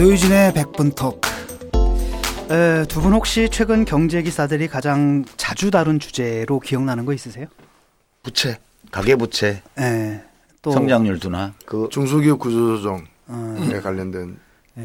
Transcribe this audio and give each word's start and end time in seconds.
노유진의 0.00 0.54
백분 0.54 0.92
톡. 0.92 1.20
두 2.88 3.00
분 3.02 3.12
혹시 3.12 3.50
최근 3.52 3.84
경제 3.84 4.22
기사들이 4.22 4.66
가장 4.66 5.26
자주 5.36 5.70
다룬 5.70 6.00
주제로 6.00 6.58
기억나는 6.58 7.04
거 7.04 7.12
있으세요? 7.12 7.46
부채, 8.22 8.58
가계 8.90 9.16
부채, 9.16 9.62
예. 9.78 10.22
또 10.62 10.70
성장률 10.70 11.18
둔화, 11.20 11.52
그 11.66 11.88
중소기업 11.90 12.38
구조조정에 12.38 13.02
어. 13.26 13.80
관련된 13.82 14.38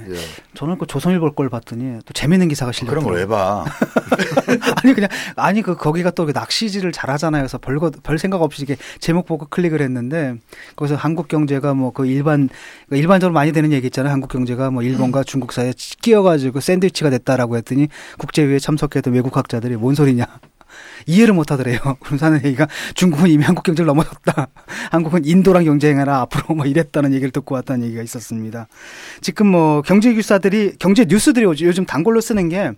예. 0.07 0.13
예. 0.13 0.17
저는 0.53 0.77
그 0.77 0.85
조선일보 0.85 1.33
걸 1.33 1.49
봤더니 1.49 1.99
또 2.05 2.13
재밌는 2.13 2.47
기사가 2.47 2.71
실렸더라고요. 2.71 3.13
그런 3.13 3.13
걸 3.13 3.19
왜 3.21 3.27
봐? 3.27 3.65
아니 4.83 4.93
그냥 4.93 5.09
아니 5.35 5.61
그 5.61 5.75
거기가 5.75 6.11
또그 6.11 6.31
낚시질을 6.33 6.91
잘하잖아요. 6.91 7.41
그래서 7.43 7.57
별거 7.57 7.91
별 8.03 8.17
생각 8.17 8.41
없이 8.41 8.63
이게 8.63 8.77
제목 8.99 9.25
보고 9.25 9.45
클릭을 9.47 9.81
했는데 9.81 10.35
거기서 10.75 10.95
한국 10.95 11.27
경제가 11.27 11.73
뭐 11.73 11.91
그 11.95 12.05
일반 12.07 12.49
그 12.89 12.97
일반적으로 12.97 13.33
많이 13.33 13.51
되는 13.51 13.71
얘기 13.71 13.87
있잖아요. 13.87 14.11
한국 14.11 14.29
경제가 14.29 14.69
뭐 14.71 14.83
일본과 14.83 15.23
중국 15.23 15.51
사이에 15.53 15.73
끼어가지고 16.01 16.59
샌드위치가 16.59 17.09
됐다라고 17.09 17.55
했더니 17.57 17.87
국제회의에 18.17 18.59
참석했던 18.59 19.13
외국 19.13 19.35
학자들이 19.37 19.75
뭔 19.77 19.95
소리냐? 19.95 20.25
이해를 21.05 21.33
못 21.33 21.51
하더래요. 21.51 21.79
그러면서 21.99 22.29
는 22.29 22.43
얘기가 22.43 22.67
중국은 22.95 23.29
이미 23.29 23.43
한국 23.43 23.63
경제를 23.63 23.87
넘어섰다. 23.87 24.47
한국은 24.91 25.25
인도랑 25.25 25.65
경쟁해라 25.65 26.21
앞으로 26.21 26.55
뭐 26.55 26.65
이랬다는 26.65 27.13
얘기를 27.13 27.31
듣고 27.31 27.55
왔다는 27.55 27.85
얘기가 27.85 28.01
있었습니다. 28.01 28.67
지금 29.21 29.47
뭐 29.47 29.81
경제 29.81 30.13
기사들이 30.13 30.75
경제 30.79 31.05
뉴스들이 31.05 31.45
요즘 31.45 31.85
단골로 31.85 32.21
쓰는 32.21 32.49
게 32.49 32.71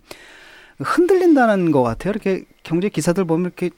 흔들린다는 0.80 1.72
것 1.72 1.84
같아요. 1.84 2.12
이렇게 2.12 2.44
경제 2.64 2.90
기사들 2.90 3.26
보면 3.26 3.46
이렇게 3.46 3.70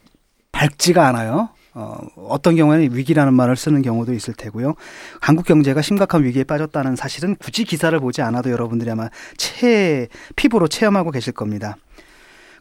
밝지가 0.52 1.08
않아요. 1.08 1.50
어, 1.74 1.98
어떤 2.28 2.56
경우에는 2.56 2.96
위기라는 2.96 3.34
말을 3.34 3.56
쓰는 3.56 3.82
경우도 3.82 4.14
있을 4.14 4.34
테고요. 4.34 4.76
한국 5.22 5.46
경제가 5.46 5.82
심각한 5.82 6.24
위기에 6.24 6.44
빠졌다는 6.44 6.96
사실은 6.96 7.36
굳이 7.36 7.64
기사를 7.64 7.98
보지 8.00 8.22
않아도 8.22 8.50
여러분들이 8.50 8.90
아마 8.90 9.10
체, 9.38 10.08
피부로 10.36 10.68
체험하고 10.68 11.12
계실 11.12 11.32
겁니다. 11.32 11.78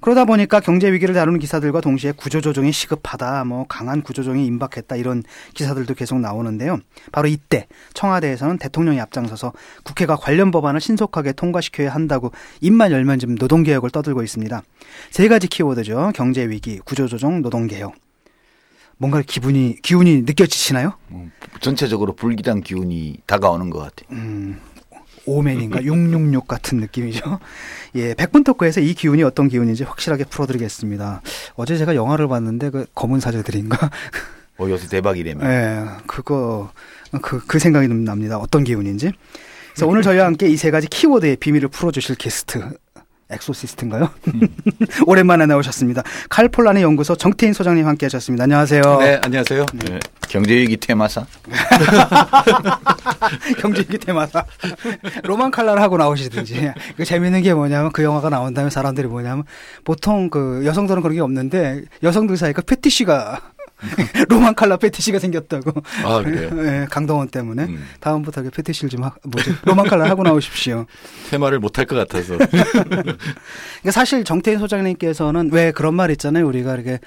그러다 0.00 0.24
보니까 0.24 0.60
경제 0.60 0.92
위기를 0.92 1.14
다루는 1.14 1.38
기사들과 1.38 1.80
동시에 1.80 2.12
구조조정이 2.12 2.72
시급하다, 2.72 3.44
뭐 3.44 3.66
강한 3.68 4.02
구조조정이 4.02 4.46
임박했다 4.46 4.96
이런 4.96 5.22
기사들도 5.54 5.94
계속 5.94 6.20
나오는데요. 6.20 6.78
바로 7.12 7.28
이때 7.28 7.66
청와대에서는 7.94 8.58
대통령이 8.58 9.00
앞장서서 9.00 9.52
국회가 9.84 10.16
관련 10.16 10.50
법안을 10.50 10.80
신속하게 10.80 11.32
통과시켜야 11.32 11.92
한다고 11.92 12.32
입만 12.60 12.92
열면 12.92 13.18
지금 13.18 13.34
노동개혁을 13.34 13.90
떠들고 13.90 14.22
있습니다. 14.22 14.62
세 15.10 15.28
가지 15.28 15.46
키워드죠. 15.48 16.12
경제 16.14 16.48
위기, 16.48 16.78
구조조정, 16.78 17.42
노동개혁. 17.42 17.94
뭔가 18.98 19.22
기분이 19.22 19.76
기운이 19.82 20.22
느껴지시나요? 20.22 20.94
뭐, 21.06 21.28
전체적으로 21.60 22.14
불길한 22.14 22.62
기운이 22.62 23.18
다가오는 23.26 23.70
것 23.70 23.78
같아요. 23.78 24.18
음, 24.18 24.60
오맨인가 25.28 25.82
666 25.84 26.46
같은 26.48 26.78
느낌이죠. 26.78 27.38
예, 27.96 28.14
백분 28.14 28.44
토크에서 28.44 28.80
이 28.80 28.94
기운이 28.94 29.22
어떤 29.22 29.48
기운인지 29.48 29.84
확실하게 29.84 30.24
풀어드리겠습니다. 30.24 31.22
어제 31.54 31.76
제가 31.76 31.94
영화를 31.94 32.28
봤는데 32.28 32.70
그 32.70 32.86
검은 32.94 33.20
사제들인가. 33.20 33.90
어 34.58 34.68
요새 34.68 34.88
대박이래며. 34.88 35.46
예, 35.48 35.84
그거 36.06 36.70
그, 37.22 37.44
그 37.46 37.58
생각이 37.58 37.88
납니다. 37.88 38.38
어떤 38.38 38.64
기운인지. 38.64 39.12
그래서 39.74 39.86
오늘 39.86 40.02
저희와 40.02 40.26
함께 40.26 40.48
이 40.48 40.56
세 40.56 40.70
가지 40.72 40.88
키워드의 40.88 41.36
비밀을 41.36 41.68
풀어주실 41.68 42.16
게스트 42.16 42.58
엑소시스트인가요? 43.30 44.08
음. 44.28 44.48
오랜만에 45.06 45.46
나오셨습니다. 45.46 46.02
칼폴라니 46.30 46.82
연구소 46.82 47.14
정태인 47.14 47.52
소장님 47.52 47.86
함께 47.86 48.06
하셨습니다. 48.06 48.44
안녕하세요. 48.44 48.82
네, 49.00 49.20
안녕하세요. 49.22 49.66
네. 49.74 50.00
경제위기 50.28 50.78
퇴마사. 50.78 51.26
경제위기 53.60 53.98
퇴마사. 53.98 54.44
로만 55.24 55.50
칼라를 55.50 55.82
하고 55.82 55.96
나오시든지. 55.98 56.72
그 56.96 57.04
재밌는 57.04 57.42
게 57.42 57.54
뭐냐면 57.54 57.92
그 57.92 58.02
영화가 58.02 58.30
나온 58.30 58.54
다음에 58.54 58.70
사람들이 58.70 59.08
뭐냐면 59.08 59.44
보통 59.84 60.30
그 60.30 60.62
여성들은 60.64 61.02
그런 61.02 61.14
게 61.14 61.20
없는데 61.20 61.82
여성들 62.02 62.36
사이에 62.36 62.52
그 62.52 62.62
fetish가 62.62 63.40
로만 64.28 64.54
칼라 64.54 64.76
fetish가 64.76 65.18
생겼다고. 65.18 65.72
아, 66.04 66.22
그래요? 66.22 66.50
네, 66.54 66.86
강동원 66.90 67.28
때문에. 67.28 67.64
음. 67.64 67.86
다음부터 68.00 68.42
fetish를 68.42 68.90
좀, 68.90 69.04
하, 69.04 69.12
뭐지, 69.22 69.54
로만 69.64 69.86
칼라 69.86 70.08
하고 70.08 70.22
나오십시오. 70.22 70.86
테마를 71.30 71.60
못할 71.60 71.84
것 71.86 71.96
같아서. 71.96 72.36
그러니까 72.36 73.90
사실 73.92 74.24
정태인 74.24 74.58
소장님께서는 74.58 75.50
왜 75.52 75.70
그런 75.70 75.94
말 75.94 76.10
있잖아요. 76.10 76.46
우리가 76.46 76.74
이렇게 76.74 76.98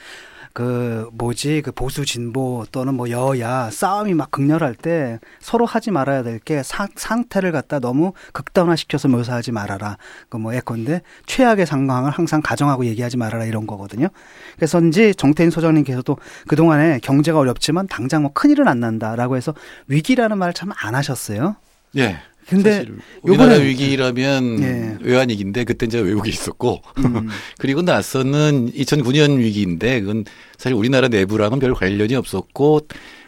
그 0.54 1.10
뭐지 1.14 1.62
그 1.64 1.72
보수 1.72 2.06
진보 2.06 2.66
또는 2.72 2.94
뭐 2.96 3.10
여야 3.10 3.70
싸움이 3.72 4.14
막 4.14 4.32
극렬할 4.32 4.76
때 4.76 5.20
서로 5.40 5.66
하지 5.66 5.92
말아야 5.92 6.24
될 6.24 6.40
게 6.44 6.62
상태를 6.64 7.52
갖다 7.52 7.80
너무 7.80 8.14
극단화시켜서 8.34 9.08
묘사하지 9.08 9.52
말아라. 9.52 9.98
그 10.30 10.38
뭐 10.38 10.56
예컨대 10.56 11.02
최악의 11.28 11.66
상황을 11.68 12.10
항상 12.12 12.42
가정하고 12.42 12.86
얘기하지 12.86 13.18
말아라 13.18 13.46
이런 13.46 13.68
거거든요. 13.68 14.08
그래서인지 14.56 15.14
정태인 15.16 15.52
소장님께서도 15.52 16.18
그 16.48 16.56
동안에 16.56 17.00
경제가 17.04 17.38
어렵지만 17.38 17.88
당장 17.88 18.24
뭐 18.24 18.32
큰일은 18.34 18.68
안 18.68 18.80
난다라고 18.80 19.38
해서 19.38 19.54
위기라는 19.88 20.38
말을 20.38 20.54
참 20.54 20.72
안 20.84 20.96
하셨어요. 20.96 21.56
예. 21.98 22.18
근데 22.52 22.86
우리나라 23.22 23.56
위기라면 23.56 24.62
예. 24.62 24.98
외환 25.02 25.30
위기인데 25.30 25.64
그때 25.64 25.88
제가 25.88 26.04
외국에 26.04 26.30
있었고 26.30 26.82
음. 26.98 27.30
그리고 27.58 27.82
나서는 27.82 28.72
2009년 28.74 29.38
위기인데 29.38 30.02
그건 30.02 30.26
사실 30.58 30.76
우리나라 30.76 31.08
내부랑은 31.08 31.60
별 31.60 31.74
관련이 31.74 32.14
없었고 32.16 32.82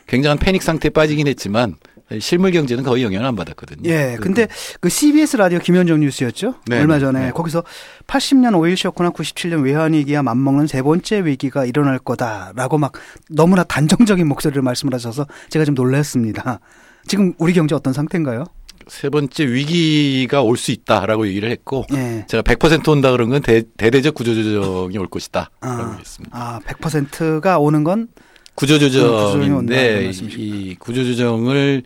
굉장한 0.08 0.40
패닉 0.40 0.62
상태에 0.62 0.90
빠지긴 0.90 1.28
했지만 1.28 1.76
실물 2.20 2.52
경제는 2.52 2.84
거의 2.84 3.04
영향을 3.04 3.26
안 3.26 3.36
받았거든요. 3.36 3.90
예. 3.90 4.18
근데 4.20 4.48
그 4.82 4.90
CBS 4.90 5.38
라디오 5.38 5.60
김현정 5.60 6.02
뉴스였죠? 6.02 6.56
네, 6.68 6.80
얼마 6.80 7.00
전에 7.00 7.28
네. 7.28 7.32
거기서 7.32 7.64
80년 8.08 8.60
오일 8.60 8.76
쇼크나 8.76 9.12
97년 9.12 9.64
외환 9.64 9.94
위기와 9.94 10.22
맞먹는 10.22 10.68
세 10.68 10.82
번째 10.82 11.26
위기가 11.26 11.66
일어날 11.66 11.98
거다라고 11.98 12.78
막 12.78 12.92
너무나 13.30 13.64
단정적인 13.64 14.28
목소리를 14.28 14.62
말씀을 14.62 14.94
하셔서 14.94 15.26
제가 15.50 15.64
좀 15.64 15.76
놀랐습니다. 15.76 16.60
지금 17.08 17.34
우리 17.38 17.54
경제 17.54 17.74
어떤 17.74 17.94
상태인가요? 17.94 18.46
세 18.88 19.10
번째 19.10 19.46
위기가 19.48 20.42
올 20.42 20.58
수 20.58 20.72
있다라고 20.72 21.28
얘기를 21.28 21.50
했고 21.50 21.86
네. 21.92 22.26
제가 22.28 22.44
100% 22.44 22.88
온다 22.90 23.12
그런 23.12 23.30
건 23.30 23.42
대, 23.42 23.64
대대적 23.78 24.14
구조조정이 24.16 24.98
올 24.98 25.08
것이다. 25.08 25.50
아, 25.62 25.96
했습니다. 26.00 26.38
아, 26.38 26.60
100%가 26.66 27.60
오는 27.60 27.84
건 27.84 28.08
구조조정인데 28.56 30.12
이 30.38 30.76
구조조정을 30.80 31.84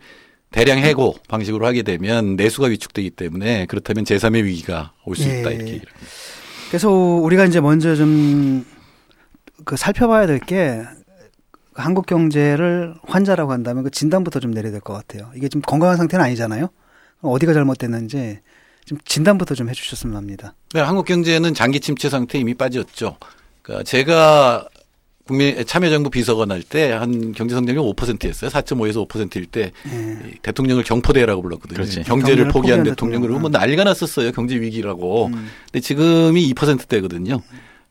대량 0.50 0.78
해고 0.78 1.16
방식으로 1.28 1.66
하게 1.66 1.82
되면 1.82 2.36
내수가 2.36 2.68
위축되기 2.68 3.10
때문에 3.10 3.66
그렇다면 3.66 4.04
제3의 4.04 4.44
위기가 4.44 4.92
올수 5.04 5.28
예. 5.28 5.40
있다 5.40 5.50
이렇게 5.50 5.72
얘기를 5.72 5.92
합니다. 5.92 6.12
그래서 6.70 6.90
우리가 6.90 7.44
이제 7.44 7.60
먼저 7.60 7.94
좀 7.96 8.64
그 9.64 9.76
살펴봐야 9.76 10.26
될 10.26 10.38
게 10.38 10.82
한국 11.74 12.06
경제를 12.06 12.94
환자라고 13.06 13.52
한다면 13.52 13.82
그 13.84 13.90
진단부터 13.90 14.40
좀 14.40 14.52
내려야 14.52 14.70
될 14.72 14.80
것 14.80 14.94
같아요. 14.94 15.30
이게 15.34 15.48
좀 15.48 15.60
건강한 15.62 15.96
상태는 15.96 16.24
아니잖아요. 16.24 16.68
어디가 17.22 17.52
잘못됐는지 17.52 18.38
좀 18.84 18.98
진단부터 19.04 19.54
좀 19.54 19.68
해주셨으면 19.68 20.16
합니다. 20.16 20.54
네, 20.72 20.80
한국 20.80 21.04
경제는 21.06 21.54
장기 21.54 21.80
침체 21.80 22.08
상태 22.08 22.38
이미 22.38 22.54
빠졌죠. 22.54 23.16
그러니까 23.62 23.84
제가 23.84 24.66
국민 25.26 25.62
참여정부 25.66 26.08
비서관 26.08 26.50
할 26.50 26.62
때 26.62 26.90
한 26.92 27.32
경제 27.32 27.54
성장률 27.54 27.84
5%였어요. 27.84 28.50
4.5에서 28.50 29.06
5%일 29.06 29.44
때 29.44 29.72
네. 29.84 30.38
대통령을 30.42 30.84
경포대라고 30.84 31.42
불렀거든요. 31.42 31.76
그렇지. 31.76 32.02
경제를 32.04 32.48
포기한 32.48 32.82
대통령 32.82 33.20
그리고 33.20 33.38
뭐 33.38 33.50
난리가 33.50 33.84
났었어요. 33.84 34.32
경제 34.32 34.58
위기라고. 34.58 35.26
음. 35.26 35.50
근데 35.66 35.80
지금이 35.80 36.50
2%대거든요. 36.54 37.42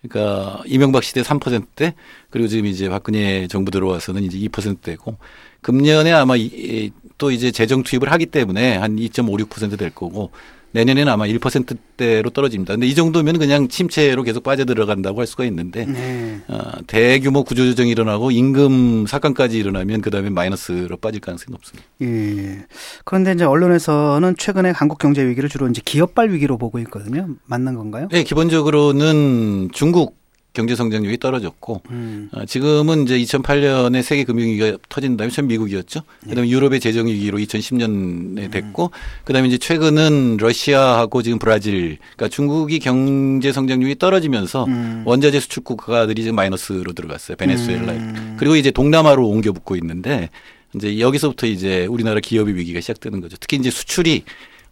그러니까 0.01 0.61
이명박 0.65 1.03
시대 1.03 1.21
3%대 1.21 1.95
그리고 2.29 2.47
지금 2.47 2.65
이제 2.65 2.87
박근혜 2.89 3.47
정부 3.47 3.71
들어와서는 3.71 4.23
이제 4.23 4.37
2%대고 4.37 5.17
금년에 5.61 6.11
아마 6.11 6.35
이, 6.37 6.91
또 7.17 7.31
이제 7.31 7.51
재정 7.51 7.83
투입을 7.83 8.11
하기 8.11 8.27
때문에 8.27 8.77
한 8.77 8.95
2.56%될 8.95 9.89
거고 9.89 10.31
내년에는 10.71 11.11
아마 11.11 11.25
1%대로 11.25 12.29
떨어집니다. 12.29 12.73
근데 12.73 12.87
이 12.87 12.95
정도면 12.95 13.39
그냥 13.39 13.67
침체로 13.67 14.23
계속 14.23 14.43
빠져들어간다고 14.43 15.19
할 15.19 15.27
수가 15.27 15.45
있는데 15.45 15.85
네. 15.85 16.41
어, 16.47 16.59
대규모 16.87 17.43
구조조정이 17.43 17.89
일어나고 17.91 18.31
임금 18.31 19.05
삭감까지 19.07 19.57
일어나면 19.57 20.01
그다음에 20.01 20.29
마이너스로 20.29 20.97
빠질 20.97 21.21
가능성이 21.21 21.51
높습니다. 21.51 21.87
예. 22.01 22.65
그런데 23.05 23.31
이제 23.33 23.45
언론에서는 23.45 24.35
최근에 24.37 24.71
한국 24.71 24.97
경제 24.97 25.25
위기를 25.25 25.49
주로 25.49 25.67
이제 25.67 25.81
기업발 25.83 26.31
위기로 26.31 26.57
보고 26.57 26.79
있거든요. 26.79 27.27
맞는 27.45 27.75
건가요? 27.75 28.07
네, 28.11 28.23
기본적으로는 28.23 29.69
중국 29.71 30.17
경제 30.57 30.73
성장률이 30.73 31.19
떨어졌고 31.19 31.83
음. 31.91 32.29
어, 32.31 32.43
지금은 32.45 33.03
이제 33.03 33.19
2008년에 33.19 34.01
세계 34.01 34.23
금융위기가 34.23 34.79
터진 34.89 35.15
다음에 35.15 35.29
처음 35.29 35.47
미국이었죠. 35.47 36.01
그다음에 36.23 36.47
네. 36.47 36.49
유럽의 36.49 36.79
재정 36.79 37.05
위기로 37.05 37.37
2010년에 37.37 37.87
음. 37.87 38.49
됐고 38.49 38.85
음. 38.85 39.23
그다음에 39.23 39.49
이제 39.49 39.59
최근은 39.59 40.37
러시아하고 40.37 41.21
지금 41.21 41.37
브라질 41.37 41.99
그러니까 42.15 42.29
중국이 42.29 42.79
경제 42.79 43.51
성장률이 43.51 43.99
떨어지면서 43.99 44.65
음. 44.65 45.03
원자재 45.05 45.39
수출 45.39 45.63
국가들이 45.63 46.23
지금 46.23 46.35
마이너스로 46.35 46.91
들어갔어요. 46.93 47.37
베네수엘라. 47.37 47.91
음. 47.91 48.35
그리고 48.39 48.55
이제 48.55 48.71
동남아로 48.71 49.27
옮겨 49.27 49.51
붙고 49.51 49.75
있는데 49.75 50.31
이제 50.73 50.99
여기서부터 50.99 51.45
이제 51.45 51.85
우리나라 51.85 52.19
기업의 52.19 52.55
위기가 52.55 52.81
시작되는 52.81 53.21
거죠. 53.21 53.37
특히 53.39 53.57
이제 53.57 53.69
수출이 53.69 54.23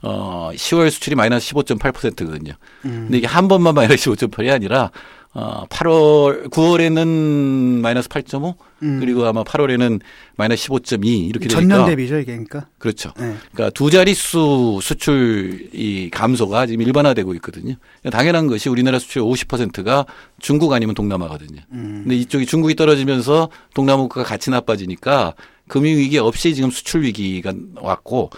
어 0.01 0.49
10월 0.55 0.89
수출이 0.89 1.15
마이너스 1.15 1.53
15.8%거든요. 1.53 2.53
음. 2.85 3.03
근데 3.05 3.19
이게 3.19 3.27
한 3.27 3.47
번만 3.47 3.75
마이너스 3.75 4.09
15.8이 4.09 4.51
아니라 4.51 4.89
어 5.37 5.65
8월 5.67 6.49
9월에는 6.49 7.07
마이너스 7.81 8.07
8.5 8.07 8.55
음. 8.83 8.99
그리고 9.01 9.25
아마 9.25 9.43
8월에는 9.43 9.99
마이너스 10.37 10.69
15.2 10.69 11.29
이렇게 11.29 11.49
되니까 11.49 11.75
전년 11.75 11.85
대비죠 11.85 12.19
이게 12.19 12.31
그러니까 12.31 12.67
그렇죠. 12.77 13.11
네. 13.19 13.35
그러니까 13.51 13.69
두 13.71 13.89
자릿수 13.91 14.79
수출 14.81 15.69
이 15.73 16.09
감소가 16.09 16.67
지금 16.67 16.85
일반화되고 16.85 17.33
있거든요. 17.35 17.75
당연한 18.11 18.47
것이 18.47 18.69
우리나라 18.69 18.97
수출 18.97 19.23
50%가 19.23 20.05
중국 20.39 20.71
아니면 20.71 20.95
동남아거든요. 20.95 21.61
음. 21.73 22.01
근데 22.03 22.15
이쪽이 22.15 22.45
중국이 22.45 22.75
떨어지면서 22.75 23.49
동남아가 23.73 24.23
같이 24.23 24.49
나빠지니까 24.49 25.33
금융 25.67 25.97
위기 25.97 26.17
없이 26.17 26.53
지금 26.53 26.69
수출 26.69 27.03
위기가 27.03 27.51
왔고 27.75 28.29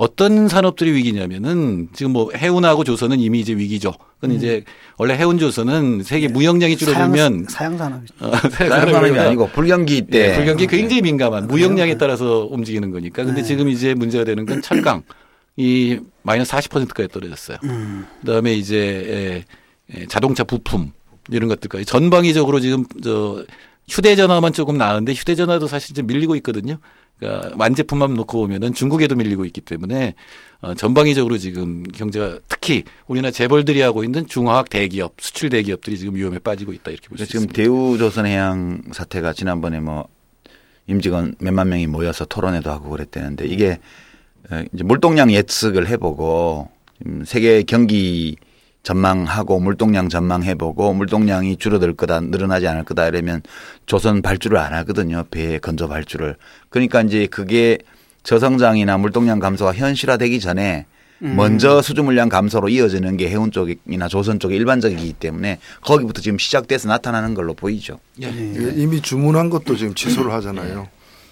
어떤 0.00 0.48
산업들이 0.48 0.92
위기냐면은 0.92 1.90
지금 1.92 2.12
뭐 2.12 2.30
해운하고 2.34 2.84
조선은 2.84 3.20
이미 3.20 3.40
이제 3.40 3.52
위기죠. 3.52 3.92
그건 4.14 4.30
음. 4.30 4.36
이제 4.36 4.64
원래 4.96 5.14
해운 5.14 5.38
조선은 5.38 6.04
세계 6.04 6.28
네. 6.28 6.32
무역량이 6.32 6.78
줄어들면 6.78 7.44
사양, 7.50 7.76
산업 7.76 8.00
어, 8.18 8.32
사양 8.48 8.80
산업이 8.80 9.18
아니고 9.18 9.50
불경기 9.50 10.06
때 10.06 10.28
네, 10.28 10.36
불경기 10.36 10.68
굉장히 10.68 11.02
민감한 11.02 11.48
무역량에 11.48 11.98
따라서 11.98 12.48
움직이는 12.50 12.90
거니까. 12.92 13.24
근데 13.24 13.42
네. 13.42 13.46
지금 13.46 13.68
이제 13.68 13.92
문제가 13.92 14.24
되는 14.24 14.46
건 14.46 14.62
철강 14.62 15.02
이 15.58 16.00
마이너스 16.22 16.52
40%까지 16.52 17.08
떨어졌어요. 17.08 17.58
음. 17.64 18.06
그다음에 18.22 18.54
이제 18.54 19.44
자동차 20.08 20.44
부품 20.44 20.92
이런 21.28 21.50
것들까지 21.50 21.84
전방위적으로 21.84 22.60
지금 22.60 22.86
저 23.04 23.44
휴대전화만 23.90 24.54
조금 24.54 24.78
나은데 24.78 25.12
휴대전화도 25.12 25.66
사실 25.66 25.94
좀 25.94 26.06
밀리고 26.06 26.36
있거든요. 26.36 26.78
그러니까 27.20 27.54
완제품만 27.58 28.14
놓고 28.14 28.38
보면은 28.40 28.72
중국에도 28.72 29.14
밀리고 29.14 29.44
있기 29.44 29.60
때문에 29.60 30.14
어, 30.62 30.74
전방위적으로 30.74 31.38
지금 31.38 31.82
경제가 31.84 32.38
특히 32.48 32.84
우리나라 33.06 33.30
재벌들이 33.30 33.82
하고 33.82 34.02
있는 34.02 34.26
중화학 34.26 34.70
대기업, 34.70 35.14
수출 35.18 35.50
대기업들이 35.50 35.98
지금 35.98 36.16
위험에 36.16 36.38
빠지고 36.38 36.72
있다 36.72 36.90
이렇게 36.90 37.08
볼수 37.08 37.26
지금 37.26 37.42
있습니다. 37.42 37.62
대우조선해양 37.62 38.82
사태가 38.92 39.34
지난번에 39.34 39.80
뭐 39.80 40.08
임직원 40.86 41.34
몇만 41.38 41.68
명이 41.68 41.86
모여서 41.86 42.24
토론회도 42.24 42.70
하고 42.70 42.90
그랬대는데 42.90 43.46
이게 43.46 43.78
어, 44.50 44.64
이제 44.72 44.82
물동량 44.82 45.30
예측을 45.30 45.88
해보고 45.88 46.70
세계 47.24 47.62
경기 47.62 48.36
전망하고 48.82 49.60
물동량 49.60 50.08
전망해보고 50.08 50.94
물동량이 50.94 51.56
줄어들 51.56 51.94
거다 51.94 52.20
늘어나지 52.20 52.66
않을 52.66 52.84
거다 52.84 53.08
이러면 53.08 53.42
조선 53.86 54.22
발주를 54.22 54.58
안 54.58 54.72
하거든요 54.74 55.24
배 55.30 55.58
건조 55.58 55.88
발주를 55.88 56.36
그러니까 56.70 57.02
이제 57.02 57.26
그게 57.26 57.78
저성장이나 58.22 58.98
물동량 58.98 59.38
감소가 59.38 59.74
현실화되기 59.74 60.40
전에 60.40 60.86
음. 61.22 61.36
먼저 61.36 61.82
수주 61.82 62.02
물량 62.02 62.28
감소로 62.28 62.68
이어지는 62.68 63.16
게 63.16 63.28
해운 63.28 63.50
쪽이나 63.50 64.08
조선 64.08 64.38
쪽이 64.38 64.54
일반적이기 64.56 65.12
때문에 65.14 65.58
거기부터 65.82 66.22
지금 66.22 66.38
시작돼서 66.38 66.88
나타나는 66.88 67.34
걸로 67.34 67.54
보이죠. 67.54 67.98
예. 68.22 68.26
예. 68.26 68.72
이미 68.76 69.02
주문한 69.02 69.50
것도 69.50 69.76
지금 69.76 69.94
취소를 69.94 70.32
하잖아요. 70.32 70.88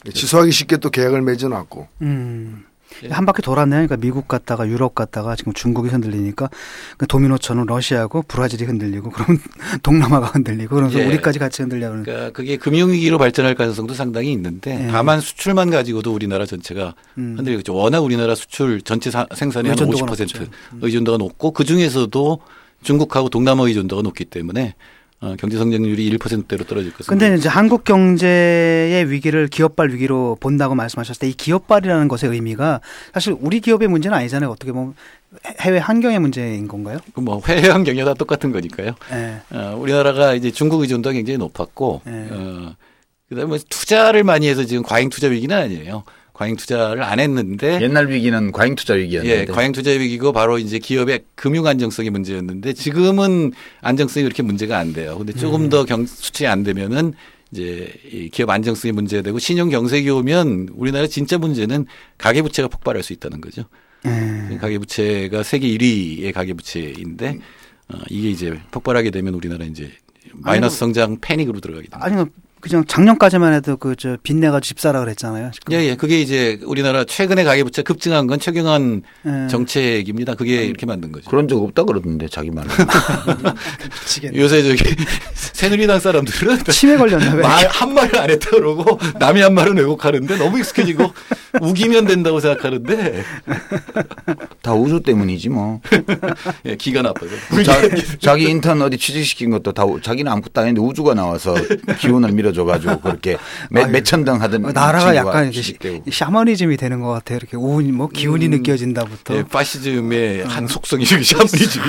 예. 0.06 0.10
취소하기 0.10 0.52
쉽게 0.52 0.76
또 0.76 0.90
계약을 0.90 1.22
맺어 1.22 1.48
놨고. 1.48 1.88
음. 2.02 2.64
예. 3.05 3.08
한 3.08 3.26
바퀴 3.26 3.43
돌았네요. 3.43 3.87
그러니까 3.87 3.96
미국 3.96 4.29
갔다가 4.29 4.67
유럽 4.69 4.94
갔다가 4.94 5.37
지금 5.37 5.52
중국이 5.52 5.88
흔들리니까 5.88 6.50
그 6.96 7.06
도미노처럼 7.06 7.67
러시아하고 7.67 8.23
브라질이 8.23 8.64
흔들리고 8.64 9.11
그럼 9.11 9.38
동남아가 9.82 10.26
흔들리고 10.29 10.75
그러면서 10.76 11.00
예. 11.00 11.06
우리까지 11.06 11.38
같이 11.38 11.62
흔들려 11.62 11.88
그러는. 11.88 12.05
그러니까 12.05 12.31
그게 12.32 12.56
금융위기로 12.56 13.19
발전할 13.19 13.55
가능성도 13.55 13.94
상당히 13.94 14.32
있는데 14.32 14.87
예. 14.87 14.88
다만 14.90 15.20
수출만 15.20 15.70
가지고도 15.70 16.12
우리나라 16.12 16.46
전체가 16.46 16.94
음. 17.19 17.35
흔들리죠. 17.38 17.75
워낙 17.75 18.00
우리나라 18.00 18.35
수출 18.35 18.81
전체 18.82 19.11
생산의 19.34 19.73
한50% 19.75 20.41
음. 20.41 20.49
의존도가 20.82 21.19
높고 21.19 21.52
그 21.52 21.64
중에서도 21.64 22.41
중국하고 22.82 23.29
동남아 23.29 23.64
의존도가 23.64 24.02
높기 24.02 24.25
때문에 24.25 24.75
어, 25.20 25.35
경제 25.38 25.56
성장률이 25.59 26.17
1%대로 26.17 26.65
떨어질 26.65 26.93
것입니다. 26.93 27.09
근데 27.09 27.37
이제 27.37 27.49
한국 27.49 27.82
경제의 27.85 29.11
위기를 29.11 29.49
기업발 29.49 29.91
위기로 29.93 30.37
본다고 30.41 30.75
말씀하셨을 30.75 31.19
때 31.20 31.29
이 31.29 31.32
기업발이라는 31.32 32.06
것의 32.09 32.32
의미가 32.32 32.81
사실 33.12 33.37
우리 33.41 33.61
기업의 33.61 33.88
문제는 33.88 34.17
아니잖아요. 34.17 34.49
어떻게 34.50 34.70
보면 34.73 34.94
해외 35.61 35.79
환경의 35.79 36.20
문제인 36.20 36.69
건가요? 36.69 36.99
뭐 37.15 37.43
해외 37.49 37.69
환경이 37.69 38.05
다 38.05 38.15
똑같은 38.15 38.53
거니까요. 38.53 38.93
네. 39.11 39.41
어, 39.50 39.76
우리나라가 39.79 40.35
이제 40.35 40.50
중국 40.50 40.81
의존도가 40.82 41.12
굉장히 41.15 41.37
높았고 41.38 42.03
네. 42.05 42.29
어, 42.31 42.76
그다음에 43.29 43.59
투자를 43.69 44.25
많이 44.25 44.49
해서 44.49 44.65
지금 44.65 44.82
과잉 44.85 45.11
투자 45.11 45.26
위기는 45.26 45.55
아니에요. 45.55 46.05
과잉 46.38 46.55
투자를 46.55 47.02
안 47.02 47.19
했는데 47.19 47.81
옛날 47.82 48.08
위기는 48.11 48.52
과잉 48.52 48.76
투자 48.76 48.94
위기였는데 48.94 49.40
예, 49.40 49.44
과잉 49.44 49.73
투자 49.73 49.90
위기고 49.90 50.31
바로 50.31 50.61
이제 50.61 50.79
기업의 50.79 51.25
금융 51.35 51.67
안정성이 51.67 52.11
문제였는데 52.11 52.75
지금은 52.75 53.50
안정성이 53.81 54.23
그렇게 54.23 54.44
문제가 54.44 54.79
안 54.79 54.93
돼요. 54.93 55.19
근데 55.19 55.32
조금 55.32 55.62
음. 55.62 55.69
더 55.69 55.85
경, 55.85 56.06
수출이 56.06 56.46
안 56.46 56.62
되면은 56.62 57.14
이제 57.50 57.93
이 58.12 58.29
기업 58.29 58.50
안정성이 58.50 58.93
문제가 58.93 59.23
되고 59.25 59.40
신용 59.40 59.69
경색이 59.69 60.08
오면 60.11 60.69
우리나라 60.75 61.08
진짜 61.08 61.38
문제는 61.38 61.87
가계 62.19 62.43
부채가 62.43 62.69
폭발할 62.69 63.02
수 63.02 63.12
있다는 63.12 63.41
거죠. 63.41 63.64
음. 64.06 64.58
가계 64.61 64.79
부채가 64.79 65.43
세계 65.43 65.67
1위의 65.67 66.32
가계 66.32 66.55
부채인데 66.55 67.38
어, 67.88 67.99
이게 68.11 68.31
이제 68.31 68.56
폭발하게 68.70 69.11
되면 69.11 69.34
우리나라 69.34 69.64
이제 69.64 69.91
마이너스 70.34 70.79
성장 70.79 71.19
패닉으로 71.20 71.58
들어가게 71.58 71.88
됩니다. 71.88 72.06
아니 72.06 72.31
그냥 72.69 72.85
작년까지만 72.87 73.53
해도 73.55 73.76
그 73.76 73.94
저 73.99 74.17
빚내가 74.23 74.61
집 74.61 74.79
사라 74.79 75.00
그랬잖아요. 75.00 75.50
지금. 75.53 75.73
예, 75.75 75.85
예. 75.85 75.97
그게 75.97 76.20
이제 76.20 76.61
우리나라 76.65 77.05
최근에 77.05 77.43
가계부채 77.43 77.82
급증한 77.82 78.26
건 78.29 78.38
최경환 78.38 79.03
예. 79.26 79.49
정책입니다. 79.49 80.35
그게 80.37 80.65
이렇게 80.65 80.87
만든 80.87 81.11
거죠. 81.11 81.29
그런 81.29 81.49
적 81.49 81.61
없다 81.61 81.82
그러던데 81.85 82.29
자기 82.29 82.50
말은. 82.53 82.70
요새 84.37 84.62
저기 84.62 84.85
새누리당 85.35 85.99
사람들은 86.00 86.65
치매 86.70 86.97
걸렸나 86.97 87.35
말한 87.35 87.94
말을 87.94 88.19
안 88.19 88.31
했다 88.31 88.50
그러고 88.50 88.99
남이 89.19 89.41
한 89.41 89.55
말은 89.55 89.76
왜곡하는데 89.79 90.37
너무 90.37 90.59
익숙해지고 90.61 91.12
우기면 91.61 92.06
된다고 92.06 92.38
생각하는데 92.41 93.25
다 94.62 94.75
우주 94.75 95.00
때문이지 95.03 95.49
뭐. 95.49 95.81
예, 96.67 96.76
기가 96.76 97.03
나빠요. 97.03 97.31
자, 98.20 98.37
기 98.37 98.44
인턴 98.44 98.81
어디 98.82 98.97
취직시킨 98.97 99.50
것도 99.50 99.73
다 99.73 99.85
자기는 100.03 100.31
아무것도 100.31 100.61
아닌데 100.61 100.81
우주가 100.81 101.15
나와서 101.15 101.55
기운을 101.99 102.32
밀어줘 102.32 102.57
가지고 102.64 103.00
그렇게 103.02 103.37
매, 103.70 104.02
천등 104.02 104.40
하던 104.43 104.62
나라가 104.72 105.14
약간 105.16 105.52
이렇게 105.52 106.02
샤머니즘이 106.10 106.76
되는 106.76 107.00
것 107.00 107.08
같아요. 107.08 107.38
이렇게 107.38 107.56
우운 107.56 107.93
뭐 107.94 108.08
기운이 108.08 108.46
음, 108.46 108.50
느껴진다부터. 108.50 109.37
예, 109.37 109.43
파시즘의 109.44 110.43
음. 110.43 110.46
한 110.46 110.67
속성이 110.67 111.05
샤머니즘이 111.05 111.84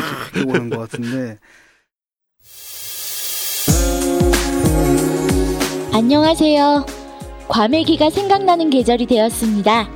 오는 0.47 0.69
것 0.69 0.79
같은데. 0.79 1.38
안녕하세요. 5.91 6.85
과메기가 7.49 8.09
생각나는 8.09 8.69
계절이 8.69 9.07
되었습니다. 9.07 9.89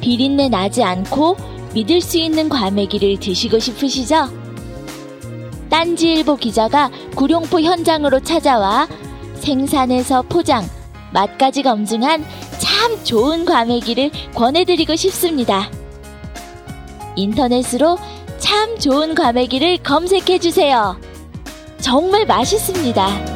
비린내 0.00 0.48
나지 0.48 0.82
않고 0.82 1.36
믿을 1.74 2.00
수 2.00 2.16
있는 2.16 2.48
과메기를 2.48 3.20
드시고 3.20 3.58
싶으시죠? 3.58 4.30
딴지일보 5.68 6.36
기자가 6.36 6.90
구룡포 7.14 7.60
현장으로 7.60 8.20
찾아와 8.20 8.88
생산에서 9.36 10.22
포장, 10.22 10.68
맛까지 11.12 11.62
검증한 11.62 12.24
참 12.58 13.04
좋은 13.04 13.44
과메기를 13.44 14.10
권해드리고 14.34 14.96
싶습니다. 14.96 15.70
인터넷으로 17.16 17.98
참 18.38 18.78
좋은 18.78 19.14
과메기를 19.14 19.78
검색해주세요. 19.78 20.98
정말 21.80 22.26
맛있습니다. 22.26 23.35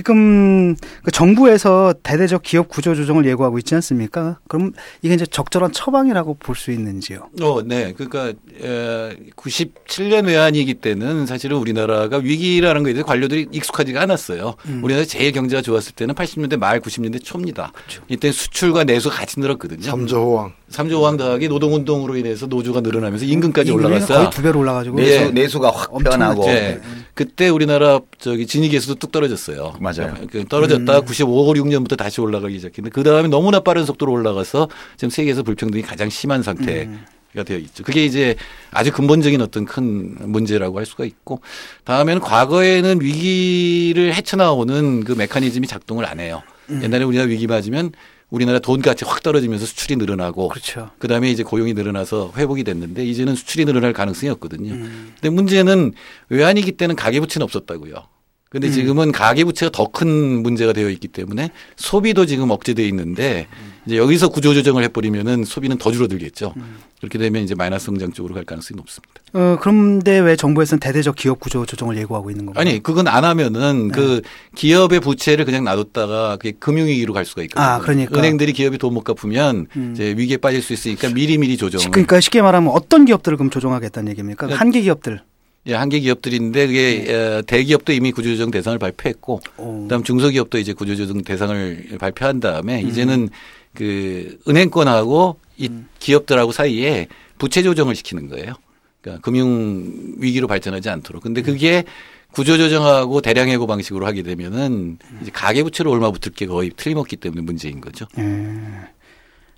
지금 0.00 0.76
그 1.04 1.10
정부에서 1.10 1.94
대대적 2.02 2.42
기업 2.42 2.68
구조 2.68 2.94
조정을 2.94 3.24
예고하고 3.24 3.56
있지 3.58 3.74
않습니까? 3.76 4.38
그럼 4.46 4.72
이게 5.00 5.14
이제 5.14 5.24
적절한 5.24 5.72
처방이라고 5.72 6.34
볼 6.38 6.54
수 6.56 6.70
있는지요? 6.70 7.28
어, 7.42 7.62
네. 7.64 7.92
그러니까 7.96 8.28
에, 8.62 9.16
97년 9.36 10.26
외환위기 10.26 10.74
때는 10.74 11.24
사실은 11.26 11.56
우리나라가 11.58 12.16
위기라는 12.18 12.82
거에 12.82 12.92
대해서 12.92 13.06
관료들이 13.06 13.48
익숙하지가 13.52 14.00
않았어요. 14.02 14.54
음. 14.66 14.80
우리나라 14.84 15.04
제일 15.06 15.32
경제가 15.32 15.60
좋았을 15.62 15.92
때는 15.94 16.14
80년대 16.14 16.58
말 16.58 16.80
90년대 16.80 17.22
초입니다. 17.24 17.72
그렇죠. 17.74 18.02
이때 18.08 18.32
수출과 18.32 18.84
내수가 18.84 19.14
같이 19.16 19.40
늘었거든요. 19.40 19.82
삼조 19.82 20.16
호황. 20.16 20.52
삼조 20.68 20.98
호황 20.98 21.16
더하기 21.16 21.48
노동운동으로 21.48 22.16
인해서 22.16 22.46
노조가 22.46 22.80
늘어나면서 22.80 23.24
임금까지 23.26 23.70
올라갔어요. 23.70 24.18
거의 24.18 24.30
두 24.30 24.42
배로 24.42 24.60
올라가지고 24.60 24.96
내수 24.96 25.24
예. 25.24 25.30
내수가 25.30 25.70
확. 25.70 25.90
변하고 26.02 26.44
네. 26.46 26.80
그때 27.14 27.48
우리나라 27.48 28.00
저기 28.18 28.46
진위계수도 28.46 28.96
뚝 28.96 29.10
떨어졌어요. 29.12 29.74
맞아요. 29.86 30.14
그 30.30 30.44
떨어졌다 30.44 30.98
음. 30.98 31.04
95, 31.04 31.54
6년부터 31.54 31.96
다시 31.96 32.20
올라가기 32.20 32.56
시작했는데 32.56 32.90
그 32.90 33.02
다음에 33.02 33.28
너무나 33.28 33.60
빠른 33.60 33.84
속도로 33.84 34.12
올라가서 34.12 34.68
지금 34.96 35.10
세계에서 35.10 35.42
불평등이 35.42 35.82
가장 35.82 36.08
심한 36.08 36.42
상태가 36.42 36.90
음. 36.90 37.04
되어 37.44 37.58
있죠. 37.58 37.84
그게 37.84 38.04
이제 38.04 38.34
아주 38.70 38.92
근본적인 38.92 39.40
어떤 39.42 39.64
큰 39.64 40.16
문제라고 40.30 40.78
할 40.78 40.86
수가 40.86 41.04
있고 41.04 41.40
다음에는 41.84 42.20
과거에는 42.20 43.00
위기를 43.00 44.14
헤쳐나오는 44.14 45.04
그 45.04 45.12
메커니즘이 45.12 45.66
작동을 45.66 46.06
안 46.06 46.20
해요. 46.20 46.42
음. 46.70 46.80
옛날에 46.82 47.04
우리나라 47.04 47.28
위기 47.28 47.46
맞으면 47.46 47.92
우리나라 48.30 48.58
돈 48.58 48.82
가치 48.82 49.04
확 49.04 49.22
떨어지면서 49.22 49.66
수출이 49.66 49.96
늘어나고 49.96 50.48
그렇죠. 50.48 50.90
그다음에 50.98 51.30
이제 51.30 51.42
고용이 51.42 51.74
늘어나서 51.74 52.32
회복이 52.36 52.64
됐는데 52.64 53.04
이제는 53.04 53.36
수출이 53.36 53.64
늘어날 53.64 53.92
가능성이 53.92 54.30
없거든요. 54.30 54.72
음. 54.72 55.12
근데 55.14 55.30
문제는 55.30 55.92
외환위기 56.28 56.72
때는 56.72 56.96
가계부채는 56.96 57.44
없었다고요. 57.44 58.15
음. 58.56 58.60
근데 58.60 58.70
지금은 58.74 59.12
가계부채가 59.12 59.70
더 59.72 59.86
큰 59.96 60.42
문제가 60.42 60.72
되어 60.74 60.90
있기 60.90 61.08
때문에 61.08 61.50
소비도 61.76 62.26
지금 62.26 62.50
억제돼 62.50 62.86
있는데 62.88 63.46
이제 63.86 63.96
여기서 63.96 64.28
구조조정을 64.28 64.82
해버리면은 64.84 65.44
소비는 65.44 65.78
더 65.78 65.90
줄어들겠죠. 65.92 66.52
음. 66.56 66.78
그렇게 67.00 67.18
되면 67.18 67.42
이제 67.42 67.54
마이너스 67.54 67.86
성장 67.86 68.12
쪽으로 68.12 68.34
갈 68.34 68.44
가능성이 68.44 68.76
높습니다. 68.76 69.12
어, 69.32 69.56
그런데 69.60 70.18
왜 70.18 70.34
정부에서는 70.36 70.80
대대적 70.80 71.14
기업 71.16 71.40
구조 71.40 71.64
조정을 71.64 71.96
예고하고 71.98 72.30
있는 72.30 72.46
건가요? 72.46 72.60
아니 72.60 72.82
그건 72.82 73.06
안 73.08 73.24
하면은 73.24 73.88
그 73.88 74.20
기업의 74.56 75.00
부채를 75.00 75.44
그냥 75.44 75.64
놔뒀다가 75.64 76.36
그게 76.36 76.52
금융위기로 76.58 77.12
갈 77.14 77.24
수가 77.24 77.42
있거든요. 77.42 77.64
아, 77.66 77.78
그러니까. 77.78 78.18
은행들이 78.18 78.52
기업이 78.52 78.76
돈 78.78 78.92
못 78.92 79.02
갚으면 79.04 79.66
음. 79.76 79.92
이제 79.94 80.14
위기에 80.16 80.36
빠질 80.38 80.62
수 80.62 80.72
있으니까 80.72 81.08
미리미리 81.10 81.56
조정을. 81.56 81.90
그러니까 81.90 82.18
쉽게 82.20 82.40
말하면 82.42 82.72
어떤 82.72 83.04
기업들을 83.04 83.36
그럼 83.38 83.50
조정하겠다는 83.50 84.10
얘기입니까? 84.12 84.46
네. 84.48 84.54
한계 84.54 84.80
기업들. 84.82 85.20
예, 85.66 85.74
한계 85.74 85.98
기업들인데 85.98 86.66
그게 86.66 87.04
네. 87.06 87.14
어, 87.14 87.42
대기업도 87.42 87.92
이미 87.92 88.12
구조조정 88.12 88.50
대상을 88.50 88.78
발표했고 88.78 89.40
오. 89.56 89.82
그다음 89.82 90.04
중소기업도 90.04 90.58
이제 90.58 90.72
구조조정 90.72 91.22
대상을 91.22 91.96
발표한 91.98 92.40
다음에 92.40 92.82
음. 92.82 92.88
이제는 92.88 93.28
그 93.74 94.38
은행권하고 94.48 95.38
이 95.58 95.70
기업들하고 95.98 96.52
사이에 96.52 97.08
부채 97.38 97.62
조정을 97.62 97.94
시키는 97.94 98.28
거예요. 98.28 98.54
그러니까 99.00 99.22
금융 99.22 100.14
위기로 100.18 100.46
발전하지 100.46 100.88
않도록. 100.88 101.22
근데 101.22 101.42
그게 101.42 101.84
구조 102.32 102.58
조정하고 102.58 103.20
대량 103.20 103.48
해고 103.48 103.66
방식으로 103.66 104.06
하게 104.06 104.22
되면은 104.22 104.98
이제 105.22 105.30
가계 105.32 105.62
부채로 105.62 105.90
얼마 105.90 106.10
붙을 106.10 106.34
게 106.34 106.46
거의 106.46 106.70
틀림없기 106.76 107.16
때문에 107.16 107.42
문제인 107.42 107.80
거죠. 107.80 108.06
예. 108.18 108.22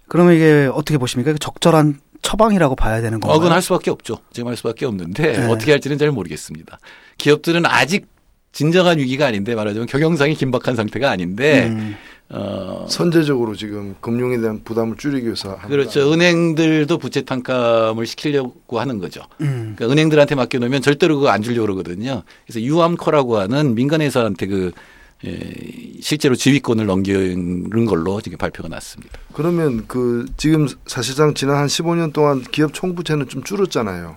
그러면 0.06 0.34
이게 0.34 0.70
어떻게 0.72 0.96
보십니까? 0.96 1.34
적절한 1.38 2.00
처방이라고 2.22 2.76
봐야 2.76 3.00
되는 3.00 3.20
건가요? 3.20 3.38
어건 3.38 3.52
할 3.52 3.62
수밖에 3.62 3.90
없죠. 3.90 4.18
지금 4.32 4.48
할 4.48 4.56
수밖에 4.56 4.86
없는데 4.86 5.38
네. 5.38 5.46
어떻게 5.46 5.70
할지는 5.70 5.98
잘 5.98 6.10
모르겠습니다. 6.10 6.78
기업들은 7.18 7.66
아직 7.66 8.06
진정한 8.52 8.98
위기가 8.98 9.26
아닌데 9.26 9.54
말하자면 9.54 9.86
경영상이 9.86 10.34
긴박한 10.34 10.74
상태가 10.74 11.10
아닌데 11.10 11.68
음. 11.68 11.96
어 12.30 12.86
선제적으로 12.88 13.54
지금 13.54 13.94
금융에 14.00 14.38
대한 14.38 14.62
부담을 14.64 14.96
줄이기 14.96 15.26
위해서. 15.26 15.56
그렇죠. 15.66 16.12
은행들도 16.12 16.98
부채 16.98 17.22
탕감을 17.22 18.06
시키려고 18.06 18.80
하는 18.80 18.98
거죠. 18.98 19.22
음. 19.40 19.74
그러니까 19.76 19.92
은행들한테 19.92 20.34
맡겨놓으면 20.34 20.82
절대로 20.82 21.16
그거 21.16 21.28
안 21.28 21.42
주려고 21.42 21.62
그러거든요. 21.62 22.22
그래서 22.46 22.60
유암코라고 22.60 23.38
하는 23.38 23.74
민간회사한테 23.74 24.46
그 24.46 24.66
예, 24.66 24.72
실제로 26.00 26.34
지휘권을 26.36 26.86
넘기는 26.86 27.86
걸로 27.86 28.20
지금 28.20 28.38
발표가 28.38 28.68
났습니다. 28.68 29.18
그러면 29.32 29.84
그 29.88 30.26
지금 30.36 30.68
사실상 30.86 31.34
지난 31.34 31.56
한 31.56 31.66
15년 31.66 32.12
동안 32.12 32.42
기업 32.42 32.72
총부채는 32.72 33.28
좀 33.28 33.42
줄었잖아요. 33.42 34.16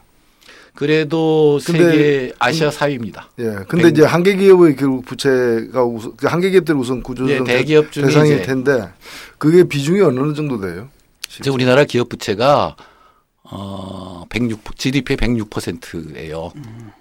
그래도 0.73 1.59
세계 1.59 2.31
아시아 2.39 2.69
4위입니다. 2.69 3.23
예. 3.39 3.65
근데 3.67 3.89
이제 3.89 4.03
한계 4.03 4.35
기업의 4.35 4.75
그 4.75 5.01
부채가 5.01 5.83
우선 5.83 6.15
그 6.15 6.27
한계 6.27 6.49
기업들 6.49 6.75
우선 6.75 7.03
구조조정 7.03 7.47
예, 7.47 7.57
대기업 7.57 7.91
중에 7.91 8.05
대상일 8.05 8.41
텐데 8.43 8.89
그게 9.37 9.63
비중이 9.65 9.99
어느 10.01 10.33
정도 10.33 10.61
돼요? 10.61 10.87
이제 11.39 11.49
우리나라 11.49 11.83
기업 11.83 12.09
부채가 12.09 12.75
어, 13.51 14.25
106, 14.29 14.77
GDP의 14.77 15.17
106%예요. 15.17 16.53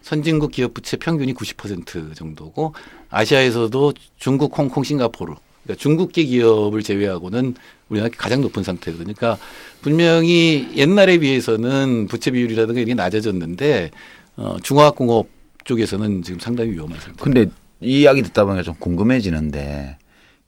선진국 0.03 0.51
기업 0.51 0.75
부채 0.75 0.97
평균이 0.97 1.33
90% 1.33 2.15
정도고 2.15 2.75
아시아에서도 3.09 3.93
중국, 4.19 4.59
홍콩, 4.59 4.83
싱가포르 4.83 5.35
그러니까 5.63 5.81
중국계 5.81 6.25
기업을 6.25 6.83
제외하고는 6.83 7.55
우리나라 7.89 8.11
가장 8.17 8.41
높은 8.41 8.65
상태거든요. 8.65 9.15
그러니까 9.15 9.39
분명히 9.81 10.69
옛날에 10.75 11.19
비해서는 11.19 12.09
부채 12.09 12.33
비율이라든가 12.33 12.81
이게 12.81 12.95
낮아졌는데 12.95 13.91
어, 14.37 14.57
중화학공업 14.63 15.29
쪽에서는 15.65 16.23
지금 16.23 16.41
상당히 16.41 16.73
위험한 16.73 16.99
상태. 17.01 17.23
근데 17.23 17.47
이 17.81 18.01
이야기 18.01 18.23
듣다 18.23 18.45
보니까 18.45 18.63
좀 18.63 18.75
궁금해지는데 18.75 19.99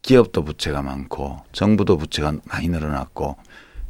기업도 0.01 0.43
부채가 0.43 0.81
많고 0.81 1.37
정부도 1.53 1.97
부채가 1.97 2.33
많이 2.45 2.67
늘어났고 2.67 3.37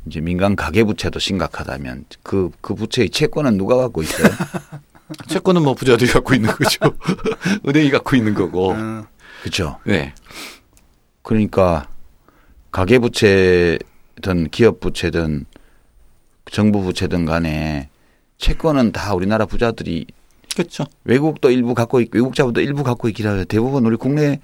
이제 0.08 0.20
민간 0.22 0.56
가계 0.56 0.84
부채도 0.84 1.20
심각하다면 1.20 2.06
그 2.24 2.50
그 2.62 2.76
부채의 2.76 3.10
채권은 3.10 3.58
누가 3.58 3.76
갖고 3.78 4.02
있어요? 4.02 4.28
채권은 5.28 5.64
뭐 5.64 5.74
부자들이 5.74 6.12
갖고 6.12 6.34
있는 6.34 6.50
거죠. 6.52 6.80
은행이 7.68 7.92
갖고 7.92 8.16
있는 8.16 8.34
거고. 8.34 8.72
어. 8.72 9.06
그렇죠. 9.42 9.78
네. 9.86 10.14
그러니까 11.22 11.88
가계 12.72 13.00
부채든 13.00 14.50
기업 14.52 14.80
부채든 14.80 15.46
정부 16.52 16.82
부채든 16.82 17.26
간에 17.26 17.90
채권은 18.38 18.92
다 18.92 19.14
우리나라 19.14 19.46
부자들이 19.46 20.06
그렇죠. 20.56 20.86
외국도 21.04 21.50
일부 21.52 21.74
갖고 21.74 22.00
있고 22.02 22.18
외국 22.18 22.36
자본도 22.36 22.62
일부 22.62 22.84
갖고 22.84 23.08
있긴 23.10 23.28
하죠. 23.28 23.46
대부분 23.46 23.86
우리 23.86 23.96
국내 23.98 24.40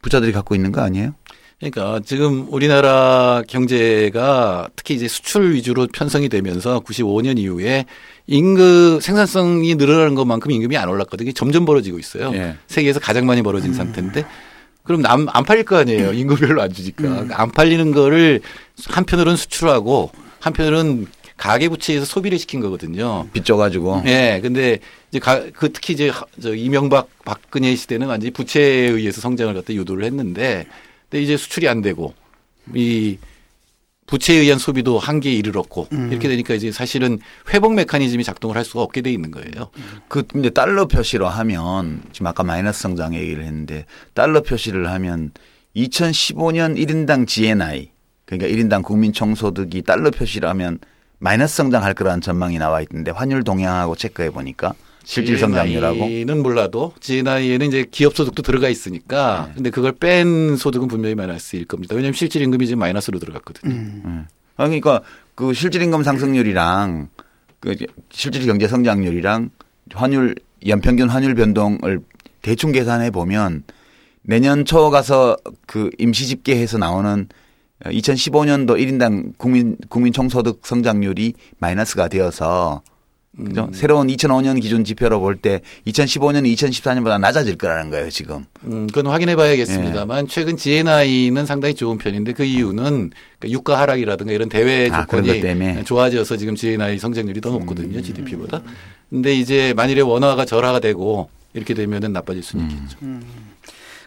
부자들이 0.00 0.32
갖고 0.32 0.54
있는 0.54 0.72
거 0.72 0.80
아니에요? 0.80 1.14
그러니까 1.62 2.00
지금 2.04 2.46
우리나라 2.50 3.42
경제가 3.46 4.68
특히 4.74 4.94
이제 4.96 5.06
수출 5.06 5.54
위주로 5.54 5.86
편성이 5.86 6.28
되면서 6.28 6.80
95년 6.80 7.38
이후에 7.38 7.84
임금 8.26 8.98
생산성이 9.00 9.76
늘어나는 9.76 10.16
것만큼 10.16 10.50
임금이 10.50 10.76
안 10.76 10.88
올랐거든요. 10.88 11.30
점점 11.32 11.64
벌어지고 11.64 12.00
있어요. 12.00 12.32
예. 12.34 12.56
세계에서 12.66 12.98
가장 12.98 13.26
많이 13.26 13.42
벌어진 13.42 13.74
상태인데 13.74 14.24
그럼 14.82 15.02
남, 15.02 15.28
안 15.30 15.44
팔릴 15.44 15.64
거 15.64 15.76
아니에요. 15.76 16.12
임금 16.12 16.36
별로 16.38 16.62
안 16.62 16.72
주니까. 16.72 17.02
그러니까 17.04 17.40
안 17.40 17.52
팔리는 17.52 17.92
거를 17.92 18.40
한편으로는 18.88 19.36
수출하고 19.36 20.10
한편으로는 20.40 21.06
가계 21.36 21.68
부채에서 21.68 22.04
소비를 22.04 22.40
시킨 22.40 22.60
거거든요. 22.60 23.28
빚져 23.32 23.56
가지고 23.56 24.02
예, 24.06 24.40
근데 24.42 24.80
이제 25.10 25.20
가, 25.20 25.44
그 25.54 25.72
특히 25.72 25.94
이제 25.94 26.08
하- 26.08 26.24
저 26.42 26.54
이명박 26.56 27.08
박근혜 27.24 27.76
시대는 27.76 28.08
완전히 28.08 28.32
부채에 28.32 28.88
의해서 28.90 29.20
성장을 29.20 29.52
갖다 29.54 29.72
유도를 29.72 30.04
했는데, 30.04 30.66
근데 31.12 31.22
이제 31.22 31.36
수출이 31.36 31.68
안 31.68 31.82
되고 31.82 32.14
이 32.74 33.18
부채에 34.06 34.38
의한 34.38 34.58
소비도 34.58 34.98
한계에 34.98 35.32
이르렀고 35.34 35.88
이렇게 36.10 36.26
되니까 36.28 36.54
이제 36.54 36.72
사실은 36.72 37.18
회복 37.52 37.74
메커니즘이 37.74 38.24
작동을 38.24 38.56
할 38.56 38.64
수가 38.64 38.80
없게 38.82 39.02
돼 39.02 39.12
있는 39.12 39.30
거예요. 39.30 39.70
그 40.08 40.22
근데 40.22 40.48
달러 40.48 40.86
표시로 40.86 41.28
하면 41.28 42.02
지금 42.12 42.26
아까 42.28 42.42
마이너스 42.42 42.80
성장 42.80 43.14
얘기를 43.14 43.44
했는데 43.44 43.84
달러 44.14 44.40
표시를 44.40 44.90
하면 44.90 45.32
2015년 45.76 46.78
1인당 46.78 47.26
GNI 47.26 47.90
그러니까 48.24 48.48
1인당 48.48 48.82
국민 48.82 49.12
총소득이 49.12 49.82
달러 49.82 50.10
표시를 50.10 50.48
하면 50.48 50.78
마이너스 51.18 51.56
성장할 51.56 51.92
거라는 51.92 52.22
전망이 52.22 52.56
나와 52.58 52.80
있던데 52.80 53.10
환율 53.10 53.44
동향하고 53.44 53.96
체크해 53.96 54.30
보니까 54.30 54.74
실질 55.04 55.38
성장률하고 55.38 55.98
GNI는 55.98 56.42
몰라도 56.42 56.92
GNI에는 57.00 57.66
이제 57.66 57.86
기업 57.90 58.16
소득도 58.16 58.42
들어가 58.42 58.68
있으니까 58.68 59.46
네. 59.48 59.54
근데 59.54 59.70
그걸 59.70 59.92
뺀 59.92 60.56
소득은 60.56 60.88
분명히 60.88 61.14
마이너스일 61.14 61.66
겁니다. 61.66 61.94
왜냐하면 61.94 62.14
실질 62.14 62.42
임금이 62.42 62.66
지금 62.66 62.78
마이너스로 62.80 63.18
들어갔거든요. 63.18 63.72
음. 63.72 64.26
아, 64.56 64.64
그러니까 64.64 65.02
그 65.34 65.54
실질 65.54 65.82
임금 65.82 66.02
상승률이랑 66.02 67.08
그 67.60 67.76
실질 68.10 68.46
경제 68.46 68.68
성장률이랑 68.68 69.50
환율 69.92 70.34
연평균 70.66 71.08
환율 71.08 71.34
변동을 71.34 72.00
대충 72.42 72.72
계산해 72.72 73.10
보면 73.10 73.64
내년 74.22 74.64
초 74.64 74.90
가서 74.90 75.36
그 75.66 75.90
임시 75.98 76.26
집계해서 76.26 76.78
나오는 76.78 77.28
2015년도 77.84 78.78
1인당 78.78 79.36
국민 79.36 79.76
국민 79.88 80.12
총소득 80.12 80.60
성장률이 80.64 81.34
마이너스가 81.58 82.08
되어서 82.08 82.82
그죠? 83.36 83.70
새로운 83.72 84.08
2005년 84.08 84.60
기준 84.60 84.84
지표로 84.84 85.18
볼 85.20 85.36
때 85.36 85.60
2015년, 85.86 86.44
2014년보다 86.54 87.18
낮아질 87.18 87.56
거라는 87.56 87.90
거예요, 87.90 88.10
지금. 88.10 88.44
음, 88.64 88.86
그건 88.88 89.06
확인해 89.10 89.36
봐야겠습니다만 89.36 90.28
최근 90.28 90.56
GNI는 90.58 91.46
상당히 91.46 91.74
좋은 91.74 91.96
편인데 91.96 92.34
그 92.34 92.44
이유는 92.44 93.10
그 93.38 93.48
유가 93.50 93.78
하락이라든가 93.80 94.32
이런 94.32 94.48
대외 94.50 94.90
아, 94.90 95.00
조건이. 95.06 95.84
좋아져서 95.84 96.36
지금 96.36 96.54
GNI 96.54 96.98
성장률이 96.98 97.40
더 97.40 97.50
높거든요, 97.52 98.02
GDP보다. 98.02 98.62
근데 99.08 99.34
이제 99.34 99.72
만일에 99.74 100.02
원화가 100.02 100.44
절하가 100.44 100.80
되고 100.80 101.30
이렇게 101.54 101.72
되면은 101.74 102.12
나빠질 102.12 102.42
수는 102.42 102.70
있겠죠. 102.70 102.98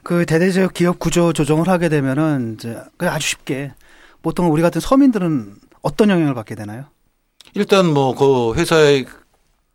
그 0.03 0.25
대대적 0.27 0.73
기업 0.73 0.99
구조 0.99 1.33
조정을 1.33 1.67
하게 1.67 1.89
되면은 1.89 2.55
이제 2.59 2.77
그냥 2.97 3.15
아주 3.15 3.27
쉽게 3.29 3.71
보통 4.21 4.51
우리 4.51 4.61
같은 4.61 4.79
서민들은 4.81 5.55
어떤 5.81 6.09
영향을 6.09 6.35
받게 6.35 6.53
되나요? 6.55 6.85
일단 7.55 7.93
뭐 7.93 8.13
그 8.15 8.53
회사에 8.59 9.05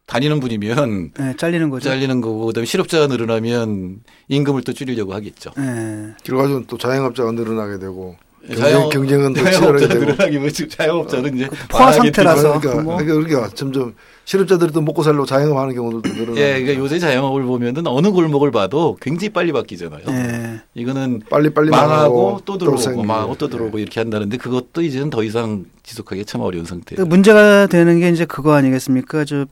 다니는 0.06 0.40
분이면 0.40 1.12
네, 1.18 1.34
잘리는 1.36 1.70
거죠. 1.70 1.88
잘리는 1.88 2.20
거고 2.20 2.46
그다음에 2.46 2.66
실업자가 2.66 3.06
늘어나면 3.06 4.00
임금을 4.28 4.62
또 4.62 4.72
줄이려고 4.72 5.14
하겠죠. 5.14 5.50
네. 5.56 6.12
결과적으로 6.24 6.64
또 6.66 6.76
자영업자가 6.76 7.30
늘어나게 7.32 7.78
되고 7.78 8.16
자영- 8.50 8.90
경쟁, 8.90 9.18
경쟁은 9.20 9.32
또 9.34 9.50
치열하게 9.50 9.88
되고 9.88 10.00
늘어나기 10.06 10.38
뭐 10.38 10.50
지금 10.50 10.68
자영업자는 10.70 11.36
이제 11.36 11.48
포화 11.68 11.92
상태라서. 11.92 12.58
그러니까, 12.60 12.82
뭐. 12.82 12.96
그러니까 12.96 13.14
우리가 13.18 13.48
점점 13.54 13.94
실업자들이 14.30 14.70
또 14.70 14.80
먹고 14.80 15.02
살려고 15.02 15.26
자영업하는 15.26 15.74
경우들도 15.74 16.08
늘어나고 16.08 16.38
예, 16.38 16.60
그러니까 16.60 16.76
요새 16.76 17.00
자영업을 17.00 17.42
보면은 17.42 17.84
어느 17.88 18.12
골목을 18.12 18.52
봐도 18.52 18.96
굉장히 19.00 19.30
빨리 19.30 19.50
바뀌잖아요. 19.50 20.04
네. 20.06 20.60
이거는 20.74 21.22
빨리 21.28 21.52
빨리 21.52 21.70
망하고 21.70 21.90
망하고 21.90 22.40
또또 22.44 22.76
들어오고. 22.76 23.02
망하고 23.02 23.34
또 23.38 23.48
들어오고 23.48 23.80
이렇게 23.80 23.98
한다는데 23.98 24.36
그것도 24.36 24.82
이제는 24.82 25.10
더 25.10 25.24
이상 25.24 25.64
지속하기 25.82 26.26
참 26.26 26.42
어려운 26.42 26.62
그 26.62 26.68
상태예요. 26.68 27.06
문제가 27.06 27.66
되는 27.66 27.98
게 27.98 28.08
이제 28.10 28.24
그거 28.24 28.52
아니겠습니까? 28.52 29.24
저 29.24 29.46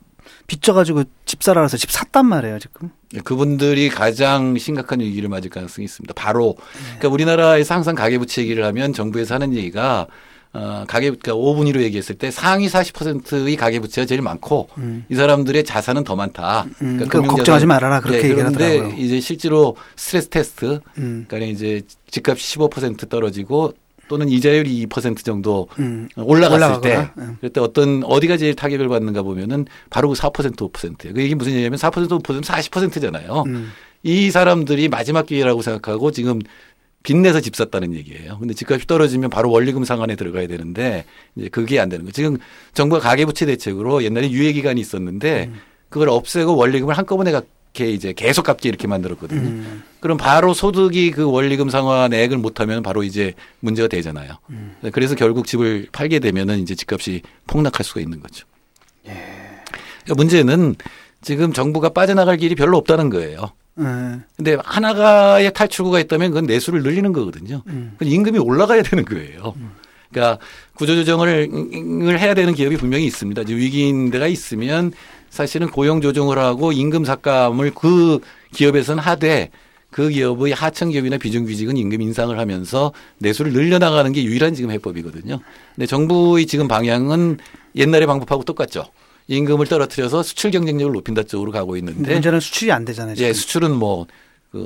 빚져가지고 0.47 1.03
집 1.27 1.43
사라서 1.43 1.77
집 1.77 1.91
샀단 1.91 2.27
말이에요 2.27 2.61
지금. 2.61 2.91
예, 3.15 3.19
그분들이 3.19 3.89
가장 3.89 4.57
심각한 4.59 5.01
위기를 5.01 5.29
맞을 5.29 5.51
가능성이 5.51 5.87
있습니다. 5.87 6.15
바로 6.15 6.55
그러니까 6.85 7.09
우리나라에서 7.09 7.75
항상 7.75 7.97
가계부채 7.97 8.43
얘기를 8.43 8.65
하면 8.65 8.93
정부에서 8.93 9.35
하는 9.35 9.55
얘기가 9.55 10.07
어, 10.53 10.85
가계 10.89 11.11
그러니까 11.11 11.33
5분위로 11.33 11.83
얘기했을 11.83 12.17
때 12.17 12.31
상위 12.31 12.69
40%의 12.69 13.57
가계 13.57 13.81
부채가 13.81 14.07
제일 14.07 14.23
많고 14.23 14.69
이 15.09 15.15
사람들의 15.15 15.65
자산은 15.65 16.05
더 16.05 16.17
많다. 16.17 16.67
음, 16.83 16.97
그러니까 16.97 17.21
걱정하지 17.21 17.67
말아라, 17.67 18.01
그렇게 18.01 18.19
네, 18.19 18.25
얘기를 18.25 18.45
그런데 18.45 18.79
하더라고요. 18.79 18.99
이제 18.99 19.21
실제로 19.21 19.77
스트레스 19.97 20.29
테스트 20.29 20.81
음. 20.99 21.27
그러니까 21.29 21.53
이제 21.53 21.83
집값이 22.11 22.59
15% 22.59 23.09
떨어지고 23.09 23.75
또는 24.09 24.29
이자율이 24.29 24.87
2% 24.87 25.23
정도 25.23 25.69
음. 25.79 26.09
올라갔을 26.17 26.81
때 26.81 27.11
음. 27.19 27.37
그때 27.41 27.61
어떤 27.61 28.03
어디가 28.03 28.39
제일 28.39 28.55
타격을 28.57 28.89
받는가 28.89 29.23
보면은 29.23 29.67
바로 29.91 30.09
그 30.09 30.15
4% 30.15 30.57
5%예요. 30.57 31.15
그 31.15 31.23
얘기 31.23 31.35
무슨 31.35 31.53
얘기냐면 31.53 31.79
4% 31.79 32.09
5% 32.09 32.43
40%잖아요. 32.43 33.45
음. 33.47 33.71
이 34.03 34.31
사람들이 34.31 34.89
마지막 34.89 35.27
기회라고 35.27 35.61
생각하고 35.61 36.11
지금 36.11 36.41
빚내서 37.09 37.41
집 37.41 37.57
샀다는 37.57 37.95
얘기예요. 37.95 38.37
근데 38.39 38.53
집값이 38.53 38.87
떨어지면 38.87 39.31
바로 39.31 39.51
원리금 39.51 39.85
상환에 39.85 40.15
들어가야 40.15 40.47
되는데 40.47 41.07
이제 41.37 41.49
그게 41.49 41.81
안 41.81 41.89
되는 41.89 42.05
거예요. 42.05 42.13
지금 42.13 42.37
정부가 42.75 43.01
가계부채 43.01 43.47
대책으로 43.47 44.05
옛날에 44.05 44.31
유예 44.31 44.53
기간이 44.53 44.79
있었는데 44.79 45.51
그걸 45.89 46.11
없애고 46.11 46.55
원리금을 46.55 46.99
한꺼번에 46.99 47.33
갚게 47.33 47.91
이제 47.91 48.13
계속 48.13 48.43
갚게 48.43 48.69
이렇게 48.69 48.87
만들었거든요. 48.87 49.65
그럼 50.01 50.19
바로 50.19 50.53
소득이 50.53 51.13
그 51.13 51.25
원리금 51.31 51.71
상환액을 51.71 52.37
못하면 52.37 52.83
바로 52.83 53.03
이제 53.03 53.33
문제가 53.61 53.89
되잖아요. 53.89 54.35
그래서 54.93 55.15
결국 55.15 55.47
집을 55.47 55.89
팔게 55.91 56.19
되면은 56.19 56.61
이제 56.61 56.75
집값이 56.75 57.23
폭락할 57.47 57.85
수가 57.85 58.03
있는 58.03 58.21
거죠. 58.21 58.47
그러니까 59.03 60.15
문제는 60.15 60.75
지금 61.23 61.55
정부가 61.55 61.89
빠져나갈 61.89 62.37
길이 62.37 62.55
별로 62.55 62.77
없다는 62.77 63.09
거예요. 63.09 63.53
네. 63.79 64.19
근데 64.37 64.57
하나가의 64.65 65.53
탈출구가 65.53 66.01
있다면 66.01 66.31
그건 66.31 66.47
내수를 66.47 66.83
늘리는 66.83 67.13
거거든요. 67.13 67.63
그건 67.65 68.09
임금이 68.09 68.39
올라가야 68.39 68.83
되는 68.83 69.05
거예요. 69.05 69.55
그러니까 70.11 70.43
구조조정을 70.75 71.49
을 72.09 72.19
해야 72.19 72.35
되는 72.35 72.55
기업이 72.55 72.77
분명히 72.77 73.07
있습니다. 73.07 73.43
이제 73.43 73.55
위기인 73.55 74.11
데가 74.11 74.27
있으면 74.27 74.93
사실은 75.31 75.69
고용 75.69 76.01
조정을 76.01 76.39
하고 76.39 76.73
임금 76.73 77.05
삭감을 77.05 77.73
그 77.75 78.19
기업에서는 78.53 79.03
하되 79.03 79.51
그 79.91 80.09
기업의 80.09 80.53
하청 80.53 80.91
기업이나 80.91 81.19
비정규직은 81.19 81.77
임금 81.77 82.03
인상을 82.03 82.37
하면서 82.39 82.93
내수를 83.19 83.53
늘려나가는 83.53 84.13
게 84.13 84.25
유일한 84.25 84.55
지금 84.55 84.71
해법이거든요. 84.71 85.41
근데 85.75 85.87
정부의 85.87 86.47
지금 86.47 86.69
방향은 86.69 87.39
옛날의 87.77 88.07
방법하고 88.07 88.45
똑같죠. 88.45 88.87
임금을 89.29 89.67
떨어뜨려서 89.67 90.23
수출 90.23 90.51
경쟁력을 90.51 90.93
높인다 90.93 91.23
쪽으로 91.23 91.53
가고 91.53 91.77
있는데 91.77 92.13
문제는 92.13 92.41
수출이 92.41 92.73
안 92.73 92.85
되잖아요. 92.85 93.15
지금. 93.15 93.29
예, 93.29 93.33
수출은 93.33 93.75
뭐 93.77 94.07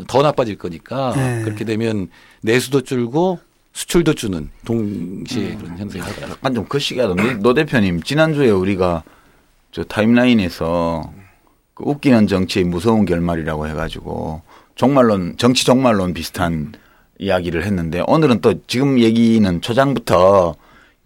더 0.06 0.22
나빠질 0.22 0.58
거니까 0.58 1.12
네. 1.16 1.42
그렇게 1.42 1.64
되면 1.64 2.08
내수도 2.40 2.82
줄고 2.82 3.40
수출도 3.72 4.14
주는 4.14 4.48
동시에 4.64 5.56
그런 5.56 5.78
현상이 5.78 6.04
나타나. 6.04 6.32
약간 6.32 6.54
좀 6.54 6.66
거시기하던데 6.66 7.34
노 7.36 7.54
대표님 7.54 8.02
지난주에 8.02 8.50
우리가 8.50 9.02
저 9.72 9.82
타임라인에서 9.82 11.12
그 11.74 11.84
웃기는 11.84 12.26
정치의 12.26 12.66
무서운 12.66 13.06
결말이라고 13.06 13.66
해가지고 13.66 14.42
종말론 14.74 15.36
정치 15.38 15.64
종말론 15.64 16.14
비슷한 16.14 16.72
이야기를 17.18 17.64
했는데 17.64 18.02
오늘은 18.06 18.40
또 18.40 18.54
지금 18.66 19.00
얘기는 19.00 19.60
초장부터 19.60 20.54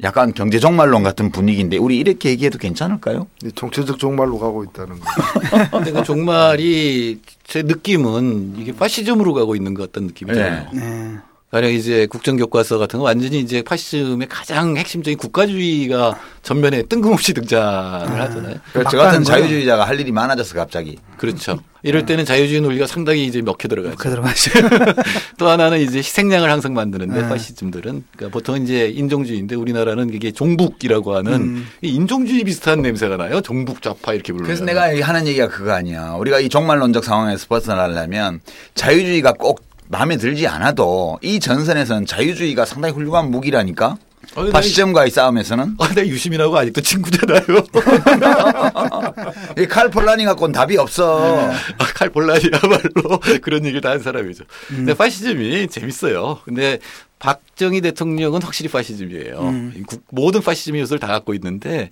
약간 0.03 0.35
경제 0.35 0.59
종말론 0.59 1.03
같은 1.03 1.31
분위기인데 1.31 1.79
우리 1.79 1.99
이렇게 1.99 2.29
얘기해도 2.31 2.59
괜찮을까요? 2.59 3.29
이 3.43 3.51
정체적 3.53 3.99
종말로 3.99 4.39
가고 4.39 4.63
있다는 4.65 5.01
거. 5.01 5.07
근데 5.73 5.93
그 5.93 6.03
종말이 6.03 7.21
제 7.45 7.63
느낌은 7.63 8.57
이게 8.59 8.73
파시즘으로 8.73 9.33
가고 9.33 9.57
있는 9.57 9.73
것 9.73 9.87
같다는 9.87 10.09
느낌이 10.09 10.33
들어요. 10.33 10.67
네. 10.75 11.17
가령 11.51 11.73
이제 11.73 12.07
국정교과서 12.07 12.77
같은 12.79 12.99
거 12.99 13.05
완전히 13.05 13.39
이제 13.39 13.63
파시즘의 13.63 14.27
가장 14.29 14.77
핵심적인 14.77 15.17
국가주의가 15.17 16.19
전면에 16.43 16.83
뜬금없이 16.83 17.35
등장을 17.35 18.21
하잖아요. 18.21 18.57
그러니까 18.73 18.91
저 18.91 18.97
막다른 18.97 19.21
같은 19.21 19.23
거예요. 19.23 19.25
자유주의자가 19.25 19.85
할 19.87 20.01
일이 20.01 20.11
많아졌어 20.11 20.57
갑자기. 20.57 20.99
그렇죠. 21.17 21.61
이럴 21.85 22.05
때는 22.05 22.25
자유주의 22.25 22.61
논리가 22.61 22.89
상당히 22.89 23.27
이제 23.27 23.43
먹혀 23.43 23.69
들어가죠. 23.69 23.97
그 23.97 24.11
들어가죠. 24.11 24.51
또 25.39 25.49
하나는 25.49 25.79
이제 25.79 25.99
희생양을 25.99 26.51
항상 26.51 26.75
만드는데 26.75 27.23
네. 27.23 27.29
파시즘들은 27.29 28.05
그러니까 28.17 28.37
보통 28.37 28.61
이제 28.61 28.89
인종주의인데 28.89 29.55
우리나라는 29.55 30.13
이게 30.13 30.33
종북이라고 30.33 31.15
하는 31.15 31.33
음. 31.33 31.67
이 31.81 31.95
인종주의 31.95 32.43
비슷한 32.43 32.83
냄새가 32.83 33.17
나요. 33.17 33.41
종북 33.41 33.83
좌파 33.83 34.15
이렇게 34.15 34.33
부르는. 34.33 34.47
그래서 34.47 34.65
내가 34.65 34.91
하는 35.01 35.29
얘기가 35.29 35.47
그거 35.47 35.73
아니야. 35.73 36.15
우리가 36.15 36.41
이 36.41 36.49
종말론적 36.49 37.05
상황에서 37.05 37.47
벗어나려면 37.47 38.41
자유주의가 38.75 39.35
꼭 39.35 39.65
마음에 39.89 40.17
들지 40.17 40.47
않아도 40.47 41.19
이 41.23 41.41
전선에서는 41.41 42.07
자유주의가 42.07 42.65
상당히 42.65 42.95
훌륭한 42.95 43.31
무기라니까. 43.31 43.97
아니, 44.35 44.51
파시즘과의 44.51 45.11
싸움에서는 45.11 45.77
아, 45.79 45.89
내가 45.89 46.07
유시민하고 46.07 46.57
아직도 46.59 46.81
친구잖아요. 46.81 47.43
이칼 49.59 49.91
폴라니 49.91 50.25
갖고는 50.25 50.53
답이 50.53 50.77
없어. 50.79 51.51
아, 51.51 51.85
칼볼라니야말로 51.95 53.21
그런 53.43 53.65
얘기를 53.65 53.81
다 53.81 53.87
한 53.91 54.01
사람이죠. 54.03 54.45
근데 54.69 54.95
파시즘이 54.95 55.69
재밌어요. 55.69 56.41
근데 56.45 56.79
박정희 57.21 57.81
대통령은 57.83 58.43
확실히 58.43 58.69
파시즘이에요. 58.71 59.71
이 59.77 59.83
국- 59.83 60.05
모든 60.11 60.41
파시즘 60.43 60.77
요소를 60.77 60.99
다 60.99 61.07
갖고 61.07 61.33
있는데 61.35 61.91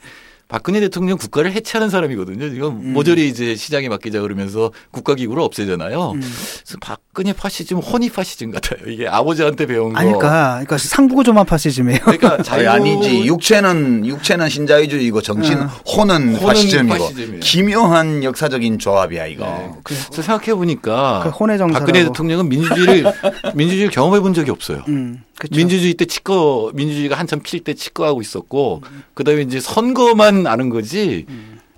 박근혜 0.49 0.81
대통령 0.81 1.17
국가를 1.19 1.53
해체하는 1.53 1.91
사람이거든요. 1.91 2.51
지금 2.51 2.93
모조리 2.93 3.29
이제 3.29 3.57
시장에 3.57 3.89
맡기자 3.89 4.21
그러면서 4.21 4.71
국가기구를 4.91 5.43
없애잖아요. 5.43 6.13
그래서 6.13 6.79
박근혜 6.81 7.33
파시즘 7.33 7.79
혼이 7.79 8.11
파시즘 8.11 8.51
같아요. 8.51 8.89
이게 8.91 9.09
아버지한테 9.09 9.67
배운 9.67 9.93
거. 9.95 9.99
아니까, 9.99 10.19
그러니까 10.53 10.79
상부구조만 10.79 11.47
파시즘이에요. 11.47 12.01
그러니까 12.01 12.35
아니, 12.35 12.43
자유 12.45 12.71
아니 12.71 13.03
지. 13.03 13.25
육체는 13.27 14.07
육체는 14.07 14.49
신자유주의고 14.49 15.23
정치는 15.23 15.67
혼은 15.67 16.35
혼은 16.35 16.41
파시즘이고 16.41 16.99
파시즘이에요. 16.99 17.41
기묘한 17.41 18.23
역사적인 18.25 18.79
조합이야 18.79 19.27
이거. 19.27 19.47
네. 19.47 19.71
그래서 19.83 20.23
생각해 20.23 20.55
보니까 20.55 21.23
그 21.25 21.31
혼의 21.31 21.59
정사라고. 21.59 21.87
박근혜 21.87 22.05
대통령은 22.05 22.49
민주주의를 22.49 23.13
민주주의를 23.55 23.91
경험해 23.91 24.21
본 24.21 24.35
적이 24.35 24.51
없어요. 24.51 24.83
음. 24.89 25.23
민주주의 25.51 25.95
때 25.95 26.05
치과 26.05 26.35
민주주의가 26.75 27.19
한참 27.19 27.41
필 27.41 27.63
때 27.65 27.75
치과하고 27.75 28.21
있었고 28.21 28.83
그다음에 29.15 29.43
이제 29.43 29.59
선거만 29.61 30.34
아는 30.47 30.69
거지 30.69 31.27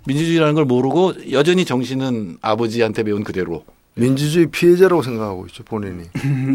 민주주의라는 0.05 0.55
걸 0.55 0.65
모르고 0.65 1.31
여전히 1.31 1.65
정신은 1.65 2.37
아버지한테 2.41 3.03
배운 3.03 3.23
그대로. 3.23 3.63
민주주의 3.97 4.45
피해자라고 4.45 5.01
생각하고 5.01 5.47
있죠 5.47 5.63
본인이. 5.63 6.03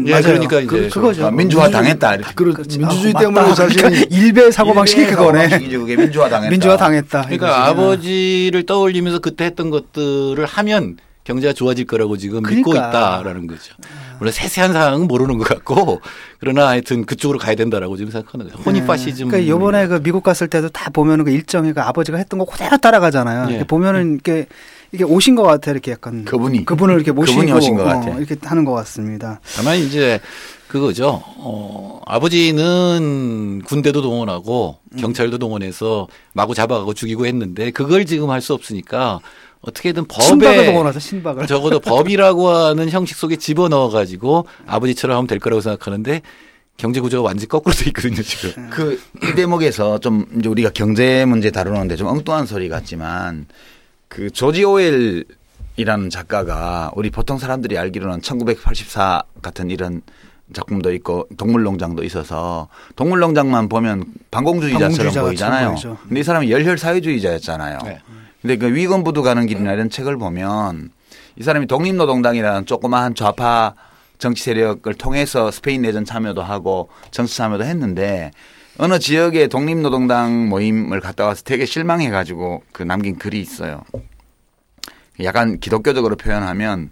예, 0.07 0.11
맞아요. 0.11 0.23
그러니까 0.23 0.59
이제 0.61 0.65
그, 0.65 0.89
그거죠. 0.89 1.27
아, 1.27 1.31
민주화 1.31 1.69
당했다. 1.69 2.15
이렇게. 2.15 2.33
그렇 2.33 2.53
그렇지. 2.53 2.79
민주주의 2.79 3.13
아, 3.15 3.19
때문에. 3.19 3.53
자신이 3.53 3.81
그러니까 3.81 4.05
일베 4.15 4.51
사고 4.51 4.73
방식이 4.73 5.05
그거네. 5.07 5.49
사고방식이지, 5.49 5.77
그게 5.77 5.95
민주화 5.97 6.29
당했다. 6.29 6.49
민주화 6.49 6.77
당했다. 6.77 7.21
그러니까 7.23 7.47
이거지. 7.47 7.59
아버지를 7.59 8.65
떠올리면서 8.65 9.19
그때 9.19 9.43
했던 9.45 9.69
것들을 9.69 10.43
하면 10.45 10.97
경제가 11.23 11.53
좋아질 11.53 11.85
거라고 11.85 12.17
지금 12.17 12.41
믿고 12.43 12.71
그러니까. 12.71 12.89
있다라는 12.89 13.47
거죠. 13.47 13.73
물론 14.19 14.31
세세한 14.33 14.73
사항은 14.73 15.07
모르는 15.07 15.37
것 15.37 15.47
같고 15.47 16.01
그러나 16.39 16.67
하여튼 16.67 17.05
그쪽으로 17.05 17.39
가야 17.39 17.55
된다라고 17.55 17.95
지금 17.97 18.11
생각하는 18.11 18.47
거예요. 18.49 18.61
호니 18.63 18.85
파시즘. 18.85 19.29
그러니까 19.29 19.49
요번에 19.49 19.87
그 19.87 20.01
미국 20.03 20.23
갔을 20.23 20.47
때도 20.47 20.69
다 20.69 20.89
보면은 20.89 21.23
그 21.25 21.31
일정이 21.31 21.71
그 21.73 21.81
아버지가 21.81 22.17
했던 22.17 22.39
거 22.39 22.45
그대로 22.45 22.77
따라가잖아요. 22.77 23.45
예. 23.47 23.49
이렇게 23.51 23.65
보면은 23.67 24.17
이게 24.19 24.47
이게 24.91 25.03
오신 25.03 25.35
것 25.35 25.43
같아 25.43 25.71
이렇게 25.71 25.91
약간 25.91 26.23
그분이. 26.25 26.65
그분을 26.65 26.95
이렇게 26.95 27.11
모시고 27.11 27.39
그분이 27.39 27.57
오신 27.57 27.75
것 27.75 27.81
어, 27.83 27.85
같아. 27.85 28.09
이렇게 28.17 28.35
하는 28.43 28.65
것 28.65 28.73
같습니다. 28.73 29.39
다만 29.55 29.77
이제 29.77 30.19
그거죠. 30.67 31.23
어, 31.37 32.01
아버지는 32.05 33.61
군대도 33.65 34.01
동원하고 34.01 34.77
음. 34.91 34.97
경찰도 34.97 35.37
동원해서 35.37 36.07
마구 36.33 36.53
잡아가고 36.53 36.93
죽이고 36.93 37.25
했는데 37.25 37.71
그걸 37.71 38.05
지금 38.05 38.29
할 38.29 38.41
수 38.41 38.53
없으니까 38.53 39.19
어떻게든 39.63 40.05
신박을 40.21 40.55
법에 40.57 40.99
신박을. 40.99 41.47
적어도 41.47 41.79
법이라고 41.79 42.49
하는 42.49 42.89
형식 42.89 43.17
속에 43.17 43.37
집어넣어 43.37 43.89
가지고 43.89 44.45
아버지처럼 44.67 45.17
하면 45.17 45.27
될 45.27 45.39
거라고 45.39 45.61
생각하는데 45.61 46.21
경제 46.77 46.99
구조가 46.99 47.27
완전히 47.27 47.47
거꾸로 47.47 47.73
돼 47.75 47.85
있거든요, 47.87 48.21
지금. 48.21 48.69
그 48.69 48.99
이 49.23 49.35
대목에서 49.35 49.99
좀 49.99 50.25
이제 50.37 50.49
우리가 50.49 50.71
경제 50.73 51.23
문제 51.25 51.49
다루는데 51.51 51.95
좀 51.95 52.07
엉뚱한 52.07 52.45
소리 52.45 52.67
같지만 52.67 53.45
그 54.09 54.29
조지 54.31 54.63
오웰 54.63 55.23
이라는 55.77 56.09
작가가 56.09 56.91
우리 56.95 57.09
보통 57.09 57.37
사람들이 57.37 57.77
알기로는 57.77 58.21
1984 58.21 59.23
같은 59.41 59.71
이런 59.71 60.01
작품도 60.53 60.93
있고 60.95 61.27
동물농장도 61.37 62.03
있어서 62.03 62.67
동물농장만 62.95 63.69
보면 63.69 64.03
반공주의자처럼 64.29 64.89
반공주의자 64.91 65.21
보이잖아요. 65.21 65.75
근데 66.07 66.19
이 66.19 66.23
사람이 66.23 66.51
열혈 66.51 66.77
사회주의자였잖아요. 66.77 67.79
네. 67.85 67.99
근데 68.43 68.57
그 68.57 68.75
위건부두 68.75 69.23
가는 69.23 69.47
길이나 69.47 69.71
이런 69.71 69.89
책을 69.89 70.17
보면 70.17 70.91
이 71.37 71.43
사람이 71.43 71.65
독립노동당이라는 71.65 72.65
조그마한 72.65 73.15
좌파 73.15 73.73
정치 74.19 74.43
세력을 74.43 74.93
통해서 74.95 75.49
스페인 75.49 75.81
내전 75.81 76.03
참여도 76.03 76.43
하고 76.43 76.89
정치 77.09 77.37
참여도 77.37 77.63
했는데 77.63 78.31
어느 78.77 78.99
지역에 78.99 79.47
독립노동당 79.47 80.49
모임을 80.49 80.99
갔다 80.99 81.25
와서 81.25 81.41
되게 81.45 81.65
실망해 81.65 82.09
가지고 82.09 82.63
그 82.73 82.83
남긴 82.83 83.17
글이 83.17 83.39
있어요. 83.39 83.85
약간 85.23 85.59
기독교적으로 85.59 86.17
표현하면 86.17 86.89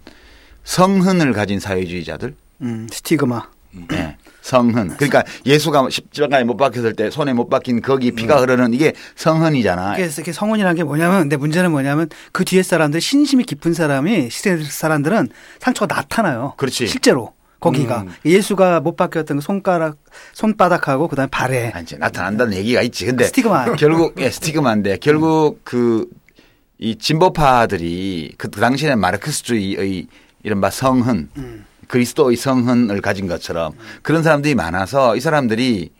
성흔을 0.64 1.34
가진 1.34 1.60
사회주의자들 1.60 2.34
음, 2.62 2.86
스티그마. 2.90 3.42
네. 3.88 4.16
성흔. 4.42 4.88
그러니까 4.96 5.24
예수가 5.46 5.88
십자가에 5.88 6.44
못 6.44 6.56
박혔을 6.56 6.94
때 6.94 7.10
손에 7.10 7.32
못 7.32 7.48
박힌 7.48 7.80
거기 7.80 8.10
피가 8.10 8.40
흐르는 8.40 8.74
이게 8.74 8.92
성흔이잖아. 9.14 9.96
이게, 9.98 10.10
이게 10.20 10.32
성혼이라는 10.32 10.76
게 10.76 10.84
뭐냐면, 10.84 11.20
근데 11.20 11.36
문제는 11.36 11.70
뭐냐면 11.70 12.08
그 12.32 12.44
뒤에 12.44 12.62
사람들 12.62 13.00
신심이 13.00 13.44
깊은 13.44 13.72
사람이 13.72 14.28
시대 14.30 14.62
사람들은 14.62 15.28
상처가 15.60 15.94
나타나요. 15.94 16.54
그렇지. 16.56 16.88
실제로 16.88 17.32
거기가 17.60 18.04
예수가 18.24 18.80
못 18.80 18.96
박혔던 18.96 19.36
그 19.36 19.40
손가락, 19.40 19.96
손바닥하고 20.32 21.06
그다음에 21.06 21.28
발에 21.30 21.70
아, 21.72 21.80
이제 21.80 21.96
나타난다는 21.96 22.54
얘기가 22.54 22.82
있지. 22.82 23.06
근데 23.06 23.24
스티그마. 23.24 23.74
결국 23.78 24.14
예, 24.18 24.28
스티그마인데 24.28 24.96
결국 24.96 25.64
그이 25.64 26.96
진보파들이 26.98 28.34
그 28.36 28.50
당시에는 28.50 28.98
마르크스주의의 28.98 30.08
이른바 30.42 30.70
성흔 30.70 31.28
그리스도의 31.92 32.36
성흔을 32.38 33.02
가진 33.02 33.26
것처럼 33.26 33.72
그런 34.00 34.22
사람들이 34.22 34.54
많아서 34.54 35.14
이 35.14 35.20
사람들이 35.20 35.90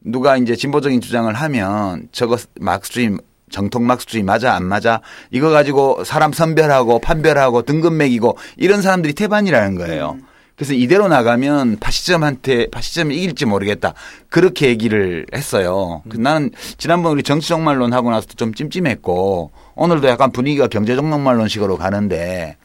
누가 0.00 0.38
이제 0.38 0.56
진보적인 0.56 1.02
주장을 1.02 1.32
하면 1.32 2.08
저거 2.10 2.38
마크스주의 2.58 3.18
정통 3.50 3.86
마크스주의 3.86 4.22
맞아 4.22 4.54
안 4.54 4.64
맞아 4.64 5.02
이거 5.30 5.50
가지고 5.50 6.04
사람 6.04 6.32
선별하고 6.32 7.00
판별하고 7.00 7.62
등급 7.62 7.92
매기고 7.92 8.38
이런 8.56 8.80
사람들이 8.80 9.12
태반이라는 9.12 9.76
거예요. 9.76 10.16
그래서 10.56 10.72
이대로 10.72 11.08
나가면 11.08 11.78
파시즘한테 11.80 12.70
파시즘이 12.70 13.14
이길지 13.16 13.44
모르겠다. 13.44 13.92
그렇게 14.30 14.68
얘기를 14.68 15.26
했어요. 15.34 16.02
그 16.08 16.16
나는 16.16 16.50
지난번 16.78 17.12
우리 17.12 17.22
정치 17.22 17.48
종말론 17.48 17.92
하고 17.92 18.10
나서 18.10 18.26
좀 18.36 18.54
찜찜했고 18.54 19.50
오늘도 19.74 20.08
약간 20.08 20.32
분위기가 20.32 20.66
경제 20.68 20.94
종말론식으로 20.96 21.76
가는데 21.76 22.56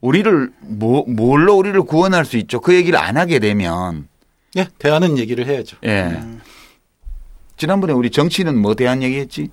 우리를 0.00 0.52
뭐 0.60 1.04
뭘로 1.06 1.56
우리를 1.56 1.80
구원할 1.82 2.24
수 2.24 2.36
있죠? 2.38 2.60
그 2.60 2.74
얘기를 2.74 2.98
안 2.98 3.16
하게 3.16 3.38
되면 3.38 4.08
예, 4.56 4.68
대안은 4.78 5.18
얘기를 5.18 5.46
해야죠. 5.46 5.76
예. 5.84 6.20
지난번에 7.56 7.92
우리 7.92 8.10
정치는 8.10 8.56
뭐 8.56 8.74
대한 8.74 9.02
얘기했지? 9.02 9.50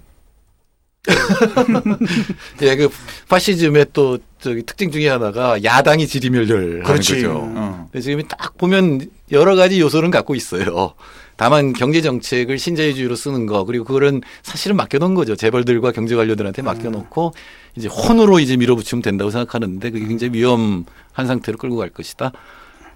예, 2.62 2.75
그 2.75 2.89
파시즘의 3.27 3.88
또 3.93 4.17
저기 4.39 4.63
특징 4.63 4.91
중에 4.91 5.10
하나가 5.10 5.63
야당이 5.63 6.08
지리멸렬 6.08 6.58
하는 6.60 6.84
그렇지. 6.84 7.15
거죠. 7.15 7.41
어. 7.43 7.89
근데 7.91 8.01
지금 8.01 8.23
딱 8.27 8.58
보면 8.58 9.10
여러 9.31 9.55
가지 9.55 9.79
요소는 9.79 10.12
갖고 10.12 10.36
있어요. 10.36 10.93
다만 11.37 11.73
경제 11.73 12.01
정책을 12.01 12.57
신자유주의로 12.57 13.15
쓰는 13.15 13.45
거 13.45 13.65
그리고 13.65 13.85
그거는 13.85 14.21
사실은 14.43 14.75
맡겨놓은 14.77 15.15
거죠. 15.15 15.35
재벌들과 15.35 15.91
경제 15.91 16.15
관료들한테 16.15 16.61
맡겨놓고 16.61 17.33
이제 17.75 17.87
혼으로 17.87 18.39
이제 18.39 18.55
밀어붙이면 18.57 19.01
된다고 19.01 19.31
생각하는데 19.31 19.89
그게 19.91 20.07
굉장히 20.07 20.33
위험한 20.33 20.85
상태로 21.27 21.57
끌고 21.57 21.75
갈 21.75 21.89
것이다. 21.89 22.31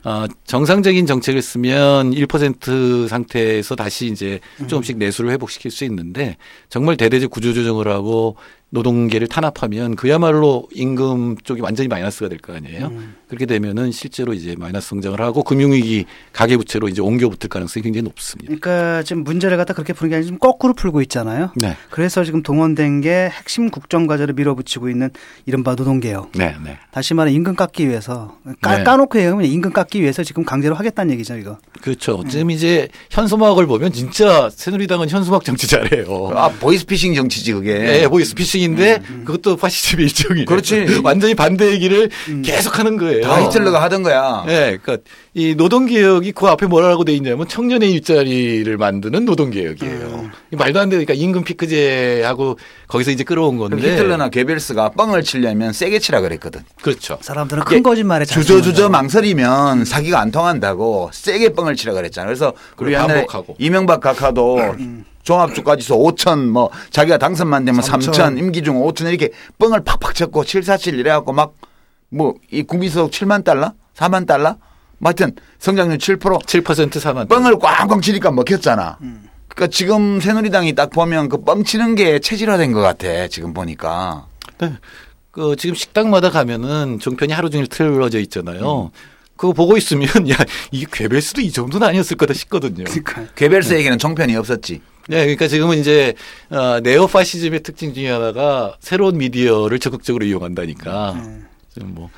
아, 0.04 0.28
정상적인 0.46 1.06
정책을 1.06 1.42
쓰면 1.42 2.12
1% 2.12 3.08
상태에서 3.10 3.76
다시 3.76 4.08
이제 4.08 4.40
조금씩 4.68 4.98
내수를 4.98 5.32
회복시킬 5.32 5.72
수 5.72 5.84
있는데 5.86 6.38
정말 6.70 6.96
대대적 6.96 7.30
구조조정을 7.32 7.90
하고 7.90 8.38
노동계를 8.72 9.28
탄압하면 9.28 9.96
그야말로 9.96 10.68
임금 10.74 11.38
쪽이 11.44 11.62
완전히 11.62 11.88
마이너스가 11.88 12.30
될 12.30 12.40
거 12.40 12.54
아니에요. 12.54 12.92
그렇게 13.28 13.46
되면은 13.46 13.92
실제로 13.92 14.34
이제 14.34 14.56
마이너스 14.58 14.90
성장을 14.90 15.20
하고 15.22 15.44
금융위기 15.44 16.06
가계부채로 16.34 16.88
이제 16.88 17.02
옮겨붙을 17.02 17.50
가능성이 17.50 17.84
굉장히 17.84 18.04
높습니다. 18.04 18.48
그러니까 18.48 19.04
지금 19.04 19.24
문제를 19.24 19.58
갖다 19.58 19.74
그렇게 19.74 19.94
푸는 19.94 20.10
게 20.10 20.16
아니라 20.16 20.26
지금 20.26 20.40
거꾸로 20.40 20.74
풀고 20.74 21.02
있잖아요. 21.04 21.52
네. 21.56 21.76
그래서 21.90 22.24
지금 22.24 22.42
동원된 22.44 23.02
게 23.02 23.30
핵심 23.32 23.70
국정 23.70 24.08
과제를 24.08 24.34
밀어붙이고 24.36 24.90
있는 24.90 25.10
이른바 25.46 25.76
노동개혁. 25.76 26.32
네, 26.36 26.56
네. 26.64 26.78
다시 26.92 27.14
말해 27.14 27.32
임금 27.34 27.56
깎기 27.56 27.88
위해서 27.88 28.38
까, 28.62 28.78
네. 28.78 28.84
까놓고 28.84 29.18
얘기하면 29.20 29.46
임금 29.46 29.74
깎기 29.74 30.02
위해서 30.02 30.24
지금 30.24 30.44
강제로 30.46 30.76
하겠다는 30.76 31.14
얘기죠 31.14 31.38
이거. 31.38 31.58
그렇죠. 31.82 32.24
지금 32.30 32.52
이제 32.52 32.88
현수막을 33.12 33.66
보면 33.68 33.92
진짜 33.94 34.50
새누리당은 34.52 35.10
현수막 35.10 35.44
정치 35.44 35.68
잘해요. 35.68 36.32
아 36.36 36.50
보이스피싱 36.50 37.14
정치지 37.16 37.54
그게. 37.54 38.02
예, 38.02 38.08
보이스피싱인데 38.08 39.02
그것도 39.26 39.58
파시즘의 39.58 40.06
일종이에요. 40.06 40.46
그렇지. 40.46 41.02
완전히 41.04 41.36
반대 41.36 41.72
얘기를 41.72 42.10
계속 42.44 42.80
하는 42.80 42.98
거예요. 42.98 43.22
다 43.24 43.42
히틀러가 43.44 43.82
하던 43.84 44.04
거야. 44.04 44.46
예, 44.48 44.78
그러니까 44.82 44.98
이 45.36 45.54
노동개혁이 45.56 46.32
그 46.32 46.48
앞에 46.48 46.66
뭐라고 46.66 47.06
돼 47.06 47.14
있냐면 47.14 47.48
청년의 47.48 47.92
일자리를 47.92 48.78
만드는 48.78 49.26
노동개혁이에요. 49.26 50.32
이 50.52 50.56
말도 50.56 50.80
안 50.80 50.90
되니까 50.90 51.14
임금 51.14 51.44
피크제하고 51.44 52.58
거기서 52.88 53.12
이제 53.12 53.24
끌어온 53.24 53.58
건데. 53.58 53.78
히틀러나 53.78 54.30
게벨스가 54.30 54.90
뻥을 54.90 55.24
치려면 55.24 55.72
세게 55.72 56.00
치라 56.00 56.22
그랬거든. 56.22 56.62
그렇죠. 56.82 57.20
사람들은 57.22 57.64
큰 57.64 57.84
거짓말에 57.84 58.26
잘 58.26 58.42
주저주저. 58.42 58.90
망설이면 58.90 59.86
사기가 59.86 60.20
안 60.20 60.32
통한다고 60.32 61.12
세게 61.14 61.50
뻥을 61.50 61.76
치라 61.76 61.94
그랬잖아. 61.94 62.26
그래서 62.26 62.54
우리 62.78 62.94
옛날에 62.94 63.26
반복하고. 63.26 63.56
이명박 63.60 64.02
각하도 64.02 64.58
종합주가지수 65.22 65.94
5천 65.96 66.48
뭐 66.48 66.72
자기가 66.90 67.20
당선만 67.20 67.66
되면 67.66 67.82
3천. 67.82 68.12
3천 68.14 68.38
임기중 68.40 68.82
5천 68.82 69.08
이렇게 69.10 69.30
뻥을 69.60 69.84
팍팍 69.84 70.16
쳤고 70.16 70.44
747 70.44 71.00
이래갖고 71.00 71.34
막 71.34 71.54
뭐 72.12 72.34
이 72.52 72.64
국민소득 72.64 73.12
7만 73.12 73.44
달러? 73.44 73.74
4만 73.96 74.26
달러? 74.26 74.58
뭐 75.00 75.10
하여튼 75.10 75.34
성장률 75.60 75.98
7% 75.98 76.20
7% 76.46 77.00
사만. 77.00 77.28
뻥을 77.28 77.58
꽝꽝 77.60 78.02
치니까 78.02 78.32
먹혔잖아. 78.32 78.98
그러니까 79.48 79.68
지금 79.76 80.20
새누리당이 80.22 80.76
딱 80.76 80.90
보면 80.92 81.30
그 81.30 81.44
뻥 81.44 81.64
치는 81.64 81.96
게 81.96 82.20
체질화된 82.20 82.72
것 82.72 82.82
같아. 82.82 83.28
지금 83.28 83.54
보니까. 83.54 84.28
네. 84.60 84.74
그 85.32 85.56
지금 85.58 85.76
식당마다 85.76 86.30
가면은 86.30 87.00
종편이 87.00 87.34
하루 87.34 87.50
종일 87.50 87.68
틀어져 87.68 88.18
음. 88.18 88.24
있잖아요. 88.24 88.92
그거 89.38 89.54
보고 89.54 89.78
있으면 89.78 90.08
야 90.30 90.36
이게 90.72 90.86
괴벨수도 90.92 91.40
이 91.42 91.50
정도는 91.52 91.88
아니었을 91.88 92.18
거다 92.18 92.34
싶거든요. 92.34 92.84
그러니까 92.84 93.26
괴벨스에게는 93.36 93.98
종편이 93.98 94.36
없었지. 94.36 94.82
네, 95.08 95.22
그러니까 95.22 95.48
지금은 95.48 95.78
이제 95.78 96.14
어, 96.50 96.80
네오파시즘의 96.82 97.64
특징 97.64 97.94
중에 97.94 98.10
하나가 98.10 98.76
새로운 98.82 99.18
미디어를 99.18 99.80
적극적으로 99.80 100.26
이용한다니까. 100.26 101.24
지금 101.74 101.96
뭐 101.96 102.10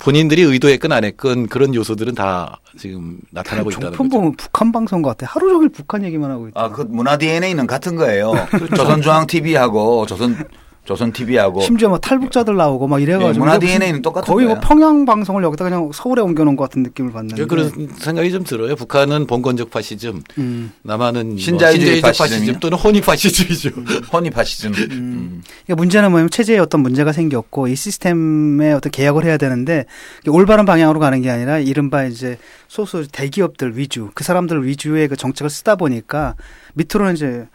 본인들이 0.00 0.42
의도했건 0.42 0.92
안 0.92 1.04
했건 1.04 1.46
그런 1.48 1.74
요소들은 1.74 2.14
다 2.14 2.60
지금 2.78 3.18
나타나고 3.30 3.70
있다는 3.70 3.88
종편 3.92 4.08
거죠. 4.08 4.18
보면 4.18 4.36
북한 4.36 4.72
방송 4.72 5.02
같아. 5.02 5.26
하루 5.26 5.48
종일 5.48 5.68
북한 5.70 6.04
얘기만 6.04 6.30
하고 6.30 6.48
있다. 6.48 6.60
아, 6.62 6.68
그 6.70 6.82
문화 6.82 7.16
DNA는 7.16 7.66
같은 7.66 7.96
거예요. 7.96 8.32
조선중앙 8.76 9.26
TV하고 9.26 10.06
조선 10.06 10.36
조선 10.86 11.12
TV하고 11.12 11.60
심지어 11.60 11.88
뭐 11.88 11.98
탈북자들 11.98 12.56
나오고 12.56 12.86
막 12.86 13.02
이래가지고 13.02 13.34
예, 13.34 13.38
문화 13.38 13.58
DNA는 13.58 14.02
똑같은 14.02 14.32
거의 14.32 14.46
뭐. 14.46 14.58
평양 14.60 15.04
방송을 15.04 15.42
여기다 15.42 15.64
그냥 15.64 15.90
서울에 15.92 16.22
옮겨놓은 16.22 16.56
것 16.56 16.64
같은 16.64 16.84
느낌을 16.84 17.12
받는데. 17.12 17.44
그런 17.46 17.70
생각이 17.98 18.30
좀 18.30 18.44
들어요. 18.44 18.76
북한은 18.76 19.26
봉건적 19.26 19.70
파시즘, 19.70 20.22
음. 20.38 20.72
남한은 20.82 21.28
뭐 21.30 21.38
신자유주의 21.38 21.94
신자유적 21.96 22.02
파시즘이요? 22.02 22.38
파시즘 22.38 22.60
또는 22.60 22.78
호니 22.78 23.00
파시즘이죠. 23.00 23.70
허니 24.12 24.30
파시즘. 24.30 24.72
음. 24.92 25.42
그러니까 25.64 25.74
문제는 25.74 26.10
뭐냐면 26.10 26.30
체제에 26.30 26.58
어떤 26.58 26.80
문제가 26.80 27.10
생겼고 27.12 27.66
이 27.66 27.74
시스템에 27.74 28.72
어떤 28.72 28.92
개혁을 28.92 29.24
해야 29.24 29.36
되는데 29.36 29.86
올바른 30.28 30.64
방향으로 30.64 31.00
가는 31.00 31.20
게 31.20 31.30
아니라 31.30 31.58
이른바 31.58 32.04
이제 32.04 32.38
소수 32.68 33.08
대기업들 33.10 33.76
위주 33.76 34.10
그 34.14 34.22
사람들 34.22 34.64
위주의 34.64 35.08
그 35.08 35.16
정책을 35.16 35.50
쓰다 35.50 35.74
보니까 35.74 36.36
밑으로는 36.74 37.14
이제 37.14 37.46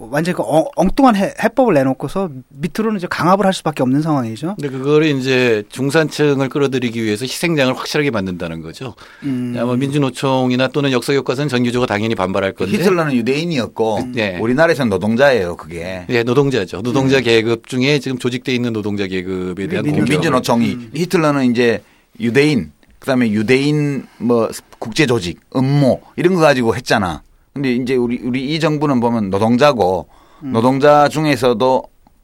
완전히 0.00 0.36
그 0.36 0.42
엉- 0.44 0.64
엉뚱한 0.76 1.16
해, 1.16 1.32
해법을 1.42 1.74
내놓고서 1.74 2.30
밑으로는 2.48 2.98
이제 2.98 3.06
강압을 3.08 3.44
할 3.44 3.52
수밖에 3.52 3.82
없는 3.82 4.00
상황이죠. 4.02 4.54
근데 4.60 4.68
그거를 4.68 5.08
이제 5.08 5.64
중산층을 5.70 6.48
끌어들이기 6.48 7.02
위해서 7.02 7.24
희생장을 7.24 7.76
확실하게 7.76 8.10
만든다는 8.10 8.62
거죠. 8.62 8.94
음. 9.24 9.56
아마 9.58 9.74
민주노총이나 9.76 10.68
또는 10.68 10.92
역사교과서는 10.92 11.48
전교조가 11.48 11.86
당연히 11.86 12.14
반발할 12.14 12.52
건데. 12.52 12.72
히틀러는 12.78 13.12
유대인이었고 13.14 14.08
네. 14.14 14.38
우리나라에서는 14.40 14.88
노동자예요. 14.90 15.56
그게. 15.56 16.06
예, 16.08 16.22
노동자죠. 16.22 16.82
노동자 16.82 17.20
계급 17.20 17.66
중에 17.66 17.98
지금 17.98 18.18
조직돼 18.18 18.54
있는 18.54 18.72
노동자 18.72 19.06
계급에 19.06 19.66
대한 19.66 19.84
민주노총. 19.84 19.94
공격. 19.94 20.10
민주노총이 20.10 20.78
히틀러는 20.94 21.50
이제 21.50 21.82
유대인 22.20 22.72
그다음에 23.00 23.30
유대인 23.30 24.06
뭐 24.18 24.48
국제 24.78 25.06
조직 25.06 25.40
음모 25.54 26.00
이런 26.16 26.34
거 26.34 26.40
가지고 26.40 26.74
했잖아. 26.76 27.22
근데 27.52 27.72
이제 27.72 27.96
우리 27.96 28.20
우리 28.22 28.54
이 28.54 28.60
정부는 28.60 29.00
보면 29.00 29.30
노동자고 29.30 30.08
노동자 30.40 31.08
중에서도 31.08 31.82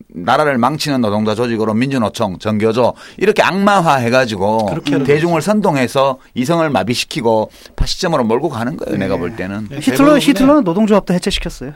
나라를 0.09 0.59
망치는 0.59 1.01
노동자 1.01 1.35
조직으로 1.35 1.75
민주노총, 1.75 2.39
정교조 2.39 2.95
이렇게 3.17 3.43
악마화 3.43 3.97
해가지고 3.97 4.71
대중을 5.05 5.43
선동해서 5.43 6.19
이성을 6.35 6.69
마비시키고 6.71 7.51
파시점으로 7.75 8.25
몰고 8.25 8.49
가는 8.49 8.77
거예요. 8.77 8.97
내가 8.97 9.17
볼 9.17 9.35
때는 9.35 9.69
네, 9.71 9.79
히틀러 9.81 10.19
히틀러는 10.19 10.63
노동조합도 10.65 11.15
해체시켰어요. 11.15 11.73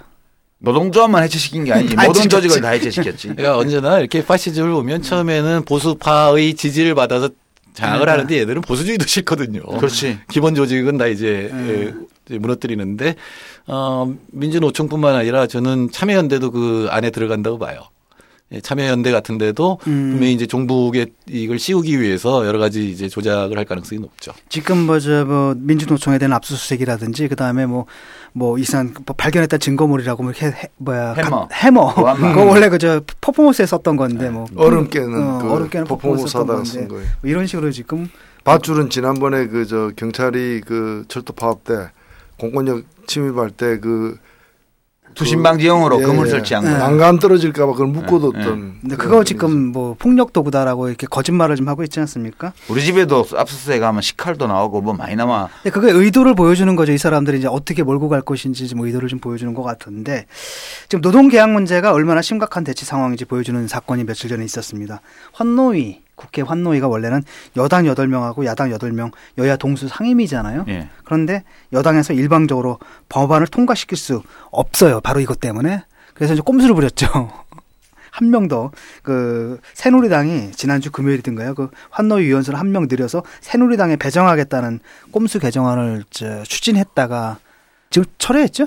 노동조합만 0.61 1.23
해체시킨 1.25 1.65
게 1.65 1.73
아니지 1.73 1.97
다 1.97 2.03
모든 2.03 2.23
해체시켰지. 2.23 2.49
조직을 2.49 2.63
다 2.63 2.69
해체시켰지. 2.71 3.29
그러니까 3.37 3.59
언제나 3.59 3.99
이렇게 3.99 4.25
파시즘을 4.25 4.71
보면 4.73 5.03
처음에는 5.03 5.65
보수파의 5.65 6.55
지지를 6.55 6.95
받아서 6.95 7.31
장악을 7.75 8.07
네. 8.07 8.11
하는데 8.11 8.39
얘들은 8.41 8.63
보수주의도 8.63 9.07
싫거든요. 9.07 9.63
그렇지. 9.63 10.19
기본 10.29 10.55
조직은 10.57 10.99
다 10.99 11.07
이제 11.07 11.49
네. 11.53 11.93
예, 12.31 12.39
무너뜨리는데 12.39 13.15
어, 13.67 14.13
민주노총뿐만 14.33 15.15
아니라 15.15 15.47
저는 15.47 15.91
참여연대도 15.91 16.51
그 16.51 16.87
안에 16.91 17.11
들어간다고 17.11 17.59
봐요. 17.59 17.83
예, 18.51 18.61
참여연대 18.63 19.13
같은데도 19.13 19.79
음. 19.89 20.11
분명히 20.13 20.33
이제 20.33 20.47
종북의 20.47 21.09
이걸 21.27 21.59
씌우기 21.59 22.01
위해서 22.01 22.47
여러 22.47 22.59
가지 22.59 22.91
이제 22.91 23.07
조작을 23.07 23.59
할 23.59 23.67
가능성이 23.67 24.01
높죠. 24.01 24.33
지금 24.49 24.87
뭐저 24.87 25.27
뭐 25.27 25.55
민주노총에 25.59 26.17
대한 26.19 26.33
압수수색이라든지 26.33 27.29
그 27.29 27.37
다음에 27.37 27.67
뭐 27.67 27.87
뭐 28.35 28.59
이상 28.59 28.93
뭐 29.07 29.17
발견했다 29.17 29.57
증거물이라고 29.57 30.23
뭐 30.23 30.31
이렇게 30.31 30.47
해, 30.49 30.69
뭐야 30.77 31.15
해머. 31.15 31.47
가- 31.47 31.49
해머 31.55 31.95
보안망. 31.95 32.35
그거 32.35 32.45
원래 32.45 32.69
그저 32.69 33.01
퍼포먼스에 33.23 33.65
썼던 33.67 33.97
건데 33.97 34.29
뭐 34.29 34.47
얼음 34.55 34.91
깨는 34.91 35.23
어, 35.27 35.39
그 35.39 35.51
얼음 35.51 35.69
깨는 35.71 35.87
퍼포먼스 35.87 36.27
썼던 36.29 36.43
하다가 36.43 36.57
건데 36.59 36.71
쓴 36.71 36.89
거예요. 36.89 37.07
뭐 37.23 37.31
이런 37.31 37.47
식으로 37.47 37.71
지금 37.73 38.09
밧줄은 38.45 38.91
지난번에 38.91 39.47
그 39.49 39.67
저 39.67 39.91
경찰이 39.97 40.61
그 40.65 41.05
철도 41.09 41.33
파업 41.33 41.65
때 41.65 41.89
공권력 42.39 42.85
침입할 43.07 43.51
때 43.51 43.79
그 43.79 44.17
투신 45.19 45.43
방지용으로 45.43 46.01
예, 46.01 46.05
그물 46.05 46.27
예. 46.27 46.31
설치한 46.31 46.63
거. 46.63 46.71
네. 46.71 46.79
난간 46.79 47.19
떨어질까 47.19 47.67
봐 47.67 47.73
그걸 47.73 47.89
묶어뒀던. 47.89 48.79
근데 48.83 48.97
그런 48.97 49.11
그거 49.11 49.25
지금 49.25 49.73
뭐 49.73 49.97
폭력 49.99 50.33
도구다라고 50.33 50.89
이렇게 50.89 51.09
거짓말을 51.09 51.57
좀 51.57 51.69
하고 51.69 51.83
있지 51.83 51.99
않습니까? 52.01 52.53
우리 52.69 52.85
집에도 52.85 53.27
압수수색 53.37 53.83
하면 53.83 54.01
식칼도 54.01 54.47
나오고 54.47 54.81
뭐 54.81 54.95
많이 54.95 55.17
남아. 55.17 55.49
근데 55.63 55.71
그게 55.71 55.91
의도를 55.91 56.35
보여주는 56.37 56.75
거죠. 56.77 56.93
이 56.93 56.99
사람들이 56.99 57.39
이제 57.39 57.49
어떻게 57.49 57.83
몰고 57.83 58.09
갈 58.09 58.21
것인지 58.23 58.69
좀 58.69 58.81
의도를 58.81 59.09
좀 59.09 59.19
보여주는 59.19 59.53
것 59.55 59.63
같은데 59.63 60.27
지금 60.89 61.01
노동 61.01 61.29
계약 61.29 61.51
문제가 61.51 61.93
얼마나 61.93 62.23
심각한 62.23 62.63
대치 62.63 62.85
상황인지 62.85 63.25
보여주는 63.25 63.67
사건이 63.67 64.05
며칠 64.05 64.31
전에 64.31 64.45
있었습니다. 64.45 65.01
환노위 65.33 66.03
국회 66.19 66.43
환노위가 66.43 66.89
원래는 66.89 67.23
여당 67.57 67.85
8명하고 67.85 68.45
야당 68.45 68.71
8명 68.71 69.13
여야 69.39 69.57
동수 69.57 69.89
상임위잖아요. 69.89 70.65
예. 70.69 70.89
그런데 71.05 71.45
여당에서 71.73 72.13
일방적으로 72.13 72.79
법안을 73.09 73.47
통과시킬 73.47 73.97
수 73.97 74.23
없어요. 74.51 75.01
바로 75.01 75.21
이것 75.21 75.39
때문에. 75.41 75.85
그래서 76.15 76.35
이제 76.35 76.43
꼼수를 76.45 76.75
부렸죠. 76.75 77.07
한 78.11 78.31
명 78.31 78.49
더, 78.49 78.73
그, 79.05 79.61
새누리당이 79.75 80.51
지난주 80.53 80.91
금요일이든가요. 80.91 81.55
그 81.55 81.71
환노위 81.91 82.25
위원수를 82.27 82.59
한 82.59 82.73
명 82.73 82.89
늘려서 82.91 83.23
새누리당에 83.41 83.95
배정하겠다는 83.97 84.81
꼼수 85.13 85.39
개정안을 85.39 86.03
저 86.11 86.43
추진했다가 86.43 87.39
지금 87.91 88.07
철회했죠? 88.19 88.67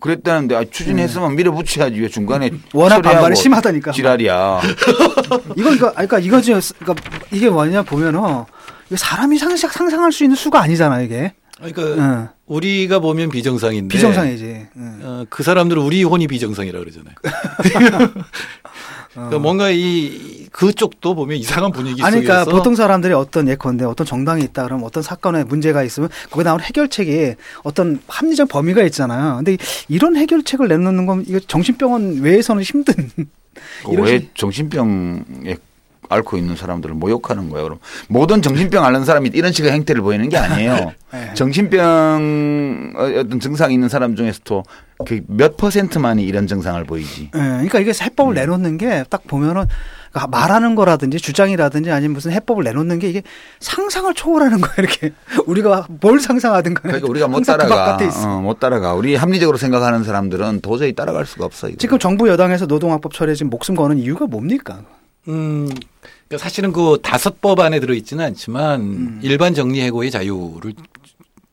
그랬다는데 0.00 0.56
아, 0.56 0.64
추진했으면 0.64 1.36
밀어붙여야지 1.36 2.00
왜 2.00 2.08
중간에 2.08 2.48
음. 2.50 2.62
워낙 2.72 3.00
반발이 3.02 3.36
심하다니까. 3.36 3.92
지랄이야. 3.92 4.60
이거, 5.56 5.70
그러니까, 5.70 5.92
그러니까 5.92 6.18
이거 6.18 6.40
지금, 6.40 6.60
그러니까 6.78 7.10
이게 7.30 7.50
뭐냐 7.50 7.82
보면은, 7.82 8.44
사람이 8.94 9.38
상상, 9.38 9.70
상상할 9.70 10.12
수 10.12 10.24
있는 10.24 10.36
수가 10.36 10.62
아니잖아, 10.62 11.02
이게. 11.02 11.34
그러니까 11.56 11.82
응. 11.82 12.28
우리가 12.46 12.98
보면 12.98 13.30
비정상인데 13.30 13.94
비정상이지. 13.94 14.66
응. 14.76 15.00
어, 15.02 15.24
그 15.30 15.42
사람들은 15.42 15.80
우리 15.80 16.02
혼이 16.02 16.26
비정상이라 16.26 16.78
그러잖아요. 16.80 17.14
그러니까 19.14 19.38
뭔가 19.38 19.70
이 19.70 20.46
그쪽도 20.52 21.14
보면 21.14 21.36
이상한 21.36 21.70
분위기 21.72 22.02
아니, 22.02 22.12
그러니까 22.20 22.44
속에서 22.44 22.56
보통 22.56 22.74
사람들이 22.74 23.12
어떤 23.12 23.46
예컨대 23.48 23.84
어떤 23.84 24.06
정당이 24.06 24.42
있다 24.44 24.64
그러면 24.64 24.86
어떤 24.86 25.02
사건에 25.02 25.44
문제가 25.44 25.82
있으면 25.82 26.08
거기에 26.30 26.44
나오는 26.44 26.64
해결책이 26.64 27.34
어떤 27.62 28.00
합리적 28.06 28.48
범위가 28.48 28.82
있잖아요. 28.84 29.36
근데 29.36 29.58
이런 29.88 30.16
해결책을 30.16 30.68
내놓는 30.68 31.06
건 31.06 31.24
이거 31.28 31.38
정신병원 31.40 32.20
외에서는 32.22 32.62
힘든. 32.62 32.94
이런 33.90 34.06
왜 34.06 34.18
식- 34.18 34.34
정신병에 34.34 35.56
앓고 36.12 36.36
있는 36.36 36.56
사람들을 36.56 36.94
모욕하는 36.94 37.48
거예요? 37.50 37.64
그럼 37.64 37.78
모든 38.08 38.42
정신병 38.42 38.84
앓는 38.84 39.04
사람이 39.04 39.30
이런 39.34 39.52
식의 39.52 39.72
행태를 39.72 40.02
보이는 40.02 40.28
게 40.28 40.36
아니에요. 40.36 40.92
네. 41.12 41.34
정신병 41.34 42.92
어, 42.96 43.02
어떤 43.20 43.40
증상이 43.40 43.74
있는 43.74 43.88
사람 43.88 44.16
중에서도 44.16 44.62
그 45.06 45.20
몇 45.26 45.56
퍼센트만이 45.56 46.22
이런 46.24 46.46
증상을 46.46 46.82
보이지. 46.84 47.30
예, 47.34 47.38
그러니까 47.38 47.80
이게 47.80 47.92
해법을 48.00 48.34
내놓는 48.34 48.78
게 48.78 49.04
딱 49.10 49.26
보면은 49.26 49.64
그러니까 50.12 50.28
말하는 50.38 50.74
거라든지 50.76 51.18
주장이라든지 51.18 51.90
아니면 51.90 52.12
무슨 52.14 52.30
해법을 52.32 52.62
내놓는 52.64 52.98
게 53.00 53.08
이게 53.08 53.22
상상을 53.60 54.12
초월하는 54.14 54.60
거야 54.60 54.72
이렇게 54.78 55.12
우리가 55.46 55.86
뭘 56.00 56.20
상상하든 56.20 56.74
간에 56.74 56.92
그러니까 57.00 57.08
우리가 57.10 57.28
못그 57.28 57.46
따라가. 57.46 57.98
있어. 58.04 58.28
어, 58.36 58.40
못 58.40 58.60
따라가. 58.60 58.94
우리 58.94 59.16
합리적으로 59.16 59.56
생각하는 59.58 60.04
사람들은 60.04 60.60
도저히 60.60 60.92
따라갈 60.94 61.26
수가 61.26 61.46
없어. 61.46 61.68
이거. 61.68 61.76
지금 61.78 61.98
정부 61.98 62.28
여당에서 62.28 62.66
노동학법 62.66 63.12
처리에 63.12 63.34
지금 63.34 63.50
목숨 63.50 63.74
거는 63.74 63.98
이유가 63.98 64.26
뭡니까? 64.26 64.82
음, 65.28 65.68
그러니까 66.28 66.38
사실은 66.38 66.72
그 66.72 66.98
다섯 67.02 67.40
법 67.40 67.60
안에 67.60 67.80
들어있지는 67.80 68.24
않지만 68.26 68.80
음. 68.80 69.20
일반 69.22 69.54
정리해고의 69.54 70.10
자유를 70.10 70.74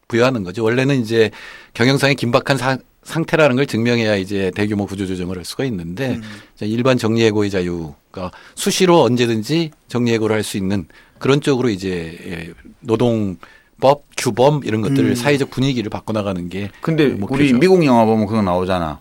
부여하는 0.08 0.44
거죠. 0.44 0.64
원래는 0.64 1.02
이제 1.02 1.30
경영상의 1.74 2.16
긴박한 2.16 2.58
사- 2.58 2.78
상태라는 3.04 3.56
걸 3.56 3.66
증명해야 3.68 4.16
이제 4.16 4.52
대규모 4.56 4.86
구조조정을 4.86 5.38
할 5.38 5.46
수가 5.46 5.66
있는데 5.66 6.16
음. 6.16 6.22
일반 6.62 6.98
정리해고의 6.98 7.50
자유가 7.50 8.32
수시로 8.56 9.04
언제든지 9.04 9.72
정리해고를 9.88 10.36
할 10.36 10.44
수 10.44 10.58
있는 10.58 10.88
그런 11.20 11.42
쪽으로 11.42 11.70
이제 11.70 12.18
예, 12.26 12.54
노동 12.80 13.38
법, 13.82 14.04
규범 14.18 14.62
이런 14.66 14.82
것들을 14.82 15.12
음. 15.12 15.16
사회적 15.16 15.50
분위기를 15.52 15.90
바꿔나가는 15.90 16.50
게 16.50 16.70
근데 16.82 17.08
목표죠. 17.08 17.42
우리 17.44 17.54
미국 17.54 17.86
영화 17.86 18.04
보면 18.06 18.26
그거 18.26 18.42
나오잖아. 18.42 19.00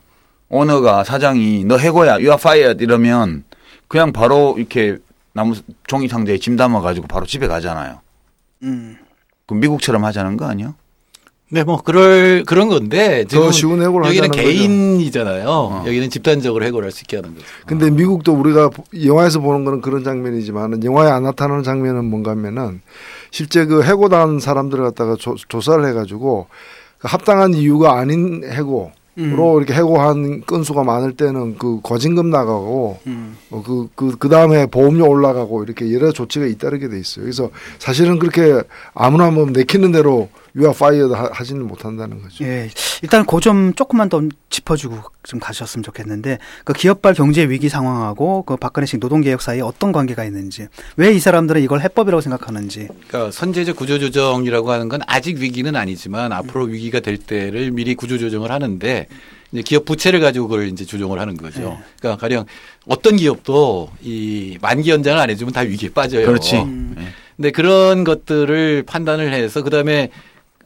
오너가 0.50 1.04
사장이 1.04 1.64
너 1.64 1.76
해고야, 1.78 2.12
you 2.14 2.26
are 2.26 2.36
fired 2.38 2.82
이러면 2.82 3.44
그냥 3.88 4.12
바로 4.12 4.54
이렇게 4.58 4.98
나무 5.32 5.54
종이 5.86 6.08
상자에 6.08 6.38
짐 6.38 6.56
담아 6.56 6.80
가지고 6.80 7.06
바로 7.06 7.26
집에 7.26 7.46
가잖아요. 7.46 8.00
음. 8.62 8.96
그 9.46 9.54
미국처럼 9.54 10.04
하자는 10.04 10.36
거 10.36 10.46
아니야? 10.46 10.74
네, 11.50 11.64
뭐 11.64 11.80
그럴 11.80 12.44
그런 12.44 12.68
건데 12.68 13.22
더 13.24 13.28
지금 13.28 13.52
쉬운 13.52 13.82
해고를 13.82 14.08
여기는 14.08 14.28
하자는 14.28 14.36
거죠. 14.36 14.42
개인이잖아요. 14.58 15.84
여기는 15.86 16.10
집단적으로 16.10 16.62
해고를 16.66 16.84
할 16.86 16.92
수 16.92 17.04
있게 17.04 17.16
하는 17.16 17.34
거죠. 17.34 17.46
근데 17.64 17.88
미국도 17.90 18.34
우리가 18.34 18.68
영화에서 19.06 19.40
보는 19.40 19.64
거는 19.64 19.80
그런 19.80 20.04
장면이지만은 20.04 20.84
영화에 20.84 21.10
안 21.10 21.22
나타나는 21.22 21.62
장면은 21.62 22.04
뭔가 22.04 22.32
하면은 22.32 22.82
실제 23.30 23.64
그 23.64 23.82
해고당한 23.82 24.40
사람들을 24.40 24.84
갖다가 24.84 25.16
조, 25.18 25.36
조사를 25.48 25.86
해가지고 25.86 26.48
그 26.98 27.08
합당한 27.08 27.54
이유가 27.54 27.98
아닌 27.98 28.42
해고 28.44 28.92
로 29.18 29.58
이렇게 29.58 29.74
해고한 29.74 30.42
건수가 30.46 30.84
많을 30.84 31.12
때는 31.16 31.58
그 31.58 31.80
거진금 31.82 32.30
나가고 32.30 32.98
음. 33.08 33.36
어, 33.50 33.64
그, 33.66 33.88
그, 33.96 34.16
그 34.16 34.28
다음에 34.28 34.66
보험료 34.66 35.08
올라가고 35.08 35.64
이렇게 35.64 35.92
여러 35.92 36.12
조치가 36.12 36.46
잇따르게 36.46 36.88
돼 36.88 37.00
있어요. 37.00 37.24
그래서 37.24 37.50
사실은 37.80 38.20
그렇게 38.20 38.62
아무나 38.94 39.32
뭐 39.32 39.46
내키는 39.46 39.90
대로 39.90 40.28
유아 40.56 40.72
파이어도 40.72 41.14
하- 41.14 41.28
하지는 41.32 41.66
못한다는 41.66 42.22
거죠. 42.22 42.44
예, 42.44 42.70
일단 43.02 43.24
그 43.26 43.38
점 43.40 43.72
조금만 43.74 44.08
더 44.08 44.20
짚어주고 44.50 44.98
좀 45.22 45.38
가셨으면 45.40 45.82
좋겠는데 45.84 46.38
그 46.64 46.72
기업발 46.72 47.14
경제 47.14 47.48
위기 47.48 47.68
상황하고 47.68 48.42
그 48.42 48.56
박근혜식 48.56 48.98
노동개혁 49.00 49.40
사이에 49.42 49.60
어떤 49.60 49.92
관계가 49.92 50.24
있는지 50.24 50.66
왜 50.96 51.14
이 51.14 51.20
사람들은 51.20 51.62
이걸 51.62 51.80
해법이라고 51.80 52.20
생각하는지 52.20 52.88
그러니까 53.08 53.30
선제적 53.30 53.76
구조조정이라고 53.76 54.70
하는 54.72 54.88
건 54.88 55.00
아직 55.06 55.38
위기는 55.38 55.74
아니지만 55.76 56.32
앞으로 56.32 56.64
위기가 56.64 57.00
될 57.00 57.16
때를 57.18 57.70
미리 57.70 57.94
구조조정을 57.94 58.50
하는데 58.50 59.06
이제 59.52 59.62
기업 59.62 59.84
부채를 59.84 60.20
가지고 60.20 60.48
그걸 60.48 60.68
이제 60.68 60.84
조정을 60.84 61.18
하는 61.20 61.36
거죠. 61.36 61.60
네. 61.60 61.78
그러니까 62.00 62.20
가령 62.20 62.44
어떤 62.86 63.16
기업도 63.16 63.90
이 64.02 64.58
만기 64.60 64.90
연장을 64.90 65.18
안 65.18 65.30
해주면 65.30 65.52
다 65.54 65.60
위기에 65.60 65.90
빠져요. 65.90 66.26
그렇지. 66.26 66.56
음. 66.56 66.94
예. 66.98 67.04
근데 67.36 67.50
그런 67.52 68.02
것들을 68.04 68.82
판단을 68.86 69.32
해서 69.32 69.62
그 69.62 69.70
다음에 69.70 70.10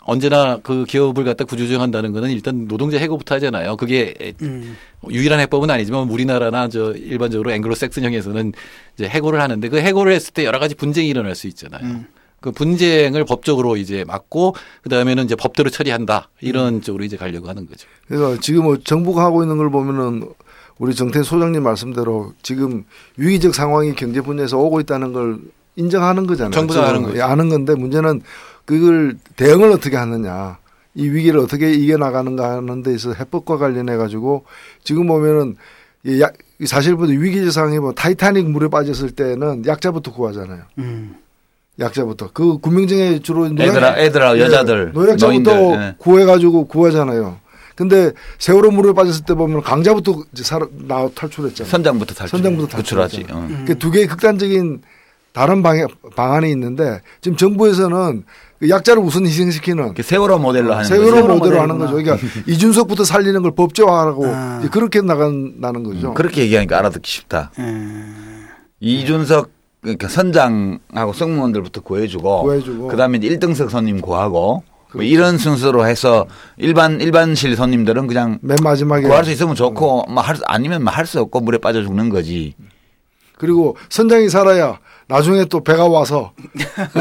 언제나 0.05 0.59
그 0.63 0.85
기업을 0.85 1.25
갖다 1.25 1.45
구조조정한다는 1.45 2.13
거는 2.13 2.31
일단 2.31 2.67
노동자 2.67 2.99
해고부터 2.99 3.37
하잖아요. 3.37 3.77
그게 3.77 4.15
음. 4.43 4.77
유일한 5.11 5.41
해법은 5.41 5.71
아니지만 5.71 6.09
우리나라나 6.09 6.69
저 6.69 6.93
일반적으로 6.93 7.53
앵글로색슨형에서는 7.53 8.53
이제 8.97 9.09
해고를 9.09 9.41
하는데 9.41 9.69
그 9.69 9.79
해고를 9.79 10.13
했을 10.13 10.33
때 10.33 10.45
여러 10.45 10.59
가지 10.59 10.75
분쟁이 10.75 11.09
일어날 11.09 11.35
수 11.35 11.47
있잖아요. 11.49 11.83
음. 11.85 12.07
그 12.41 12.51
분쟁을 12.51 13.25
법적으로 13.25 13.77
이제 13.77 14.05
막고 14.05 14.57
그 14.83 14.89
다음에는 14.89 15.25
이제 15.25 15.37
법대로 15.37 15.71
처리한다 15.71 16.29
이런 16.41 16.83
쪽으로 16.83 17.05
이제 17.05 17.17
가려고 17.17 17.49
하는 17.49 17.67
거죠. 17.67 17.87
그래서 18.09 18.39
지금 18.41 18.65
뭐 18.65 18.77
정부가 18.79 19.23
하고 19.23 19.43
있는 19.43 19.57
걸 19.59 19.71
보면은 19.71 20.29
우리 20.79 20.95
정태인 20.95 21.23
소장님 21.23 21.63
말씀대로 21.63 22.33
지금 22.43 22.85
위기적 23.17 23.55
상황이 23.55 23.95
경제 23.95 24.21
분야에서 24.21 24.59
오고 24.59 24.81
있다는 24.81 25.13
걸 25.13 25.39
인정하는 25.77 26.27
거잖아요. 26.27 26.51
정부가. 26.51 26.89
아는 26.89 27.03
거죠. 27.03 27.17
예, 27.19 27.23
아는 27.23 27.49
건데 27.49 27.75
문제는 27.75 28.21
그걸 28.65 29.17
대응을 29.37 29.71
어떻게 29.71 29.97
하느냐. 29.97 30.59
이 30.95 31.09
위기를 31.09 31.41
어떻게 31.41 31.73
이겨나가는가 31.73 32.57
하는 32.57 32.83
데 32.83 32.95
있어서 32.95 33.15
해법과 33.15 33.57
관련해 33.57 33.97
가지고 33.97 34.45
지금 34.85 35.07
보면은 35.07 35.57
이 36.05 36.21
약, 36.21 36.35
이 36.61 36.67
사실보다 36.67 37.13
위기적 37.13 37.51
상황이 37.51 37.79
뭐 37.79 37.93
타이타닉 37.93 38.51
물에 38.51 38.69
빠졌을 38.69 39.11
때는 39.11 39.65
약자부터 39.67 40.13
구하잖아요. 40.13 40.63
음. 40.79 41.17
약자부터. 41.81 42.31
그 42.35 42.59
구명정에 42.59 43.21
주로 43.21 43.49
노약- 43.49 43.69
애들아, 43.71 43.99
애들아, 43.99 44.37
예, 44.37 44.41
여자들, 44.43 44.93
노약자부터 44.93 45.27
노인들, 45.55 45.83
예. 45.83 45.95
구해가지고 45.99 46.67
구하잖아요. 46.67 47.39
근데 47.75 48.13
세월호 48.39 48.71
물에 48.73 48.93
빠졌을 48.93 49.25
때 49.25 49.33
보면 49.35 49.63
강자부터 49.63 50.25
이제 50.33 50.43
살아 50.45 50.67
나 50.87 51.09
탈출했잖아요. 51.15 51.71
선장부터 51.71 52.15
탈출. 52.15 52.39
선장부터. 52.39 52.69
탈출하잖아요. 52.77 53.27
어. 53.35 53.65
그두 53.67 53.91
개의 53.91 54.07
극단적인 54.09 54.83
다른 55.33 55.63
방해, 55.63 55.87
방안이 56.15 56.51
있는데 56.51 57.01
지금 57.23 57.39
정부에서는 57.39 58.25
그 58.52 58.52
약자를 58.69 59.03
우선 59.03 59.27
희생시키는 59.27 59.95
그 59.95 60.03
세월호 60.03 60.39
모델로 60.39 60.73
하는 60.73 60.85
세월호 60.85 61.23
거죠. 61.23 61.29
모델로. 61.35 61.61
하는 61.61 61.79
거죠. 61.79 61.95
그러니까 61.95 62.19
이준석부터 62.47 63.05
살리는 63.05 63.43
걸 63.43 63.55
법제화하고 63.55 64.27
아. 64.27 64.61
그렇게 64.71 65.01
나간다는 65.01 65.83
거죠. 65.83 66.09
음, 66.11 66.15
그렇게 66.15 66.43
얘기하니까 66.43 66.79
알아듣기 66.79 67.11
쉽다. 67.11 67.51
음. 67.59 68.47
이준석 68.81 69.51
그러니까 69.81 70.07
선장하고 70.09 71.13
승무원들부터 71.13 71.81
구해주고, 71.81 72.43
구해주고. 72.45 72.89
그다음에 72.89 73.19
1등석 73.19 73.69
손님 73.69 74.01
구하고 74.01 74.63
뭐 74.95 75.03
이런 75.03 75.39
순서로 75.39 75.87
해서 75.87 76.27
일반 76.57 77.01
일반실 77.01 77.57
손님들은 77.57 78.07
그냥 78.07 78.39
맨 78.43 78.59
마지막에 78.63 79.07
구할 79.09 79.25
수 79.25 79.31
있으면 79.33 79.55
좋고 79.57 80.05
뭐 80.09 80.23
할, 80.23 80.37
수- 80.37 80.43
아니면 80.47 80.87
할수 80.87 81.21
없고 81.21 81.41
물에 81.41 81.59
빠져 81.59 81.83
죽는 81.83 82.11
거지. 82.11 82.55
그리고 83.39 83.77
선장이 83.89 84.29
살아야 84.29 84.79
나중에 85.09 85.45
또 85.47 85.63
배가 85.63 85.87
와서 85.89 86.33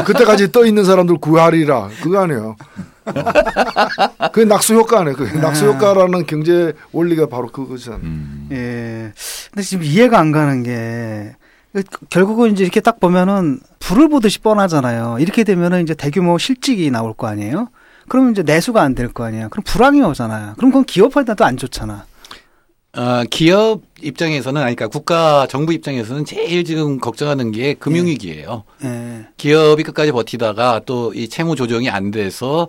그때까지 0.06 0.52
떠 0.52 0.64
있는 0.66 0.84
사람들 0.84 1.18
구하리라 1.18 1.88
그거 2.02 2.20
아니에요. 2.22 2.56
어. 3.04 4.28
그게 4.32 4.44
낙수 4.46 4.74
효과 4.74 5.00
아니에요. 5.00 5.16
그 5.16 5.24
낙수 5.24 5.66
효과라는 5.66 6.26
경제 6.26 6.72
원리가 6.92 7.26
바로 7.26 7.48
그거잖아요. 7.48 8.00
음. 8.02 8.48
예. 8.52 9.12
근데 9.50 9.62
지금 9.62 9.84
이해가 9.84 10.18
안 10.18 10.30
가는 10.32 10.62
게 10.62 11.34
결국은 12.10 12.52
이제 12.52 12.62
이렇게 12.64 12.80
딱 12.80 13.00
보면은 13.00 13.60
불을 13.80 14.08
보듯이 14.08 14.40
뻔하잖아요. 14.40 15.16
이렇게 15.20 15.42
되면은 15.44 15.82
이제 15.82 15.94
대규모 15.94 16.38
실직이 16.38 16.90
나올 16.90 17.14
거 17.14 17.26
아니에요? 17.26 17.68
그러면 18.08 18.32
이제 18.32 18.42
내수가 18.42 18.82
안 18.82 18.94
될 18.94 19.08
거 19.12 19.24
아니에요. 19.24 19.48
그럼 19.48 19.62
불황이 19.64 20.02
오잖아요. 20.02 20.54
그럼 20.56 20.70
그건 20.70 20.84
기업한테도 20.84 21.44
안 21.44 21.56
좋잖아. 21.56 22.04
아, 22.94 23.24
기업 23.30 23.80
입장에서는 24.02 24.60
아니 24.60 24.76
그러니까 24.76 24.88
국가 24.88 25.46
정부 25.48 25.72
입장에서는 25.72 26.26
제일 26.26 26.62
지금 26.64 26.98
걱정하는 26.98 27.50
게 27.50 27.72
금융 27.74 28.06
위기예요. 28.06 28.64
예. 28.84 29.26
기업이 29.38 29.82
끝까지 29.82 30.12
버티다가 30.12 30.82
또 30.84 31.10
이 31.14 31.28
채무 31.28 31.56
조정이 31.56 31.88
안 31.88 32.10
돼서 32.10 32.68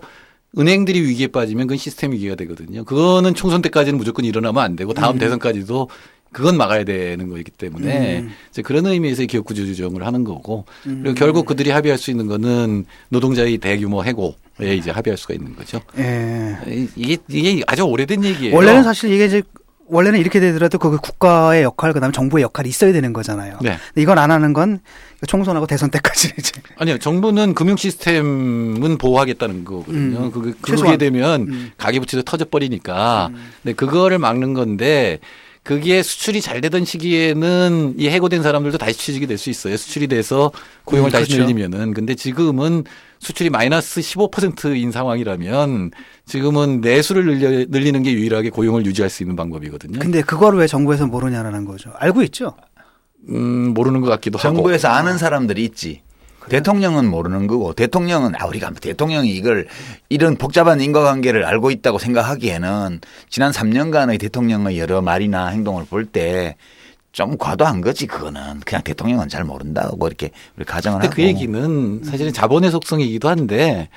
은행들이 0.56 1.00
위기에 1.02 1.26
빠지면 1.26 1.66
그건 1.66 1.76
시스템 1.76 2.12
위기가 2.12 2.36
되거든요. 2.36 2.84
그거는 2.84 3.34
총선 3.34 3.60
때까지는 3.60 3.98
무조건 3.98 4.24
일어나면 4.24 4.62
안 4.62 4.76
되고 4.76 4.94
다음 4.94 5.18
대선까지도 5.18 5.88
그건 6.32 6.56
막아야 6.56 6.84
되는 6.84 7.28
거이기 7.28 7.50
때문에 7.50 8.20
음. 8.20 8.30
이제 8.50 8.62
그런 8.62 8.86
의미에서 8.86 9.24
기업 9.26 9.44
구조 9.44 9.66
조정을 9.66 10.06
하는 10.06 10.24
거고 10.24 10.64
그리고 10.82 11.14
결국 11.14 11.46
그들이 11.46 11.70
합의할 11.70 11.98
수 11.98 12.10
있는 12.10 12.26
거는 12.28 12.86
노동자의 13.10 13.58
대규모 13.58 14.02
해고 14.04 14.34
에 14.60 14.74
이제 14.74 14.90
합의할 14.90 15.18
수가 15.18 15.34
있는 15.34 15.54
거죠. 15.54 15.80
예. 15.98 16.56
이- 16.66 16.88
이게 16.96 17.16
이게 17.28 17.62
아주 17.66 17.82
오래된 17.82 18.24
얘기예요. 18.24 18.54
원래는 18.56 18.84
사실 18.84 19.12
이게 19.12 19.26
이제 19.26 19.42
원래는 19.86 20.18
이렇게 20.18 20.40
되더라도 20.40 20.78
그 20.78 20.96
국가의 20.98 21.62
역할 21.62 21.92
그다음에 21.92 22.12
정부의 22.12 22.42
역할이 22.42 22.68
있어야 22.68 22.92
되는 22.92 23.12
거잖아요. 23.12 23.58
네. 23.62 23.76
근데 23.88 24.02
이건 24.02 24.18
안 24.18 24.30
하는 24.30 24.52
건 24.52 24.80
총선하고 25.26 25.66
대선 25.66 25.90
때까지 25.90 26.32
이제 26.38 26.52
아니요, 26.78 26.98
정부는 26.98 27.54
금융 27.54 27.76
시스템은 27.76 28.98
보호하겠다는 28.98 29.64
거거든요. 29.64 30.18
음, 30.18 30.30
그게, 30.30 30.52
그게 30.52 30.72
최소한. 30.72 30.98
되면 30.98 31.42
음. 31.42 31.72
가계부채도 31.76 32.22
터져버리니까. 32.22 33.30
근데 33.62 33.74
그거를 33.74 34.18
막는 34.18 34.54
건데 34.54 35.20
그게 35.64 36.02
수출이 36.02 36.42
잘 36.42 36.60
되던 36.60 36.84
시기에는 36.84 37.94
이 37.98 38.08
해고된 38.08 38.42
사람들도 38.42 38.76
다시 38.76 38.98
취직이 38.98 39.26
될 39.26 39.38
수 39.38 39.48
있어요. 39.50 39.76
수출이 39.78 40.06
돼서 40.08 40.52
고용을 40.84 41.08
음, 41.08 41.12
다시 41.12 41.26
그렇죠. 41.32 41.42
늘리면은. 41.42 41.94
근데 41.94 42.14
지금은 42.14 42.84
수출이 43.18 43.48
마이너스 43.48 44.00
15%인 44.02 44.92
상황이라면 44.92 45.90
지금은 46.26 46.82
내수를 46.82 47.24
늘려, 47.24 47.64
늘리는 47.68 48.02
게 48.02 48.12
유일하게 48.12 48.50
고용을 48.50 48.84
유지할 48.84 49.08
수 49.08 49.22
있는 49.22 49.36
방법이거든요. 49.36 49.98
근데 49.98 50.20
그거를 50.22 50.58
왜 50.58 50.66
정부에서 50.66 51.06
모르냐라는 51.06 51.64
거죠. 51.64 51.90
알고 51.96 52.22
있죠. 52.24 52.54
음, 53.30 53.72
모르는 53.72 54.02
것 54.02 54.08
같기도 54.10 54.38
하고. 54.38 54.54
정부에서 54.56 54.88
아는 54.88 55.16
사람들이 55.16 55.64
있지. 55.64 56.02
대통령은 56.48 57.06
모르는 57.08 57.46
거고 57.46 57.72
대통령은 57.72 58.32
아 58.38 58.46
우리가 58.46 58.70
대통령이 58.80 59.30
이걸 59.30 59.66
이런 60.08 60.36
복잡한 60.36 60.80
인과관계를 60.80 61.44
알고 61.44 61.70
있다고 61.70 61.98
생각하기에는 61.98 63.00
지난 63.28 63.52
3년간의 63.52 64.20
대통령의 64.20 64.78
여러 64.78 65.00
말이나 65.02 65.48
행동을 65.48 65.84
볼 65.84 66.06
때 66.06 66.56
좀 67.14 67.38
과도한 67.38 67.80
거지 67.80 68.06
그거는. 68.06 68.60
그냥 68.66 68.82
대통령은 68.82 69.28
잘 69.28 69.44
모른다고 69.44 70.06
이렇게 70.08 70.30
우리 70.56 70.64
가정을 70.64 70.98
근데 70.98 71.06
하고. 71.06 71.14
그 71.16 71.22
얘기는 71.22 72.02
사실은 72.02 72.32
자본의 72.32 72.72
속성이기도 72.72 73.28
한데 73.28 73.88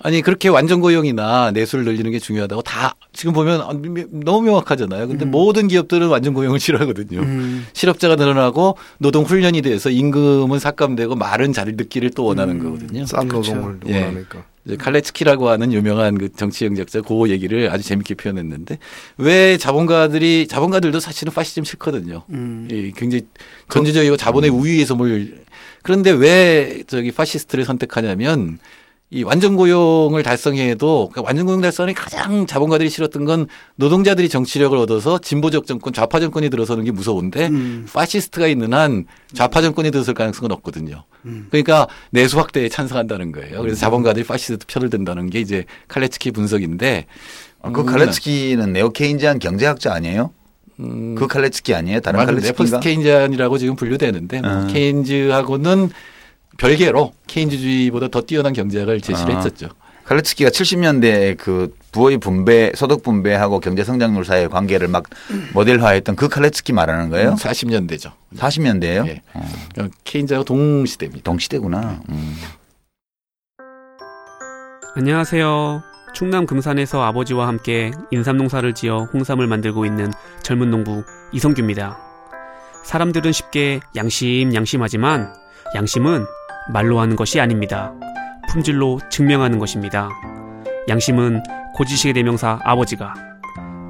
아니 0.00 0.22
그렇게 0.22 0.48
완전 0.48 0.80
고용이나 0.80 1.52
내수를 1.52 1.84
늘리는 1.84 2.10
게 2.10 2.18
중요하다고 2.18 2.62
다 2.62 2.96
지금 3.12 3.32
보면 3.32 3.60
아, 3.60 3.72
미- 3.72 4.04
너무 4.10 4.42
명확하잖아요. 4.42 5.06
근데 5.06 5.24
모든 5.24 5.68
기업들은 5.68 6.08
완전 6.08 6.34
고용을 6.34 6.58
싫어하거든요. 6.58 7.20
음. 7.20 7.66
실업자가 7.74 8.16
늘어나고 8.16 8.76
노동 8.98 9.22
훈련이 9.24 9.62
돼서 9.62 9.90
임금은 9.90 10.58
삭감되고 10.58 11.14
말은 11.14 11.52
잘 11.52 11.76
듣기를 11.76 12.10
또 12.10 12.24
원하는 12.24 12.58
거거든요. 12.58 13.06
싼 13.06 13.28
노동을 13.28 13.78
예. 13.86 14.02
원하니까. 14.04 14.44
이제 14.66 14.76
칼레츠키라고 14.76 15.48
하는 15.48 15.72
유명한 15.72 16.18
그 16.18 16.32
정치 16.32 16.64
영작자 16.64 17.02
그 17.02 17.28
얘기를 17.30 17.70
아주 17.70 17.84
재밌게 17.84 18.14
표현했는데 18.14 18.78
왜 19.18 19.56
자본가들이 19.58 20.48
자본가들도 20.48 20.98
사실은 20.98 21.32
파시즘 21.32 21.62
싫거든요. 21.62 22.24
음. 22.30 22.66
이 22.70 22.90
굉장히 22.96 23.26
전지적이고 23.68 24.16
자본의 24.16 24.50
우위에서 24.50 24.96
뭘 24.96 25.34
그런데 25.82 26.10
왜 26.10 26.82
저기 26.88 27.12
파시스트를 27.12 27.64
선택하냐면 27.64 28.58
이 29.14 29.22
완전 29.22 29.54
고용을 29.54 30.24
달성해도 30.24 31.08
그러니까 31.12 31.22
완전 31.28 31.46
고용 31.46 31.60
달성이 31.60 31.94
가장 31.94 32.48
자본가들이 32.48 32.90
싫었던 32.90 33.24
건 33.24 33.46
노동자들이 33.76 34.28
정치력을 34.28 34.76
얻어서 34.76 35.18
진보적 35.20 35.68
정권 35.68 35.92
좌파 35.92 36.18
정권이 36.18 36.50
들어서는 36.50 36.82
게 36.82 36.90
무서운데 36.90 37.46
음. 37.46 37.86
파시스트가 37.92 38.48
있는 38.48 38.74
한 38.74 39.04
좌파 39.32 39.62
정권이 39.62 39.92
들어설 39.92 40.14
가능성은 40.14 40.50
없거든요. 40.50 41.04
그러니까 41.50 41.86
내수 42.10 42.40
확대에 42.40 42.68
찬성한다는 42.68 43.30
거예요. 43.30 43.60
그래서 43.60 43.78
자본가들이 43.78 44.26
파시스트 44.26 44.66
편을 44.66 44.90
든다는 44.90 45.30
게 45.30 45.38
이제 45.40 45.64
칼레츠키 45.86 46.32
분석인데 46.32 47.06
아, 47.62 47.70
그 47.70 47.82
음, 47.82 47.86
칼레츠키는 47.86 48.72
네오 48.72 48.90
케인지안 48.90 49.38
경제학자 49.38 49.94
아니에요? 49.94 50.32
음, 50.80 51.14
그 51.14 51.28
칼레츠키 51.28 51.72
아니에요? 51.72 52.00
다른 52.00 52.16
맞아요. 52.16 52.32
네포스 52.32 52.52
칼레츠키인가? 52.72 52.80
케인지안이라고 52.80 53.58
지금 53.58 53.76
분류되는데 53.76 54.40
뭐 54.40 54.50
아. 54.50 54.66
케인즈하고는 54.66 55.90
별개로 56.58 57.12
케인즈주의보다 57.26 58.08
더 58.08 58.22
뛰어난 58.22 58.52
경제학을 58.52 59.00
제시를 59.00 59.34
아. 59.34 59.38
했었죠. 59.38 59.68
칼레츠키가 60.04 60.50
70년대 60.50 61.38
그 61.38 61.74
부의 61.90 62.18
분배, 62.18 62.72
소득 62.74 63.02
분배하고 63.02 63.60
경제 63.60 63.84
성장률 63.84 64.24
사이의 64.24 64.50
관계를 64.50 64.88
막 64.88 65.04
모델화했던 65.54 66.16
그 66.16 66.28
칼레츠키 66.28 66.72
말하는 66.74 67.08
거예요? 67.08 67.36
40년대죠. 67.36 68.12
40년대예요? 68.36 69.06
예. 69.06 69.22
케인즈하고 70.04 70.44
동시대입니다. 70.44 71.22
동시대구나. 71.24 72.02
음. 72.10 72.36
안녕하세요. 74.96 75.82
충남 76.14 76.46
금산에서 76.46 77.02
아버지와 77.02 77.48
함께 77.48 77.90
인삼 78.12 78.36
농사를 78.36 78.72
지어 78.74 79.08
홍삼을 79.12 79.46
만들고 79.46 79.86
있는 79.86 80.12
젊은 80.42 80.70
농부 80.70 81.02
이성규입니다. 81.32 81.98
사람들은 82.84 83.32
쉽게 83.32 83.80
양심 83.96 84.54
양심하지만 84.54 85.34
양심은 85.74 86.26
말로 86.68 87.00
하는 87.00 87.16
것이 87.16 87.40
아닙니다. 87.40 87.92
품질로 88.50 89.00
증명하는 89.10 89.58
것입니다. 89.58 90.08
양심은 90.88 91.42
고지식의 91.74 92.14
대명사 92.14 92.58
아버지가 92.62 93.14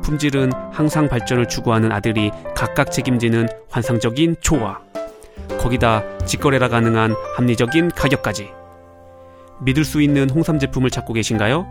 품질은 0.03 0.53
항상 0.73 1.09
발전을 1.09 1.47
추구하는 1.47 1.93
아들이 1.93 2.31
각각 2.55 2.93
책임지는 2.93 3.49
환상적인 3.71 4.37
초화 4.41 4.79
거기다 5.59 6.03
직거래라 6.27 6.69
가능한 6.69 7.15
합리적인 7.37 7.91
가격까지 7.91 8.51
믿을 9.61 9.85
수 9.85 10.03
있는 10.03 10.29
홍삼 10.31 10.59
제품을 10.59 10.91
찾고 10.91 11.13
계신가요? 11.15 11.67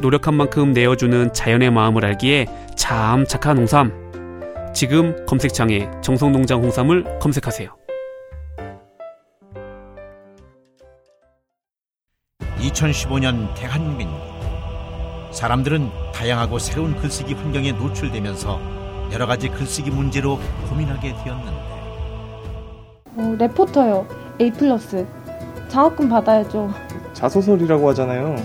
노력한 0.00 0.34
만큼 0.34 0.72
내어주는 0.72 1.32
자연의 1.32 1.70
마음을 1.70 2.04
알기에 2.04 2.46
참 2.76 3.24
착한 3.26 3.58
홍삼. 3.58 3.92
지금 4.74 5.24
검색창에 5.26 5.90
정성농장 6.02 6.62
홍삼을 6.62 7.18
검색하세요. 7.18 7.81
2015년 12.62 13.54
대한민국 13.54 14.16
사람들은 15.32 15.90
다양하고 16.14 16.58
새로운 16.58 16.94
글쓰기 16.96 17.34
환경에 17.34 17.72
노출되면서 17.72 18.60
여러 19.12 19.26
가지 19.26 19.48
글쓰기 19.48 19.90
문제로 19.90 20.38
고민하게 20.68 21.14
되었는데 21.24 21.72
어, 23.14 23.36
레포터요. 23.38 24.06
A 24.40 24.50
플러스. 24.52 25.06
장학금 25.68 26.08
받아야죠. 26.08 26.72
자소설이라고 27.12 27.88
하잖아요. 27.90 28.36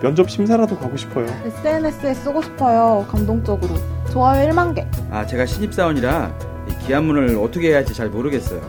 면접 0.00 0.30
심사라도 0.30 0.78
가고 0.78 0.96
싶어요. 0.96 1.26
SNS에 1.44 2.14
쓰고 2.14 2.42
싶어요. 2.42 3.04
감동적으로. 3.08 3.74
좋아요 4.12 4.48
1만 4.48 4.74
개. 4.74 4.86
아, 5.10 5.26
제가 5.26 5.46
신입사원이라 5.46 6.38
이 6.68 6.86
기한문을 6.86 7.36
어떻게 7.38 7.70
해야 7.70 7.78
할지 7.78 7.92
잘 7.92 8.08
모르겠어요. 8.08 8.60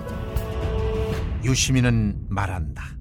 유시민은 1.44 2.26
말한다. 2.30 2.97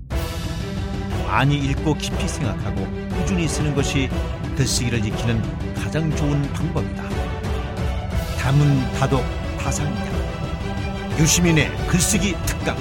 많이 1.37 1.55
읽고 1.59 1.93
깊이 1.99 2.27
생각하고 2.27 2.87
꾸준히 3.11 3.47
쓰는 3.47 3.75
것이 3.75 4.09
글쓰기를 4.57 5.05
익히는 5.05 5.75
가장 5.75 6.11
좋은 6.17 6.41
방법이다. 6.55 7.03
다문 8.39 8.81
다독 8.95 9.23
다상장. 9.59 10.07
유시민의 11.19 11.77
글쓰기 11.89 12.35
특강. 12.47 12.75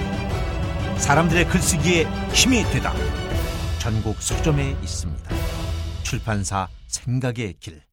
사람들의 0.98 1.50
글쓰기에 1.50 2.06
힘이 2.32 2.64
되다. 2.72 2.94
전국 3.78 4.22
서점에 4.22 4.78
있습니다. 4.82 5.36
출판사 6.04 6.70
생각의 6.88 7.56
길. 7.60 7.85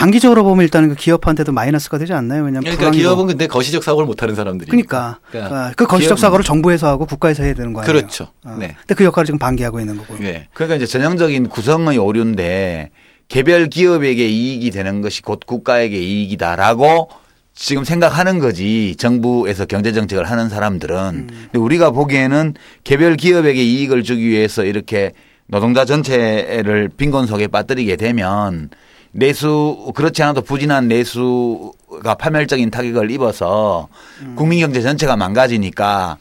장기적으로 0.00 0.44
보면 0.44 0.64
일단은 0.64 0.88
그 0.88 0.94
기업한테도 0.94 1.52
마이너스가 1.52 1.98
되지 1.98 2.12
않나요? 2.14 2.44
왜냐면 2.44 2.62
그러니까. 2.62 2.90
기업은 2.90 3.26
근데 3.26 3.46
거시적 3.46 3.84
사고를 3.84 4.06
못 4.06 4.22
하는 4.22 4.34
사람들이. 4.34 4.70
그러니까, 4.70 5.18
아, 5.34 5.72
그 5.76 5.86
거시적 5.86 6.18
사고를 6.18 6.44
정부에서 6.44 6.88
하고 6.88 7.04
국가에서 7.06 7.42
해야 7.42 7.54
되는 7.54 7.72
거 7.72 7.82
아니에요? 7.82 7.92
그렇죠. 7.92 8.28
어. 8.44 8.56
네. 8.58 8.74
근데 8.80 8.94
그 8.94 9.04
역할을 9.04 9.26
지금 9.26 9.38
방기하고 9.38 9.78
있는 9.78 9.98
거고. 9.98 10.16
네. 10.18 10.48
그러니까 10.54 10.76
이제 10.76 10.86
전형적인 10.86 11.48
구성의 11.48 11.98
오류인데 11.98 12.90
개별 13.28 13.68
기업에게 13.68 14.26
이익이 14.26 14.70
되는 14.70 15.02
것이 15.02 15.22
곧 15.22 15.40
국가에게 15.46 15.96
이익이다라고 15.96 17.10
지금 17.54 17.84
생각하는 17.84 18.38
거지 18.38 18.96
정부에서 18.96 19.66
경제 19.66 19.92
정책을 19.92 20.24
하는 20.24 20.48
사람들은 20.48 21.26
근데 21.28 21.58
우리가 21.58 21.90
보기에는 21.90 22.54
개별 22.84 23.16
기업에게 23.16 23.62
이익을 23.62 24.02
주기 24.02 24.26
위해서 24.26 24.64
이렇게 24.64 25.12
노동자 25.46 25.84
전체를 25.84 26.88
빈곤 26.96 27.26
속에 27.26 27.48
빠뜨리게 27.48 27.96
되면 27.96 28.70
내수 29.12 29.92
그렇지 29.94 30.22
않아도 30.22 30.42
부진한 30.42 30.88
내수가 30.88 32.14
파멸적인 32.18 32.70
타격을 32.70 33.10
입어서 33.10 33.88
국민 34.36 34.60
경제 34.60 34.80
전체가 34.80 35.16
망가지니까 35.16 36.18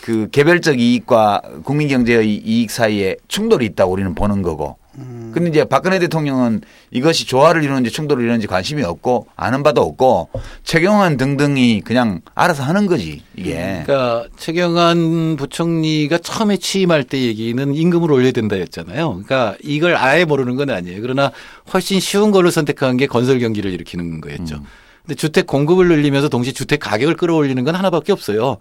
그 0.00 0.28
개별적 0.30 0.80
이익과 0.80 1.42
국민 1.62 1.88
경제의 1.88 2.36
이익 2.38 2.70
사이에 2.70 3.16
충돌이 3.28 3.66
있다고 3.66 3.92
우리는 3.92 4.14
보는 4.14 4.42
거고. 4.42 4.76
근데 4.94 5.48
이제 5.48 5.64
박근혜 5.64 5.98
대통령은 5.98 6.60
이것이 6.90 7.26
조화를 7.26 7.64
이루는지 7.64 7.90
충돌을 7.90 8.22
이루는지 8.22 8.46
관심이 8.46 8.82
없고 8.82 9.26
아는 9.36 9.62
바도 9.62 9.80
없고 9.80 10.28
최경환 10.64 11.16
등등이 11.16 11.80
그냥 11.80 12.20
알아서 12.34 12.62
하는 12.62 12.86
거지 12.86 13.22
이게. 13.34 13.82
그러니까 13.84 14.26
최경환 14.36 15.36
부총리가 15.36 16.18
처음에 16.18 16.58
취임할 16.58 17.04
때 17.04 17.20
얘기는 17.20 17.74
임금을 17.74 18.12
올려야 18.12 18.32
된다였잖아요. 18.32 19.22
그러니까 19.24 19.56
이걸 19.62 19.96
아예 19.96 20.24
모르는 20.24 20.56
건 20.56 20.70
아니에요. 20.70 21.00
그러나 21.00 21.32
훨씬 21.72 21.98
쉬운 21.98 22.30
걸로 22.30 22.50
선택한 22.50 22.98
게 22.98 23.06
건설 23.06 23.38
경기를 23.38 23.72
일으키는 23.72 24.20
거였죠. 24.20 24.60
근데 25.02 25.14
주택 25.14 25.46
공급을 25.46 25.88
늘리면서 25.88 26.28
동시에 26.28 26.52
주택 26.52 26.80
가격을 26.80 27.16
끌어올리는 27.16 27.62
건 27.64 27.74
하나밖에 27.74 28.12
없어요. 28.12 28.58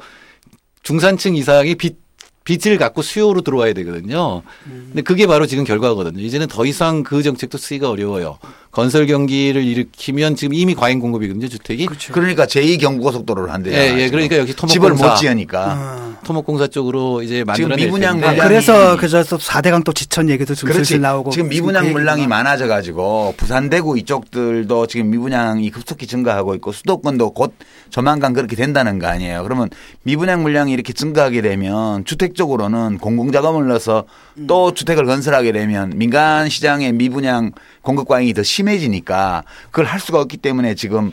중산층 0.83 1.35
이상이 1.35 1.75
빚 1.75 2.00
빚을 2.43 2.77
갖고 2.77 3.01
수요로 3.01 3.41
들어와야 3.41 3.73
되거든요. 3.73 4.41
근데 4.65 5.01
그게 5.01 5.27
바로 5.27 5.45
지금 5.45 5.63
결과거든요. 5.63 6.19
이제는 6.21 6.47
더 6.47 6.65
이상 6.65 7.03
그 7.03 7.21
정책도 7.21 7.57
쓰기가 7.57 7.89
어려워요. 7.89 8.39
건설 8.71 9.05
경기를 9.05 9.63
일으키면 9.63 10.35
지금 10.35 10.53
이미 10.53 10.73
과잉 10.73 10.99
공급이거든요, 10.99 11.47
주택이. 11.47 11.87
그러니까 12.11 12.45
제2 12.45 12.79
경부고속도로를 12.79 13.53
한대요. 13.53 13.75
예, 13.75 13.99
예. 13.99 14.09
그러니까 14.09 14.37
여기 14.37 14.53
토목공사 14.55 14.73
집을 14.73 14.91
못 14.93 15.15
지으니까. 15.15 16.10
토목공사 16.23 16.67
쪽으로 16.67 17.21
이제 17.23 17.35
지금 17.35 17.45
만들어낼 17.47 17.85
미분양. 17.85 18.19
물량이 18.19 18.39
그래서 18.39 18.97
그래서 18.97 19.21
4대강 19.37 19.83
또 19.83 19.93
지천 19.93 20.29
얘기도 20.29 20.53
좀 20.55 20.69
그렇지. 20.69 20.85
슬슬 20.85 21.01
나오고 21.01 21.31
지금 21.31 21.49
그 21.49 21.53
미분양 21.55 21.91
물량이. 21.91 22.27
많아져 22.27 22.67
가지고 22.67 23.33
부산 23.37 23.69
대구 23.69 23.97
이쪽들도 23.97 24.87
지금 24.87 25.09
미분양이 25.09 25.69
급속히 25.71 26.07
증가하고 26.07 26.55
있고 26.55 26.71
수도권도 26.71 27.31
곧 27.31 27.53
조만간 27.89 28.33
그렇게 28.33 28.55
된다는 28.55 28.99
거 28.99 29.07
아니에요. 29.07 29.43
그러면 29.43 29.69
미분양 30.03 30.43
물량이 30.43 30.71
이렇게 30.71 30.93
증가하게 30.93 31.41
되면 31.41 32.05
주택 32.05 32.35
쪽으로는 32.35 32.99
공공 32.99 33.31
자금을 33.31 33.67
넣어서 33.67 34.05
또 34.47 34.73
주택을 34.73 35.05
건설하게 35.05 35.51
되면 35.51 35.91
민간 35.95 36.49
시장의 36.49 36.93
미분양 36.93 37.51
공급 37.81 38.07
과잉이 38.07 38.33
더 38.33 38.43
심해지니까 38.43 39.43
그걸 39.71 39.85
할 39.85 39.99
수가 39.99 40.21
없기 40.21 40.37
때문에 40.37 40.75
지금 40.75 41.11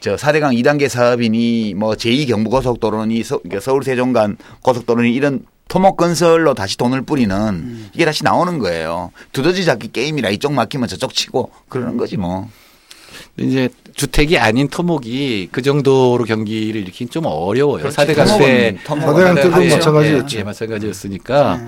저 0.00 0.16
4대강 0.16 0.54
2단계 0.62 0.88
사업이니 0.88 1.74
뭐 1.74 1.92
제2 1.92 2.28
경부고속도로니 2.28 3.22
서, 3.24 3.38
그러니까 3.38 3.60
서울 3.60 3.82
세종간 3.82 4.36
고속도로니 4.62 5.12
이런 5.14 5.40
토목 5.68 5.96
건설로 5.96 6.54
다시 6.54 6.76
돈을 6.76 7.02
뿌리는 7.02 7.88
이게 7.94 8.04
다시 8.04 8.24
나오는 8.24 8.58
거예요. 8.58 9.12
두더지 9.32 9.64
잡기 9.64 9.92
게임이라 9.92 10.30
이쪽 10.30 10.52
막히면 10.52 10.88
저쪽 10.88 11.12
치고 11.14 11.50
그러는 11.68 11.96
거지 11.96 12.16
뭐. 12.16 12.48
이제 13.38 13.68
주택이 13.94 14.38
아닌 14.38 14.68
토목이 14.68 15.48
그 15.52 15.62
정도로 15.62 16.24
경기를 16.24 16.80
일으키긴 16.82 17.08
좀 17.08 17.24
어려워요. 17.26 17.78
그렇지. 17.78 17.94
사대강 17.96 18.26
때 18.38 18.76
토목은- 18.84 18.84
토목은 18.86 19.12
사대강 19.26 19.34
때도 19.36 19.64
예, 19.64 19.70
마찬가지였죠. 19.76 20.38
예, 20.38 20.42
마찬가지였으니까 20.44 21.60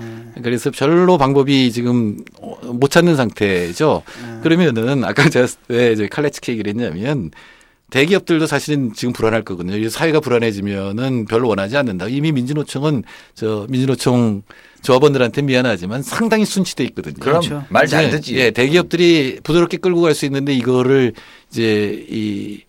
그래서 0.43 0.71
별로 0.71 1.17
방법이 1.17 1.71
지금 1.71 2.17
어, 2.41 2.55
못 2.73 2.89
찾는 2.91 3.15
상태죠. 3.15 4.03
그러면은 4.43 5.03
아까 5.03 5.29
제가 5.29 5.47
왜 5.67 5.95
칼레츠키 6.09 6.51
얘기를 6.53 6.69
했냐면 6.73 7.31
대기업들도 7.91 8.47
사실은 8.47 8.93
지금 8.93 9.13
불안할 9.13 9.43
거거든요. 9.43 9.77
이 9.77 9.89
사회가 9.89 10.21
불안해지면은 10.21 11.25
별로 11.25 11.49
원하지 11.49 11.77
않는다. 11.77 12.07
이미 12.07 12.31
민주노총은 12.31 13.03
저 13.35 13.67
민주노총 13.69 14.43
조합원들한테 14.81 15.41
미안하지만 15.43 16.01
상당히 16.01 16.45
순치돼 16.45 16.85
있거든요. 16.85 17.15
그럼 17.19 17.41
말잘 17.69 18.05
예, 18.05 18.09
듣지. 18.09 18.35
예, 18.37 18.51
대기업들이 18.51 19.39
부드럽게 19.43 19.77
끌고 19.77 20.01
갈 20.01 20.15
수 20.15 20.25
있는데 20.25 20.53
이거를 20.53 21.13
이제 21.51 22.05
이 22.09 22.61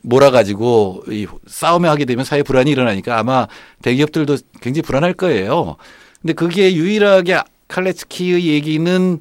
몰아가지고 0.00 1.04
이 1.08 1.26
싸움에 1.46 1.88
하게 1.88 2.04
되면 2.06 2.24
사회 2.24 2.42
불안이 2.42 2.70
일어나니까 2.70 3.18
아마 3.18 3.46
대기업들도 3.82 4.36
굉장히 4.60 4.82
불안할 4.82 5.12
거예요. 5.14 5.76
근데 6.20 6.32
그게 6.32 6.74
유일하게 6.74 7.40
칼레츠키의 7.68 8.46
얘기는 8.46 9.20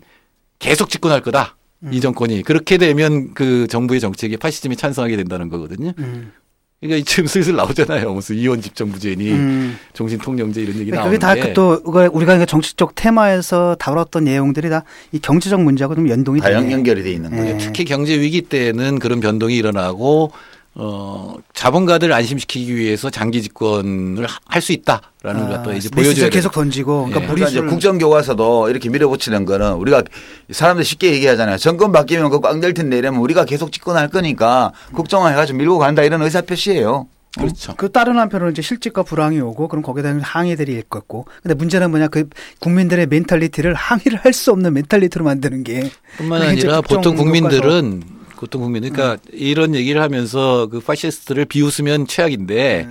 계속 0.60 0.90
집권할 0.90 1.22
거다. 1.22 1.58
이 1.92 2.00
정권이 2.02 2.44
그렇게 2.44 2.78
되면 2.78 3.34
그 3.34 3.68
정부의 3.68 4.00
정책에 4.00 4.38
파시즘이 4.38 4.76
찬성하게 4.76 5.18
된다는 5.18 5.50
거거든요. 5.50 5.94
음. 6.00 6.32
그러니까 6.80 7.06
지금 7.10 7.28
슬슬 7.28 7.56
나오잖아요. 7.56 8.14
무슨 8.14 8.36
이원 8.36 8.62
집정부제니 8.62 9.32
음. 9.32 9.78
종신통영제 9.94 10.62
이런 10.62 10.76
얘기 10.76 10.92
그게 10.92 10.98
나오는데 10.98 11.20
다또 11.20 11.82
우리가 11.86 12.38
그 12.38 12.46
정치적 12.46 12.96
테마에서 12.96 13.76
다뤘던 13.80 14.26
내용들이 14.26 14.70
다 14.70 14.84
이 15.14 15.20
경제적 15.20 15.62
문제하고 15.62 15.96
좀 15.96 16.10
연동이 16.10 16.42
다 16.42 16.50
되네. 16.50 16.72
연결이 16.74 17.04
돼 17.04 17.12
있는 17.14 17.30
거예요. 17.30 17.54
예. 17.54 17.58
특히 17.58 17.86
경제 17.86 18.20
위기 18.20 18.42
때는 18.42 19.00
그런 19.00 19.22
변동이 19.22 19.56
일어나고 19.56 20.32
어 20.76 21.36
자본가들 21.54 22.12
안심시키기 22.12 22.76
위해서 22.76 23.10
장기 23.12 23.42
집권을 23.44 24.26
할 24.46 24.62
수 24.64 24.72
있다라는 24.72 25.48
걸 25.50 25.64
또 25.64 25.74
이제 25.74 25.90
아, 25.92 25.96
보여줘야 25.96 26.30
계속. 26.30 26.52
던지고 26.52 27.06
그러니까 27.06 27.22
예. 27.22 27.26
그러니까 27.28 27.48
이제 27.50 27.60
무리수를 27.60 27.70
국정 27.70 27.98
교과서도 28.00 28.70
이렇게 28.70 28.90
밀어붙이는 28.90 29.46
거는 29.46 29.74
우리가 29.74 30.04
사람들 30.52 30.84
쉽게 30.84 31.12
얘기하잖아요. 31.14 31.58
정권 31.58 31.92
바뀌면 31.92 32.30
그거 32.32 32.40
꽝될 32.50 32.74
텐데 32.74 32.98
이러면 32.98 33.20
우리가 33.22 33.46
계속 33.46 33.72
집권할 33.72 34.08
거니까 34.10 34.72
국정화 34.94 35.30
해가지고 35.30 35.58
밀고 35.60 35.78
간다 35.78 36.02
이런 36.04 36.22
의사 36.24 36.42
표시예요. 36.42 37.08
그렇죠. 37.36 37.74
그 37.78 37.92
다른 37.92 38.18
한편으로 38.20 38.52
이제 38.52 38.62
실직과 38.62 39.04
불황이 39.04 39.40
오고 39.42 39.68
그럼 39.68 39.82
거기에 39.84 40.04
대한 40.04 40.22
항의들이 40.22 40.74
있겠고. 40.74 41.26
근데 41.42 41.56
문제는 41.56 41.90
뭐냐 41.92 42.08
그 42.08 42.30
국민들의 42.60 43.08
mentality를 43.08 43.74
항의를 43.74 44.20
할 44.24 44.34
수 44.34 44.52
없는 44.52 44.74
mentality로 44.74 45.26
만드는 45.26 45.64
게 45.64 45.92
뿐만 46.18 46.42
아니라 46.44 46.82
국정 46.82 46.98
보통 47.02 47.16
국민들은. 47.16 48.04
보통 48.44 48.62
국민 48.62 48.82
그러니까 48.82 49.18
이런 49.32 49.74
얘기를 49.74 50.02
하면서 50.02 50.68
그 50.68 50.82
파시스트를 50.82 51.46
비웃으면 51.46 52.08
최악인데 52.08 52.90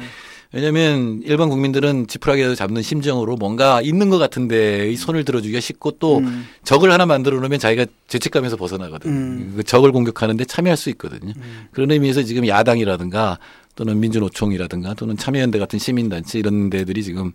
왜냐하면 0.53 1.20
일반 1.26 1.50
국민들은 1.50 2.07
지푸라기라도 2.07 2.55
잡는 2.55 2.80
심정으로 2.80 3.36
뭔가 3.36 3.82
있는 3.82 4.09
것 4.09 4.16
같은데 4.16 4.90
이 4.90 4.96
손을 4.96 5.26
들어주기가 5.26 5.61
쉽고 5.61 5.92
또 5.98 6.18
음. 6.18 6.46
적을 6.64 6.90
하나 6.90 7.05
만들어 7.05 7.38
놓으면 7.38 7.59
자기가 7.59 7.84
죄책감에서 8.09 8.57
벗어나거든. 8.57 9.11
음. 9.11 9.53
그 9.57 9.62
적을 9.62 9.92
공격하는데 9.92 10.42
참여할 10.46 10.78
수 10.78 10.88
있거든요. 10.90 11.34
그런 11.70 11.90
의미에서 11.90 12.22
지금 12.22 12.46
야당이라든가 12.46 13.38
또는 13.76 14.00
민주노총이라든가 14.00 14.94
또는 14.94 15.18
참여연대 15.18 15.59
같은 15.59 15.78
시민단체 15.78 16.38
이런 16.38 16.70
데들이 16.70 17.03
지금 17.03 17.30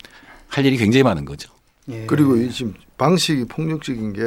할 0.48 0.66
일이 0.66 0.78
굉장히 0.78 1.04
많은 1.04 1.26
거죠. 1.26 1.52
예. 1.90 2.06
그리고 2.08 2.36
이 2.36 2.50
지금 2.52 2.74
방식이 2.98 3.46
폭력적인 3.46 4.14
게 4.14 4.22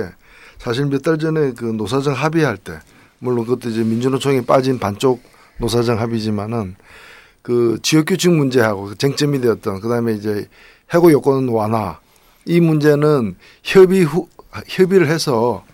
사실 0.59 0.87
몇 0.87 1.03
달 1.03 1.19
전에 1.19 1.53
그 1.53 1.65
노사정 1.65 2.15
합의할 2.15 2.57
때 2.57 2.79
물론 3.21 3.45
그것도 3.45 3.69
이제 3.69 3.85
민주노총에 3.85 4.45
빠진 4.45 4.79
반쪽 4.79 5.23
노사정 5.59 6.01
합의지만은 6.01 6.75
그 7.43 7.79
지역규칙 7.83 8.33
문제하고 8.33 8.87
그 8.87 8.99
쟁점이 8.99 9.41
되었던 9.41 9.81
그다음에 9.81 10.15
이제 10.15 10.49
해고 10.93 11.13
요건 11.13 11.49
완화 11.49 12.01
이 12.47 12.61
문제는 12.61 13.37
협의 13.63 14.03
후 14.03 14.29
협의를 14.67 15.09
해서 15.09 15.65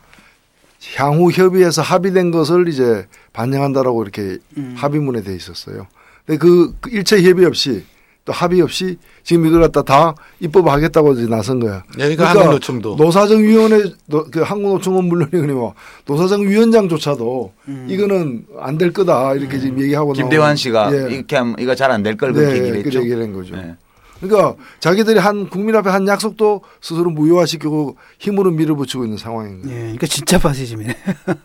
향후 0.97 1.31
협의해서 1.31 1.83
합의된 1.83 2.31
것을 2.31 2.69
이제 2.69 3.07
반영한다라고 3.33 4.03
이렇게 4.03 4.39
합의문에 4.75 5.23
돼 5.23 5.35
있었어요. 5.35 5.87
근데 6.27 6.39
그, 6.39 6.75
그 6.81 6.91
일체 6.91 7.23
협의 7.23 7.47
없이 7.47 7.85
또 8.27 8.33
합의 8.33 8.61
없이 8.61 8.99
지금 9.23 9.47
이걸 9.47 9.61
갖다 9.63 9.83
다 9.83 10.15
입법하겠다고 10.41 11.13
이제 11.15 11.27
나선 11.29 11.61
거야. 11.61 11.85
네, 11.97 12.15
그러니까 12.15 12.29
한국노총도. 12.31 12.97
노사정위원회 12.97 13.85
노- 14.07 14.25
그 14.31 14.41
한국노총은 14.43 15.05
물론이고 15.05 15.75
노사정위원장조차도 16.07 17.53
이거는 17.89 18.45
안 18.61 18.77
될 18.77 18.93
거다 18.93 19.33
이렇게 19.35 19.59
지금 19.59 19.81
얘기하고 19.81 20.13
김대환 20.13 20.55
씨가 20.57 20.91
예. 20.93 21.15
이렇게 21.15 21.37
하면 21.37 21.55
이거 21.59 21.75
잘 21.75 21.91
안 21.91 22.03
될걸 22.03 22.33
네, 22.35 22.41
그렇게 22.41 22.59
얘기를 22.59 22.83
그 22.83 22.87
했죠. 22.89 23.01
얘기를 23.01 23.23
한 23.23 23.33
거죠. 23.33 23.57
네. 23.57 23.75
그러니까 24.21 24.57
자기들이 24.81 25.19
한 25.19 25.49
국민 25.49 25.77
앞에 25.77 25.91
한 25.91 26.07
약속도 26.09 26.63
스스로 26.81 27.11
무효화시키고 27.11 27.97
힘으로 28.19 28.51
밀어붙이고 28.51 29.05
있는 29.05 29.19
상황인 29.19 29.63
거예요. 29.63 29.77
예, 29.77 29.81
그러니까 29.83 30.07
진짜 30.07 30.39
파시즘이네. 30.39 30.97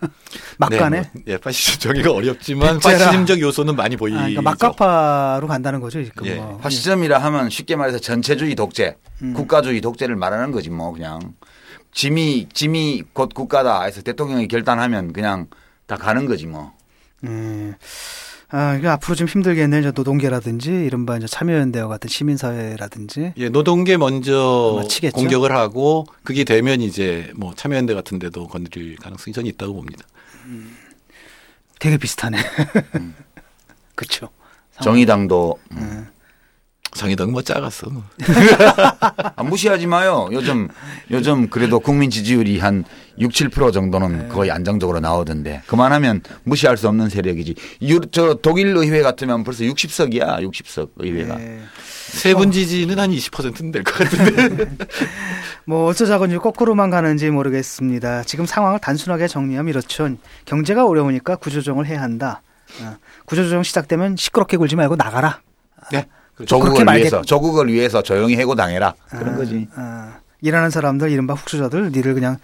막간에. 0.58 1.02
네, 1.02 1.10
뭐, 1.14 1.24
예, 1.28 1.38
파시즘 1.38 1.80
정의가 1.80 2.12
어렵지만 2.12 2.80
백제라. 2.80 3.06
파시즘적 3.06 3.40
요소는 3.42 3.76
많이 3.76 3.98
보이죠. 3.98 4.18
아, 4.18 4.22
그러니까 4.22 4.42
막가파로 4.42 5.48
간다는 5.48 5.80
거죠, 5.82 6.04
지금. 6.04 6.26
예. 6.28 6.36
뭐. 6.36 6.58
파시즘이라 6.60 7.18
하면 7.18 7.50
쉽게 7.50 7.76
말해서 7.76 8.00
전체주의 8.00 8.56
독재, 8.56 8.96
음. 9.24 9.34
국가주의 9.34 9.82
독재를 9.82 10.16
말하는 10.16 10.52
거지 10.52 10.70
뭐 10.70 10.94
그냥 10.94 11.34
짐이 11.94 12.48
짐이 12.54 13.04
곧 13.14 13.34
국가다 13.34 13.84
해서 13.84 14.02
대통령이 14.02 14.48
결단하면 14.48 15.14
그냥 15.14 15.48
다 15.88 15.98
가는 15.98 16.26
거지 16.26 16.48
뭐. 16.48 16.74
예. 17.26 17.76
아, 18.54 18.76
이게 18.76 18.88
앞으로 18.88 19.16
좀 19.16 19.28
힘들겠네. 19.28 19.80
이제 19.80 19.92
노동계라든지 19.96 20.72
이른바 20.72 21.16
이제 21.18 21.26
참여연대와 21.26 21.88
같은 21.88 22.10
시민사회라든지. 22.10 23.34
예, 23.38 23.50
노동계 23.50 23.96
먼저? 23.98 24.86
공격을 25.14 25.52
하고 25.54 26.06
그게 26.24 26.44
되면 26.44 26.82
이제 26.82 27.32
뭐 27.36 27.54
참여연대 27.56 27.94
같은 27.94 28.20
데도 28.20 28.48
건드릴 28.48 28.98
가능성이 28.98 29.34
저는 29.34 29.50
있다고 29.52 29.74
봅니다. 29.74 30.06
되게 31.80 31.98
비슷하네. 31.98 32.38
음. 32.96 33.16
그렇죠. 33.96 34.30
정의당도 34.82 35.58
정의당 36.96 37.32
뭐 37.32 37.42
작았어. 37.42 37.88
아, 39.36 39.44
무시하지 39.44 39.88
마요. 39.88 40.28
요즘 40.32 40.68
요즘 41.10 41.50
그래도 41.50 41.80
국민 41.80 42.10
지지율이 42.10 42.60
한 42.60 42.84
6, 43.20 43.32
7% 43.32 43.66
네. 43.66 43.72
정도는 43.72 44.30
거의 44.30 44.52
안정적으로 44.52 45.00
나오던데 45.00 45.62
그만하면 45.68 46.22
무시할 46.44 46.78
수 46.78 46.88
없는 46.88 47.10
세력이지. 47.10 47.56
유, 47.84 48.00
저 48.12 48.34
독일 48.36 48.68
의회 48.76 49.02
같으면 49.02 49.44
벌써 49.44 49.64
60석이야. 49.64 50.42
60석 50.50 50.90
의회가. 50.98 51.38
네. 51.38 51.62
세분 52.12 52.52
지지는 52.52 53.00
한 53.00 53.10
20%는 53.12 53.72
될 53.72 53.84
것 53.84 53.94
같은데. 53.94 54.66
뭐 55.66 55.86
어쩌자건지 55.88 56.38
거꾸로만 56.38 56.90
가는지 56.90 57.30
모르겠습니다. 57.30 58.24
지금 58.24 58.46
상황을 58.46 58.80
단순하게 58.80 59.28
정리하면 59.30 59.70
이렇죠. 59.70 60.10
경제가 60.46 60.86
어려우니까 60.86 61.38
구조조정을 61.38 61.86
해야 61.86 62.02
한다. 62.02 62.42
어, 62.82 62.96
구조조정 63.26 63.64
시작되면 63.64 64.18
시끄럽게 64.18 64.58
굴지 64.58 64.76
말고 64.76 64.98
나가라. 64.98 65.40
네. 65.92 66.06
조국을 66.46 66.86
그렇게 66.86 67.00
위해서 67.00 67.22
조국을 67.22 67.72
위해서 67.72 68.02
조용히 68.02 68.36
해고 68.36 68.56
당해라. 68.56 68.94
그런 69.10 69.36
거지. 69.36 69.68
어, 69.76 70.12
일하는 70.42 70.70
사람들 70.70 71.12
이른바 71.12 71.34
훅수저들 71.34 71.92
니를 71.92 72.14
그냥, 72.14 72.38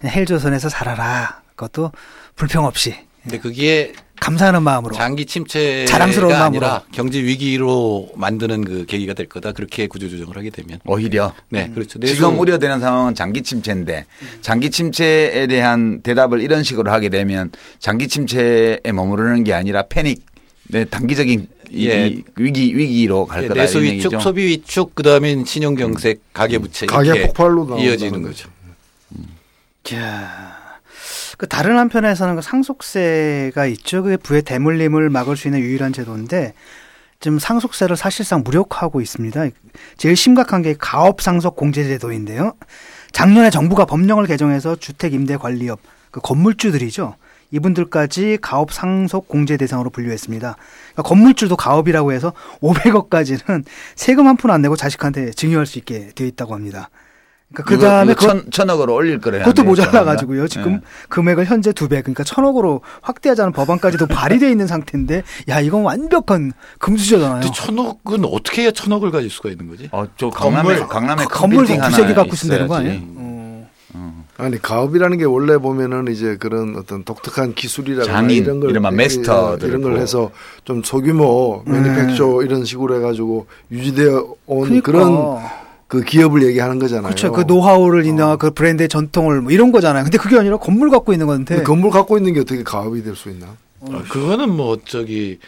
그냥 0.00 0.14
헬조선에서 0.14 0.68
살아라. 0.68 1.40
그것도 1.56 1.92
불평 2.36 2.64
없이 2.64 2.94
근데 3.22 3.38
그게 3.38 3.92
감사하는 4.20 4.62
마음으로 4.62 4.94
장기 4.94 5.24
침체가 5.26 5.86
자랑스러운 5.90 6.34
아니라 6.34 6.68
마음으로. 6.68 6.84
경제 6.92 7.22
위기로 7.22 8.10
만드는 8.16 8.64
그 8.64 8.86
계기가 8.86 9.14
될 9.14 9.26
거다. 9.28 9.52
그렇게 9.52 9.86
구조 9.86 10.08
조정을 10.08 10.36
하게 10.36 10.50
되면. 10.50 10.78
오히려 10.86 11.32
네, 11.48 11.70
그렇죠. 11.74 11.98
음. 11.98 12.06
지금 12.06 12.38
우려되는 12.38 12.80
상황은 12.80 13.14
장기 13.14 13.42
침체인데 13.42 14.06
장기 14.42 14.70
침체에 14.70 15.46
대한 15.46 16.02
대답을 16.02 16.40
이런 16.40 16.62
식으로 16.62 16.90
하게 16.90 17.08
되면 17.08 17.50
장기 17.78 18.08
침체에 18.08 18.80
머무르는 18.92 19.44
게 19.44 19.54
아니라 19.54 19.82
패닉, 19.88 20.24
네, 20.72 20.84
단기적인 20.84 21.48
이- 21.70 21.88
예. 21.88 22.08
이 22.08 22.22
위기 22.36 22.76
위기로 22.76 23.26
갈 23.26 23.44
예, 23.44 23.48
거다 23.48 23.60
내수 23.60 23.78
위축, 23.78 23.92
얘기죠. 24.12 24.20
소비 24.20 24.44
위축, 24.46 24.94
그다음에 24.94 25.44
신용 25.44 25.74
경색, 25.74 26.20
가계 26.32 26.58
부채 26.58 26.86
가계 26.86 27.08
이렇게 27.10 27.26
폭발로 27.26 27.78
이어지는 27.78 28.22
거죠. 28.22 28.48
자, 29.82 30.80
그 31.38 31.46
다른 31.48 31.76
한편에서는 31.78 32.36
그 32.36 32.42
상속세가 32.42 33.66
있죠. 33.66 34.02
그게 34.02 34.16
부의 34.16 34.42
대물림을 34.42 35.10
막을 35.10 35.36
수 35.36 35.48
있는 35.48 35.60
유일한 35.60 35.92
제도인데 35.92 36.52
지금 37.20 37.38
상속세를 37.38 37.96
사실상 37.96 38.42
무력화하고 38.44 39.00
있습니다. 39.00 39.46
제일 39.96 40.16
심각한 40.16 40.62
게 40.62 40.74
가업 40.78 41.20
상속 41.20 41.56
공제 41.56 41.84
제도인데요. 41.84 42.54
작년에 43.12 43.50
정부가 43.50 43.84
법령을 43.86 44.26
개정해서 44.26 44.76
주택 44.76 45.12
임대 45.14 45.36
관리업 45.36 45.80
그 46.10 46.20
건물주들이죠. 46.20 47.16
이분들까지 47.50 48.38
가업 48.40 48.72
상속 48.72 49.28
공제 49.28 49.56
대상으로 49.56 49.90
분류했습니다. 49.90 50.56
그러니까 50.92 51.02
건물주도 51.02 51.56
가업이라고 51.56 52.12
해서 52.12 52.32
500억까지는 52.62 53.64
세금 53.96 54.26
한 54.26 54.36
푼 54.36 54.50
안 54.50 54.62
내고 54.62 54.74
자식한테 54.76 55.32
증여할 55.32 55.66
수 55.66 55.78
있게 55.78 56.10
되어 56.14 56.26
있다고 56.26 56.54
합니다. 56.54 56.88
그러니까 57.52 57.68
그 57.74 57.78
다음에 57.80 58.12
이거 58.12 58.20
천, 58.20 58.50
천억으로 58.52 58.94
올릴 58.94 59.18
거래요. 59.20 59.42
그것도 59.42 59.64
모자라 59.64 60.04
가지고요. 60.04 60.46
지금 60.46 60.74
네. 60.74 60.80
금액을 61.08 61.46
현재 61.46 61.72
두 61.72 61.88
배, 61.88 62.00
그러니까 62.00 62.22
천억으로 62.22 62.80
확대하자는 63.02 63.52
법안까지도 63.52 64.06
발의돼 64.08 64.48
있는 64.48 64.68
상태인데, 64.68 65.24
야 65.48 65.58
이건 65.60 65.82
완벽한 65.82 66.52
금수저잖아요. 66.78 67.40
근데 67.40 67.52
천억은 67.52 68.24
어떻게 68.24 68.62
해야 68.62 68.70
천억을 68.70 69.10
가질 69.10 69.30
수가 69.30 69.48
있는 69.50 69.66
거지? 69.68 69.88
어, 69.90 70.06
저 70.16 70.30
강남에 70.30 70.76
강남에 70.78 71.24
큰 71.24 71.28
건물 71.28 71.66
두세 71.66 71.74
개 71.74 71.80
하나 71.80 72.14
갖고 72.14 72.32
있으면 72.34 72.54
되는 72.54 72.68
거. 72.68 72.76
아니에요? 72.76 73.39
어. 73.94 74.24
아니 74.36 74.60
가업이라는 74.60 75.18
게 75.18 75.24
원래 75.24 75.58
보면은 75.58 76.08
이제 76.12 76.36
그런 76.38 76.76
어떤 76.76 77.02
독특한 77.04 77.54
기술이라거나 77.54 78.12
장인, 78.12 78.44
이런 78.44 78.60
걸 78.60 78.70
이른바 78.70 78.90
마스터들을 78.90 79.68
이런 79.68 79.82
걸 79.82 79.92
뭐. 79.92 80.00
해서 80.00 80.30
좀 80.64 80.82
소규모 80.82 81.62
네. 81.66 81.80
매니팩처 81.80 82.42
이런 82.42 82.64
식으로 82.64 82.96
해가지고 82.96 83.46
유지되어 83.72 84.34
온 84.46 84.62
그러니까. 84.82 84.92
그런 84.92 85.38
그 85.88 86.02
기업을 86.02 86.44
얘기하는 86.44 86.78
거잖아요. 86.78 87.02
그렇죠. 87.08 87.32
그 87.32 87.40
노하우를 87.48 88.06
인정한 88.06 88.38
그 88.38 88.52
브랜드의 88.52 88.88
전통을 88.88 89.40
뭐 89.40 89.50
이런 89.50 89.72
거잖아요. 89.72 90.04
근데 90.04 90.18
그게 90.18 90.38
아니라 90.38 90.56
건물 90.56 90.88
갖고 90.88 91.12
있는 91.12 91.26
건데. 91.26 91.62
건물 91.64 91.90
갖고 91.90 92.16
있는 92.16 92.32
게 92.32 92.40
어떻게 92.40 92.62
가업이 92.62 93.02
될 93.02 93.16
수 93.16 93.28
있나? 93.28 93.56
어, 93.80 94.02
그거는 94.08 94.50
뭐 94.50 94.78
저기 94.84 95.40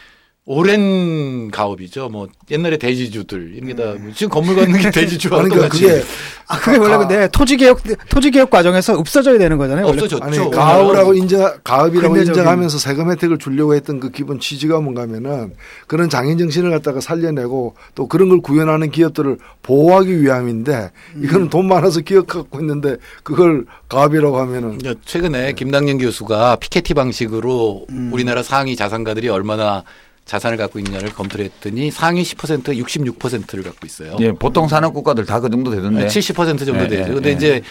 오랜 0.45 1.53
가업이죠. 1.53 2.09
뭐 2.09 2.27
옛날에 2.51 2.77
대지주들 2.77 3.53
이런 3.55 3.69
게다 3.69 3.95
뭐 4.03 4.13
지금 4.13 4.29
건물 4.31 4.57
갖는 4.57 4.81
게 4.81 4.91
대지주와 4.91 5.37
그러니까 5.41 5.63
똑같이 5.63 5.83
그게 5.87 6.03
아, 6.49 6.59
그게 6.59 6.79
원래 6.79 6.97
근데 6.99 7.29
토지 7.29 7.57
개혁 7.57 7.81
토지 8.09 8.33
개혁 8.33 8.51
과정에서 8.51 8.99
없어져야 8.99 9.39
되는 9.39 9.57
거잖아요. 9.57 9.87
없어졌죠. 9.87 10.19
아니 10.25 10.37
가업이라고 10.51 11.15
인정 11.15 11.49
가업이라고 11.63 12.15
근대적인- 12.15 12.27
인정하면서 12.29 12.79
세금 12.79 13.13
혜택을 13.13 13.39
주려고 13.39 13.75
했던 13.77 14.01
그 14.01 14.11
기본 14.11 14.41
취지가 14.41 14.81
뭔가면은 14.81 15.55
그런 15.87 16.11
장인 16.11 16.39
정신을 16.39 16.73
갖다가 16.73 17.01
살려내고 17.01 17.77
또 17.95 18.09
그런 18.09 18.29
걸 18.29 18.41
구현하는 18.41 18.91
기업들을 18.91 19.39
보호하기 19.63 20.23
위함인데 20.23 20.91
음. 21.15 21.25
이거는 21.25 21.51
돈 21.51 21.69
많아서 21.69 22.01
기업 22.01 22.27
갖고 22.27 22.59
있는데 22.59 22.97
그걸 23.23 23.65
가업이라고 23.89 24.39
하면은 24.41 24.81
최근에 25.05 25.53
김당년 25.53 25.99
교수가 25.99 26.57
피케티 26.57 26.95
방식으로 26.95 27.87
음. 27.91 28.11
우리나라 28.13 28.43
상위 28.43 28.75
자산가들이 28.75 29.29
얼마나 29.29 29.85
자산을 30.25 30.57
갖고 30.57 30.79
있냐를 30.79 31.11
검토를 31.11 31.45
했더니 31.47 31.91
상위 31.91 32.23
10% 32.23 32.65
66%를 32.65 33.63
갖고 33.65 33.87
있어요. 33.87 34.17
예, 34.21 34.33
보통 34.33 34.69
산업 34.69 34.95
국가들 34.95 35.27
다 35.27 35.41
그 35.41 35.51
정도 35.51 35.71
되던데. 35.71 36.07
70% 36.07 36.65
정도 36.65 36.85
예, 36.85 36.89
되죠. 36.89 37.11
예, 37.11 37.15
근데 37.15 37.31
예. 37.31 37.33
이제 37.35 37.63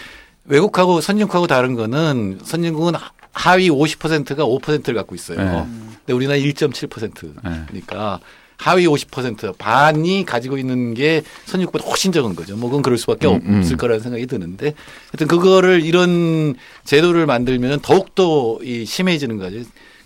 외국하고 0.45 1.01
선진국하고 1.01 1.47
다른 1.47 1.75
거는 1.75 2.39
선진국은 2.43 2.93
하위 3.31 3.69
50%가 3.69 4.43
5%를 4.43 4.93
갖고 4.95 5.15
있어요. 5.15 5.39
예. 5.39 5.65
근데 6.05 6.13
우리나라 6.13 6.39
1.7%니까 6.39 8.19
하위 8.57 8.85
50% 8.85 9.57
반이 9.57 10.25
가지고 10.25 10.57
있는 10.57 10.93
게 10.93 11.23
선진국보다 11.45 11.85
훨씬 11.87 12.11
적은 12.11 12.35
거죠. 12.35 12.55
뭐 12.55 12.69
그건 12.69 12.81
그럴 12.83 12.97
수밖에 12.97 13.27
음, 13.27 13.41
음. 13.45 13.57
없을 13.59 13.77
거라는 13.77 14.01
생각이 14.03 14.27
드는데 14.27 14.73
하여튼 15.11 15.27
그거를 15.27 15.81
이런 15.83 16.55
제도를 16.83 17.25
만들면 17.25 17.79
더욱더 17.79 18.59
이 18.61 18.85
심해지는 18.85 19.37
거죠. 19.37 19.59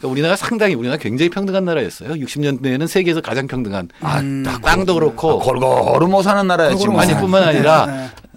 그러니까 0.05 0.11
우리나라 0.11 0.35
상당히 0.35 0.75
우리나라 0.75 0.97
굉장히 0.97 1.29
평등한 1.29 1.65
나라였어요. 1.65 2.13
60년대에는 2.13 2.87
세계에서 2.87 3.21
가장 3.21 3.47
평등한 3.47 3.89
아, 4.01 4.21
땅도 4.63 4.93
그렇고 4.93 5.39
골고루 5.39 6.07
못 6.07 6.21
사는 6.21 6.45
나라였지. 6.47 6.87
뭐. 6.87 7.01
아니뿐만 7.01 7.43
아니라 7.43 7.85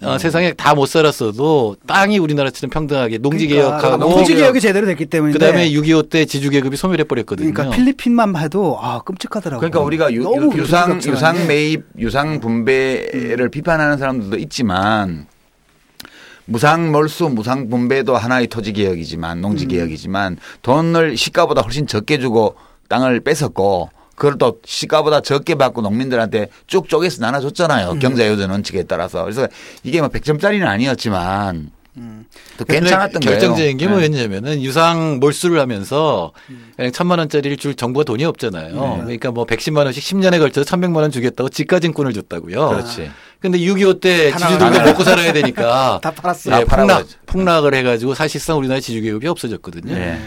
네, 0.01 0.07
어, 0.07 0.17
세상에 0.17 0.53
다 0.53 0.69
못 0.79 0.85
살았어도 0.87 1.75
땅이 1.87 2.19
우리나라처럼 2.19 2.69
평등하게 2.69 3.17
농지개혁하고 3.17 3.97
농지 3.97 4.33
개혁이 4.35 4.61
제대로 4.61 4.85
됐기 4.87 5.07
때문에 5.07 5.33
그다음에 5.33 5.69
6.25 5.71 6.09
때 6.09 6.25
지주 6.25 6.49
계급이 6.51 6.77
소멸해 6.77 7.03
버렸거든요. 7.03 7.53
그러니까 7.53 7.75
필리핀만 7.75 8.31
봐도 8.31 8.77
아 8.81 9.01
끔찍하더라고요. 9.01 9.59
그러니까 9.59 9.79
우리가 9.81 10.13
유, 10.13 10.23
상 10.65 11.01
유상 11.03 11.35
게. 11.35 11.45
매입, 11.45 11.83
유상 11.97 12.39
분배를 12.39 13.49
비판하는 13.49 13.97
사람들도 13.97 14.37
있지만 14.37 15.27
무상 16.49 16.91
몰수, 16.91 17.29
무상 17.29 17.69
분배도 17.69 18.17
하나의 18.17 18.47
토지 18.47 18.73
개혁이지만 18.73 19.41
농지 19.41 19.67
개혁이지만 19.67 20.37
돈을 20.61 21.15
시가보다 21.15 21.61
훨씬 21.61 21.87
적게 21.87 22.19
주고 22.19 22.55
땅을 22.89 23.21
뺏었고 23.21 23.89
그걸 24.15 24.37
또 24.37 24.59
시가보다 24.65 25.21
적게 25.21 25.55
받고 25.55 25.81
농민들한테 25.81 26.49
쭉 26.67 26.89
쪼개서 26.89 27.21
나눠줬잖아요. 27.21 27.99
경제요전 27.99 28.49
원칙에 28.49 28.83
따라서. 28.83 29.23
그래서 29.23 29.47
이게 29.83 30.01
뭐 30.01 30.09
100점짜리는 30.09 30.65
아니었지만 30.65 31.71
또 32.57 32.65
괜찮았던 32.65 33.21
거예요. 33.21 33.39
결정적인 33.39 33.77
게 33.77 33.85
네. 33.85 33.91
뭐였냐면은 33.91 34.61
유상 34.61 35.19
몰수를 35.19 35.59
하면서 35.59 36.31
그냥 36.75 36.91
천만 36.91 37.19
원짜리를 37.19 37.57
줄 37.57 37.75
정부가 37.75 38.03
돈이 38.03 38.25
없잖아요. 38.25 38.73
네. 38.73 39.01
그러니까 39.03 39.31
뭐 39.31 39.45
110만 39.45 39.85
원씩 39.85 40.03
10년에 40.03 40.39
걸쳐서 40.39 40.75
1,100만 40.75 40.97
원 40.97 41.11
주겠다고 41.11 41.49
지가증권을 41.49 42.13
줬다고요. 42.13 42.69
그렇지. 42.69 43.11
근데 43.39 43.57
6.25 43.59 44.01
때 44.01 44.31
지주들도. 44.33 44.83
먹고 44.83 45.03
살아야 45.03 45.31
되니까 45.31 45.99
다 46.03 46.11
팔았어. 46.11 46.59
예, 46.61 46.65
다 46.65 46.75
폭락. 46.75 47.05
폭락을 47.25 47.73
해가지고 47.73 48.13
사실상 48.13 48.57
우리나라의 48.57 48.81
지주계급이 48.81 49.27
없어졌거든요. 49.27 49.93
네. 49.95 50.19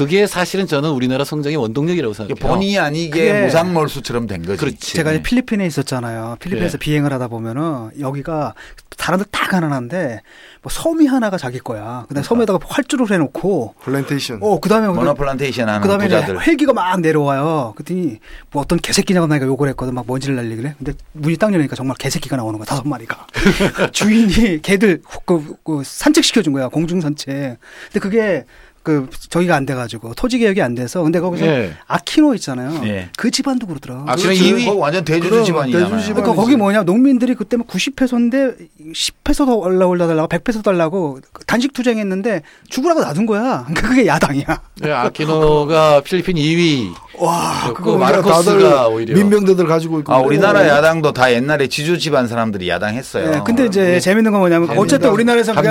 그게 0.00 0.26
사실은 0.26 0.66
저는 0.66 0.88
우리나라 0.92 1.24
성장의 1.24 1.58
원동력이라고 1.58 2.14
생각해요. 2.14 2.34
본의 2.36 2.78
아니게 2.78 3.10
그게- 3.32 3.44
무상 3.44 3.74
몰수처럼 3.74 4.26
된 4.26 4.42
거지. 4.42 4.58
그렇지. 4.58 4.94
제가 4.94 5.10
네. 5.10 5.16
이제 5.16 5.22
필리핀에 5.22 5.66
있었잖아요. 5.66 6.36
필리핀에서 6.40 6.78
네. 6.78 6.82
비행을 6.82 7.12
하다 7.12 7.28
보면은 7.28 7.90
여기가 8.00 8.54
사람들 8.96 9.26
다 9.30 9.46
가난한데 9.48 10.22
뭐 10.62 10.70
섬이 10.70 11.06
하나가 11.06 11.36
자기 11.36 11.58
거야. 11.58 12.06
그다음 12.08 12.20
에 12.20 12.24
섬에다가 12.26 12.58
활주를 12.66 13.10
해놓고 13.10 13.74
플랜테이션. 13.82 14.38
어 14.42 14.58
그다음에 14.58 14.88
mono 14.88 15.11
plantation 15.11 15.68
하는 15.68 15.82
그다음에 15.82 16.06
이제 16.06 16.14
부자들. 16.16 16.46
헬기가 16.46 16.72
막 16.72 16.98
내려와요. 17.00 17.74
그랬더니 17.76 18.20
뭐 18.52 18.62
어떤 18.62 18.78
개새끼냐고 18.78 19.26
나니까 19.26 19.46
욕을 19.46 19.68
했거든. 19.70 19.94
막 19.94 20.06
먼지를 20.06 20.36
날리길래. 20.36 20.76
근데 20.78 20.92
문이 21.12 21.36
딱 21.36 21.52
열리니까 21.52 21.76
정말 21.76 21.96
개새끼가 21.98 22.36
나오는 22.36 22.58
거야. 22.58 22.64
다섯 22.64 22.86
마리가. 22.88 23.26
주인이 23.92 24.62
개들 24.62 25.02
그, 25.26 25.56
그 25.62 25.82
산책 25.84 26.24
시켜준 26.24 26.54
거야. 26.54 26.68
공중 26.68 27.02
산책. 27.02 27.58
근데 27.92 28.00
그게 28.00 28.44
그 28.82 29.08
저기가 29.28 29.56
안 29.56 29.66
돼가지고 29.66 30.14
토지 30.14 30.38
개혁이 30.38 30.62
안 30.62 30.74
돼서 30.74 31.02
근데 31.02 31.20
거기서 31.20 31.46
예. 31.46 31.74
아키노 31.86 32.34
있잖아요. 32.36 32.80
예. 32.84 33.10
그 33.16 33.30
집안도 33.30 33.66
그러더라. 33.66 34.04
아. 34.06 34.16
그럼 34.16 34.32
이위- 34.32 34.64
거기 34.64 34.78
완전 34.78 35.04
대주주 35.04 35.28
그럼 35.30 35.44
집안이잖아요. 35.44 35.88
그러니까 36.14 36.34
거기 36.34 36.56
뭐냐 36.56 36.84
농민들이 36.84 37.34
그때 37.34 37.56
막 37.58 37.66
90페소인데 37.66 38.56
10페소 38.94 39.44
더 39.46 39.54
올라 39.54 40.06
달라고 40.06 40.28
100페소 40.28 40.62
달라고 40.62 41.20
단식 41.46 41.72
투쟁했는데 41.74 42.42
죽으라고 42.70 43.00
놔둔 43.02 43.26
거야. 43.26 43.64
그러니까 43.68 43.88
그게 43.88 44.06
야당이야. 44.06 44.60
네, 44.80 44.90
아키노가 44.92 46.00
필리핀 46.02 46.36
2위. 46.36 46.92
와, 47.18 47.72
그 47.74 47.90
마르코스가 47.90 48.88
오히려 48.88 49.14
민병대들 49.14 49.66
가지고 49.66 49.98
있고. 50.00 50.12
아, 50.12 50.18
우리나라. 50.18 50.66
야당도 50.66 51.12
다 51.12 51.30
옛날에 51.32 51.66
지주 51.68 51.98
집안 51.98 52.28
사람들이 52.28 52.68
야당했어요. 52.70 53.30
네, 53.30 53.40
근데 53.44 53.66
이제 53.66 54.00
재밌는 54.00 54.32
건 54.32 54.40
뭐냐면 54.40 54.70
어쨌든 54.78 55.10
우리나라에서 55.10 55.52
그게. 55.54 55.68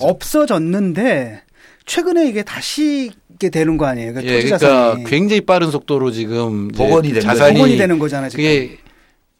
없어졌는데 0.00 1.42
최근에 1.88 2.28
이게 2.28 2.42
다시 2.42 3.10
이게 3.34 3.50
되는 3.50 3.76
거 3.76 3.86
아니에요? 3.86 4.12
그러니까 4.12 4.34
예, 4.34 4.42
그러니까 4.42 4.96
굉장히 5.06 5.40
빠른 5.40 5.70
속도로 5.70 6.10
지금 6.10 6.68
복원이 6.68 7.12
된 7.14 7.22
자산이 7.22 7.54
복원이 7.54 7.76
되는 7.76 7.98
거잖아요. 7.98 8.30
지금. 8.30 8.44
그게 8.44 8.78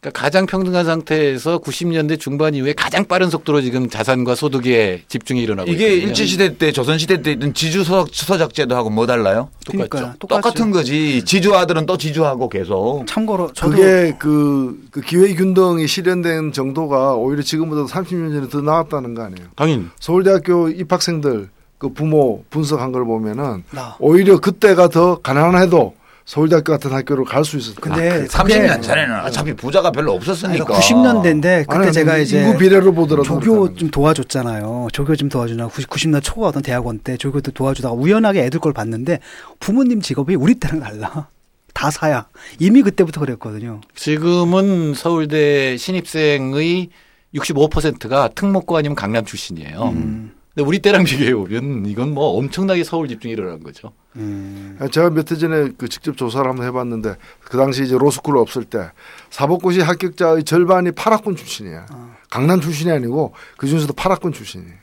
그러니까 0.01 0.21
가장 0.21 0.45
평등한 0.45 0.85
상태에서 0.85 1.59
90년대 1.59 2.19
중반 2.19 2.55
이후에 2.55 2.71
가장 2.71 3.05
빠른 3.05 3.29
속도로 3.29 3.61
지금 3.61 3.89
자산과 3.89 4.33
소득에 4.33 5.03
집중이 5.09 5.43
일어나고 5.43 5.69
이게 5.69 5.89
있거든요. 5.89 6.07
일제 6.07 6.25
시대 6.25 6.57
때, 6.57 6.71
조선 6.71 6.97
시대 6.97 7.21
때 7.21 7.33
있던 7.33 7.53
지주 7.53 7.83
서적, 7.83 8.07
서적제도하고 8.13 8.89
뭐 8.89 9.05
달라요? 9.05 9.49
똑같죠. 9.65 9.89
그러니까. 9.89 10.15
똑같은 10.17 10.71
거지. 10.71 11.23
지주 11.25 11.53
아들은 11.53 11.85
또 11.85 11.97
지주하고 11.97 12.47
계속. 12.47 13.03
참고로 13.07 13.51
저도 13.53 13.75
그게 13.75 14.15
그, 14.17 14.81
그 14.89 15.01
기회 15.01 15.35
균등이 15.35 15.85
실현된 15.85 16.53
정도가 16.53 17.15
오히려 17.15 17.43
지금보다 17.43 17.83
30년 17.83 18.33
전에 18.33 18.47
더 18.47 18.61
나았다는 18.61 19.13
거 19.13 19.23
아니에요. 19.23 19.49
당연. 19.57 19.91
서울대학교 19.99 20.69
입학생들 20.69 21.49
그 21.79 21.89
부모 21.89 22.43
분석한 22.51 22.91
걸 22.91 23.05
보면은 23.05 23.63
나. 23.71 23.95
오히려 23.99 24.37
그때가 24.39 24.89
더 24.89 25.19
가난해도 25.21 25.95
서울대학교 26.25 26.73
같은 26.73 26.91
학교를 26.91 27.23
갈 27.25 27.43
수 27.43 27.57
있었다. 27.57 27.79
근데 27.81 28.25
30년 28.27 28.83
전에는 28.83 29.21
어차피 29.25 29.53
부자가 29.55 29.89
별로 29.89 30.13
없었으니까. 30.13 30.65
90년대인데 30.75 31.65
그때 31.67 31.75
아니, 31.85 31.91
제가 31.91 32.17
이제 32.19 32.43
인구 32.43 32.57
비례로 32.59 32.93
보더라도 32.93 33.23
조교 33.23 33.73
좀 33.75 33.89
도와줬잖아요. 33.89 34.89
조교 34.93 35.15
좀 35.15 35.29
도와주나 35.29 35.67
90, 35.69 35.89
90년 35.89 36.21
초 36.21 36.41
어떤 36.43 36.61
대학원 36.61 36.99
때 36.99 37.17
조교도 37.17 37.51
도와주다가 37.53 37.95
우연하게 37.95 38.43
애들 38.43 38.59
걸 38.59 38.73
봤는데 38.73 39.19
부모님 39.59 40.01
직업이 40.01 40.35
우리 40.35 40.53
때랑 40.55 40.81
달라. 40.81 41.29
다 41.73 41.89
사야. 41.89 42.27
이미 42.59 42.81
그때부터 42.83 43.21
그랬거든요. 43.21 43.79
지금은 43.95 44.93
서울대 44.95 45.77
신입생의 45.77 46.89
65%가 47.35 48.29
특목고 48.35 48.75
아니면 48.77 48.95
강남 48.95 49.23
출신이에요. 49.23 49.83
음. 49.95 50.31
근데 50.55 50.67
우리 50.67 50.79
때랑 50.79 51.03
비교해 51.03 51.33
보면 51.35 51.85
이건 51.85 52.13
뭐 52.13 52.37
엄청나게 52.37 52.83
서울 52.83 53.07
집중이 53.07 53.33
일어난 53.33 53.61
거죠. 53.63 53.93
음. 54.15 54.77
제가 54.91 55.09
몇 55.11 55.31
해 55.31 55.35
전에 55.37 55.69
그 55.77 55.87
직접 55.87 56.17
조사를 56.17 56.49
한번 56.49 56.65
해봤는데 56.65 57.15
그 57.43 57.57
당시 57.57 57.83
이제 57.83 57.95
로스쿨 57.97 58.37
없을 58.37 58.63
때 58.65 58.89
사법고시 59.29 59.81
합격자의 59.81 60.43
절반이 60.43 60.91
8학군 60.91 61.37
출신이야. 61.37 61.85
강남 62.29 62.61
출신이 62.61 62.91
아니고 62.91 63.33
그 63.57 63.67
중에서도 63.67 63.93
8학군 63.93 64.33
출신이에요. 64.33 64.73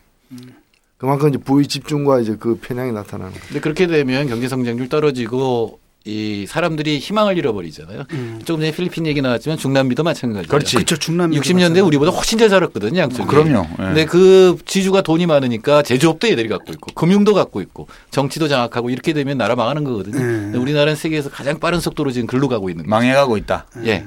그만큼 0.97 1.29
이제 1.29 1.37
부의 1.37 1.67
집중과 1.67 2.21
이제 2.21 2.35
그 2.39 2.57
편향이 2.59 2.91
나타나는. 2.93 3.33
근데 3.47 3.59
그렇게 3.59 3.85
되면 3.87 4.27
경제 4.27 4.47
성장률 4.47 4.89
떨어지고 4.89 5.79
이 6.07 6.45
사람들이 6.47 6.99
희망을 6.99 7.37
잃어버리잖아요. 7.37 8.05
조금 8.45 8.61
전에 8.61 8.71
필리핀 8.71 9.05
얘기 9.05 9.21
나왔지만 9.21 9.57
중남미도 9.57 10.03
마찬가지예요. 10.03 10.47
그렇지. 10.47 10.77
그쵸 10.77 10.95
중남미 10.95 11.37
60년대 11.37 11.85
우리보다 11.85 12.11
훨씬 12.11 12.39
잘 12.39 12.49
살았거든요, 12.49 12.97
양쪽이. 12.97 13.23
어, 13.23 13.25
그럼요. 13.25 13.67
예. 13.71 13.83
근데 13.83 14.05
그 14.05 14.57
지주가 14.65 15.01
돈이 15.01 15.25
많으니까 15.25 15.81
제조업도 15.81 16.29
얘들이 16.29 16.47
갖고 16.47 16.71
있고 16.71 16.93
금융도 16.93 17.33
갖고 17.33 17.59
있고 17.61 17.87
정치도 18.11 18.47
장악하고 18.47 18.89
이렇게 18.89 19.11
되면 19.11 19.37
나라 19.37 19.55
망하는 19.55 19.83
거거든요. 19.83 20.17
음. 20.17 20.53
우리나라는 20.55 20.95
세계에서 20.95 21.29
가장 21.29 21.59
빠른 21.59 21.81
속도로 21.81 22.11
지금 22.11 22.25
글로 22.27 22.47
가고 22.47 22.69
있는 22.69 22.85
거예요. 22.85 22.89
망해가고 22.89 23.35
있다. 23.37 23.67
예. 23.85 24.05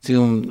지금 0.00 0.50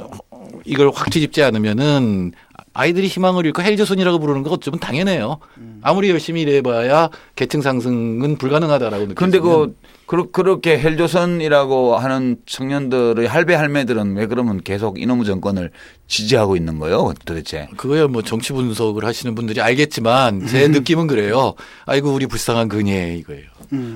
이걸 0.65 0.91
확 0.93 1.09
뒤집지 1.09 1.43
않으면은 1.43 2.33
아이들이 2.73 3.07
희망을 3.07 3.45
잃고 3.47 3.63
헬조선이라고 3.63 4.19
부르는 4.19 4.43
거 4.43 4.51
어쩌면 4.51 4.79
당연해요. 4.79 5.39
아무리 5.81 6.11
열심히 6.11 6.41
일해봐야 6.41 7.09
계층 7.35 7.63
상승은 7.63 8.37
불가능하다라고 8.37 9.03
느끼 9.03 9.15
근데 9.15 9.39
그, 9.39 9.75
그, 10.05 10.29
그렇게 10.29 10.77
헬조선이라고 10.77 11.97
하는 11.97 12.37
청년들의 12.45 13.27
할배 13.27 13.55
할매들은 13.55 14.15
왜 14.15 14.27
그러면 14.27 14.61
계속 14.61 15.01
이놈의 15.01 15.25
정권을 15.25 15.71
지지하고 16.07 16.55
있는 16.55 16.77
거예요 16.77 17.13
도대체? 17.25 17.67
그거야 17.77 18.07
뭐 18.07 18.21
정치 18.21 18.53
분석을 18.53 19.05
하시는 19.05 19.33
분들이 19.33 19.59
알겠지만 19.59 20.45
제 20.45 20.67
느낌은 20.67 21.07
그래요. 21.07 21.55
아이고 21.87 22.13
우리 22.13 22.27
불쌍한 22.27 22.69
그녀 22.69 22.93
이거예요. 23.07 23.45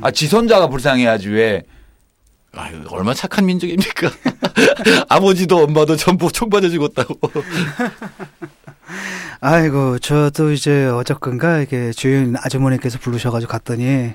아, 0.02 0.10
지손자가 0.10 0.70
불쌍해야지 0.70 1.30
왜. 1.30 1.64
아유 2.54 2.84
얼마나 2.90 3.14
착한 3.14 3.46
민족입니까? 3.46 4.12
아버지도 5.08 5.58
엄마도 5.64 5.96
전부 5.96 6.32
총 6.32 6.50
맞아 6.50 6.68
죽었다고. 6.70 7.16
아이고 9.40 10.00
저도 10.00 10.52
이제 10.52 10.86
어저께인가 10.86 11.60
이게 11.62 11.92
주인 11.92 12.36
아주머니께서 12.38 13.00
부르셔가지고 13.00 13.52
갔더니 13.52 14.14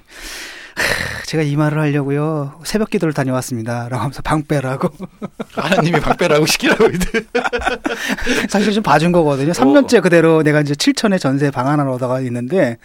하, 0.76 1.22
제가 1.24 1.42
이 1.42 1.56
말을 1.56 1.80
하려고요 1.80 2.60
새벽 2.64 2.90
기도를 2.90 3.12
다녀왔습니다 3.14 3.88
라고 3.88 3.96
하면서 4.02 4.20
방 4.22 4.44
빼라고 4.44 4.88
하나님이 5.56 6.00
박배라고 6.00 6.46
시키라고. 6.46 6.88
사실 8.50 8.72
좀 8.72 8.82
봐준 8.82 9.10
거거든요 9.12 9.52
3년째 9.52 10.02
그대로 10.02 10.42
내가 10.42 10.60
이제 10.60 10.74
7천에 10.74 11.18
전세 11.18 11.50
방 11.50 11.66
하나 11.66 11.90
얻어가 11.90 12.20
있는데 12.20 12.76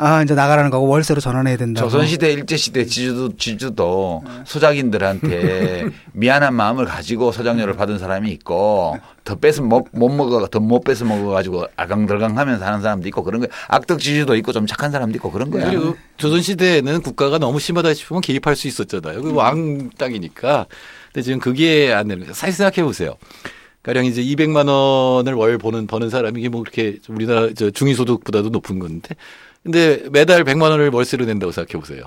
아 0.00 0.22
이제 0.22 0.32
나가라는 0.36 0.70
거고 0.70 0.86
월세로 0.86 1.20
전환해야 1.20 1.56
된다. 1.56 1.80
조선시대 1.82 2.32
일제시대 2.32 2.86
지주도 2.86 3.36
지주도 3.36 4.22
소작인들한테 4.46 5.86
미안한 6.12 6.54
마음을 6.54 6.84
가지고 6.84 7.32
소작료를 7.32 7.74
받은 7.74 7.98
사람이 7.98 8.30
있고 8.30 8.96
더 9.24 9.34
뺏으면 9.34 9.68
못, 9.68 9.86
못 9.90 10.08
먹어 10.08 10.46
더 10.46 10.60
못 10.60 10.84
뺏어 10.84 11.04
먹어가지고 11.04 11.66
알강들강하면서 11.74 12.64
하는 12.64 12.80
사람도 12.80 13.08
있고 13.08 13.24
그런 13.24 13.40
거야. 13.40 13.48
악덕 13.66 13.98
지주도 13.98 14.36
있고 14.36 14.52
좀 14.52 14.68
착한 14.68 14.92
사람도 14.92 15.16
있고 15.16 15.32
그런 15.32 15.50
거야. 15.50 15.68
그리고 15.68 15.96
조선 16.16 16.42
시대에는 16.42 17.02
국가가 17.02 17.38
너무 17.38 17.58
심하다 17.58 17.92
싶으면 17.94 18.20
개입할 18.22 18.54
수 18.54 18.68
있었잖아요. 18.68 19.20
그 19.22 19.32
왕 19.34 19.90
땅이니까. 19.98 20.66
근데 21.12 21.22
지금 21.24 21.40
그게 21.40 21.92
안 21.92 22.06
되는 22.06 22.20
거예요. 22.22 22.34
사실 22.34 22.54
생각해 22.54 22.84
보세요. 22.84 23.16
가령 23.82 24.04
이제 24.04 24.22
200만 24.22 24.68
원을 24.68 25.34
월 25.34 25.58
버는 25.58 25.86
버는 25.88 26.10
사람이 26.10 26.38
이게 26.38 26.48
뭐 26.48 26.62
그렇게 26.62 26.98
우리나라 27.08 27.48
저 27.56 27.70
중위소득보다도 27.70 28.50
높은 28.50 28.78
건데, 28.78 29.14
근데 29.70 30.02
매달 30.10 30.44
100만 30.44 30.62
원을 30.70 30.88
월세로 30.90 31.26
낸다고 31.26 31.52
생각해 31.52 31.78
보세요. 31.78 32.04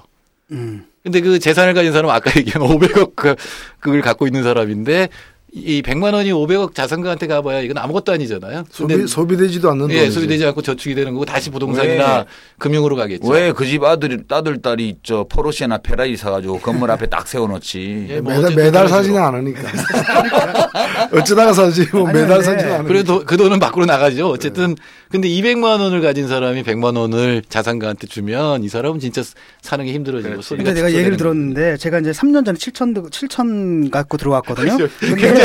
음. 0.51 0.83
근데 1.03 1.21
그 1.21 1.37
재산을 1.37 1.75
가진 1.75 1.91
사람은 1.91 2.13
아까 2.13 2.31
얘기한 2.37 2.63
500억 2.67 3.15
그- 3.15 3.35
그걸 3.79 4.01
갖고 4.01 4.25
있는 4.25 4.41
사람인데 4.41 5.09
이 5.53 5.81
100만 5.81 6.13
원이 6.13 6.31
500억 6.31 6.73
자산가한테 6.73 7.27
가봐야 7.27 7.59
이건 7.59 7.77
아무것도 7.77 8.13
아니잖아요. 8.13 8.63
소비, 8.71 9.05
소비되지도 9.05 9.69
않는 9.71 9.91
예, 9.91 9.95
돈이지. 9.97 10.11
소비되지 10.13 10.45
않고 10.45 10.61
저축이 10.61 10.95
되는 10.95 11.11
거고 11.13 11.25
다시 11.25 11.49
부동산이나 11.49 12.17
왜? 12.19 12.25
금융으로 12.57 12.95
가겠죠. 12.95 13.27
왜 13.27 13.51
그 13.51 13.65
집 13.65 13.83
아들 13.83 14.25
따들 14.27 14.61
딸이 14.61 14.87
있죠 14.89 15.25
포르쉐나 15.29 15.79
페라리 15.79 16.15
사가지고 16.15 16.59
건물 16.59 16.89
앞에 16.91 17.07
딱 17.07 17.27
세워놓지. 17.27 18.07
예, 18.09 18.21
뭐 18.21 18.33
매달, 18.33 18.55
매달. 18.55 18.87
사지는 18.87 19.21
않으니까. 19.21 19.61
어쩌다가 21.11 21.53
사지, 21.53 21.85
뭐 21.91 22.07
아니, 22.07 22.19
매달 22.19 22.37
근데 22.37 22.43
사지는 22.43 22.71
않으니까. 22.73 22.87
그래도 22.87 23.23
그 23.25 23.35
돈은 23.37 23.59
밖으로 23.59 23.85
나가죠. 23.85 24.29
어쨌든 24.29 24.75
근데 25.09 25.27
200만 25.27 25.81
원을 25.81 26.01
가진 26.01 26.27
사람이 26.27 26.63
100만 26.63 26.97
원을 26.97 27.41
자산가한테 27.49 28.07
주면 28.07 28.63
이 28.63 28.69
사람은 28.69 28.99
진짜 28.99 29.21
사는 29.61 29.83
게 29.85 29.91
힘들어지고 29.91 30.39
근데 30.55 30.73
내가 30.73 30.93
얘기를. 30.93 31.17
들었는데 31.17 31.75
제가 31.77 31.99
이제 31.99 32.11
3년 32.11 32.45
전에 32.45 32.57
7천 32.57 33.09
7천 33.11 33.91
갖고 33.91 34.15
들어왔거든요. 34.17 34.77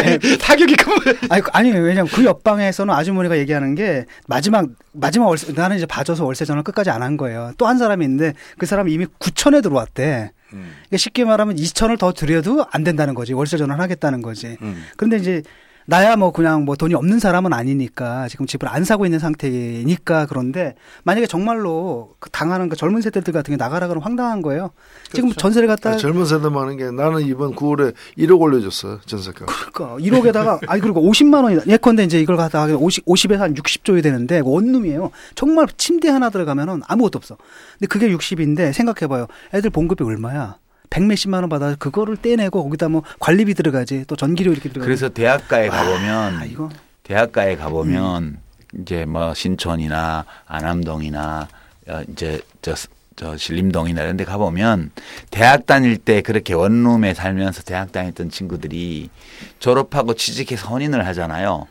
굉장히 0.03 0.39
타격이 0.39 0.77
큰 0.77 0.95
거예요. 0.99 1.19
아니, 1.31 1.43
그- 1.43 1.51
아니 1.53 1.71
왜냐면 1.73 2.07
그 2.13 2.25
옆방에서는 2.25 2.93
아주머니가 2.95 3.39
얘기하는 3.39 3.75
게 3.75 4.07
마지막 4.27 4.67
마지막 4.93 5.27
월세 5.27 5.53
나는 5.53 5.77
이제 5.77 5.87
봐줘서 5.87 6.25
월세 6.25 6.45
전화 6.45 6.63
끝까지 6.63 6.91
안 6.91 7.03
한 7.03 7.17
거예요. 7.17 7.53
또 7.59 7.67
한 7.67 7.79
사람이 7.79 8.05
있는데 8.05 8.33
그 8.59 8.67
사람이 8.67 8.93
이미 8.93 9.07
9천에 9.19 9.63
들어왔대. 9.63 10.33
그러니까 10.51 10.97
쉽게 10.97 11.25
말하면 11.25 11.57
2천을 11.57 11.99
더 11.99 12.13
드려도 12.13 12.65
안 12.71 12.85
된다는 12.85 13.15
거지. 13.15 13.33
월세 13.35 13.57
전환 13.57 13.81
하겠다는 13.81 14.23
거지. 14.23 14.57
음. 14.63 14.85
그런데 14.97 15.17
이제 15.19 15.43
나야 15.89 16.17
뭐 16.17 16.33
그냥 16.33 16.65
뭐 16.65 16.75
돈이 16.75 16.95
없는 16.95 17.21
사람은 17.21 17.53
아니니까 17.53 18.27
지금 18.29 18.47
집을 18.47 18.69
안 18.69 18.85
사고 18.85 19.07
있는 19.07 19.21
상태니까 19.21 20.27
그런데 20.27 20.75
만약에 21.05 21.27
정말로 21.27 22.15
그 22.19 22.29
당하는 22.31 22.69
그 22.69 22.77
젊은 22.77 23.01
세대들 23.01 23.33
같은 23.33 23.53
게 23.53 23.57
나가라 23.57 23.87
그러면 23.87 24.03
황당한 24.05 24.43
거예요. 24.43 24.71
지금 25.13 25.31
전세를 25.33 25.69
갖다 25.69 25.91
아니, 25.91 25.99
젊은 26.01 26.27
세대만 26.27 26.63
하는 26.65 26.77
게 26.77 26.91
나는 26.91 27.23
이번 27.23 27.55
9월에 27.55 27.95
1억 28.19 28.41
올려줬어, 28.41 29.01
전세가. 29.07 29.47
그러니까 29.47 29.97
1억에다가 30.05 30.59
아니 30.69 30.81
그리고 30.81 31.03
50만 31.03 31.45
원이다. 31.45 31.67
예컨대 31.69 32.03
이제 32.03 32.21
이걸 32.21 32.37
갖다가 32.37 32.75
50 32.75 33.05
50에서 33.07 33.39
한 33.39 33.55
60조이 33.55 34.03
되는데 34.03 34.43
그 34.43 34.51
원룸이에요. 34.51 35.11
정말 35.37 35.69
침대 35.77 36.09
하나 36.09 36.31
들어가면은 36.31 36.83
아무것도 36.89 37.19
없어. 37.19 37.37
근데 37.79 37.87
그게 37.87 38.09
60인데 38.11 38.73
생각해 38.73 39.07
봐요. 39.07 39.29
애들 39.55 39.71
봉급이 39.71 40.03
얼마야? 40.03 40.59
백 40.91 41.05
몇십만 41.05 41.43
원 41.43 41.49
받아 41.49 41.75
그거를 41.75 42.17
떼내고 42.17 42.65
거기다 42.65 42.89
뭐 42.89 43.03
관리비 43.21 43.55
들어가지 43.55 44.05
또 44.07 44.17
전기료 44.17 44.53
이렇게 44.53 44.69
들어가지. 44.69 44.87
그래서 44.87 45.09
대학가에 45.09 45.69
가보면 45.69 46.35
아, 46.35 46.69
대학가에 47.03 47.57
가보면 47.57 48.39
이제 48.81 49.05
뭐 49.05 49.35
신촌이나 49.35 50.25
안암동이나 50.47 51.49
어, 51.89 52.03
이제 52.11 52.41
저, 52.63 52.75
저 53.15 53.37
신림동이나 53.37 54.03
이런 54.03 54.17
데 54.17 54.25
가보면 54.25 54.91
대학 55.31 55.67
다닐 55.67 55.97
때 55.97 56.21
그렇게 56.21 56.53
원룸에 56.53 57.15
살면서 57.15 57.63
대학 57.63 57.93
다녔던 57.93 58.31
친구들이 58.31 59.11
졸업하고 59.59 60.15
취직해서 60.15 60.69
혼인을 60.69 61.07
하잖아요. 61.07 61.67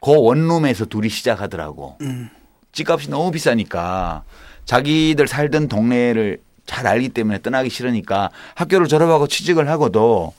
그 0.00 0.14
원룸에서 0.14 0.84
둘이 0.86 1.08
시작하더라고. 1.08 1.96
음. 2.02 2.28
집값이 2.72 3.08
너무 3.08 3.30
비싸니까 3.30 4.24
자기들 4.64 5.28
살던 5.28 5.68
동네를 5.68 6.40
잘 6.66 6.86
알기 6.86 7.10
때문에 7.10 7.42
떠나기 7.42 7.70
싫으니까 7.70 8.30
학교를 8.54 8.88
졸업하고 8.88 9.26
취직을 9.26 9.68
하고도 9.68 10.32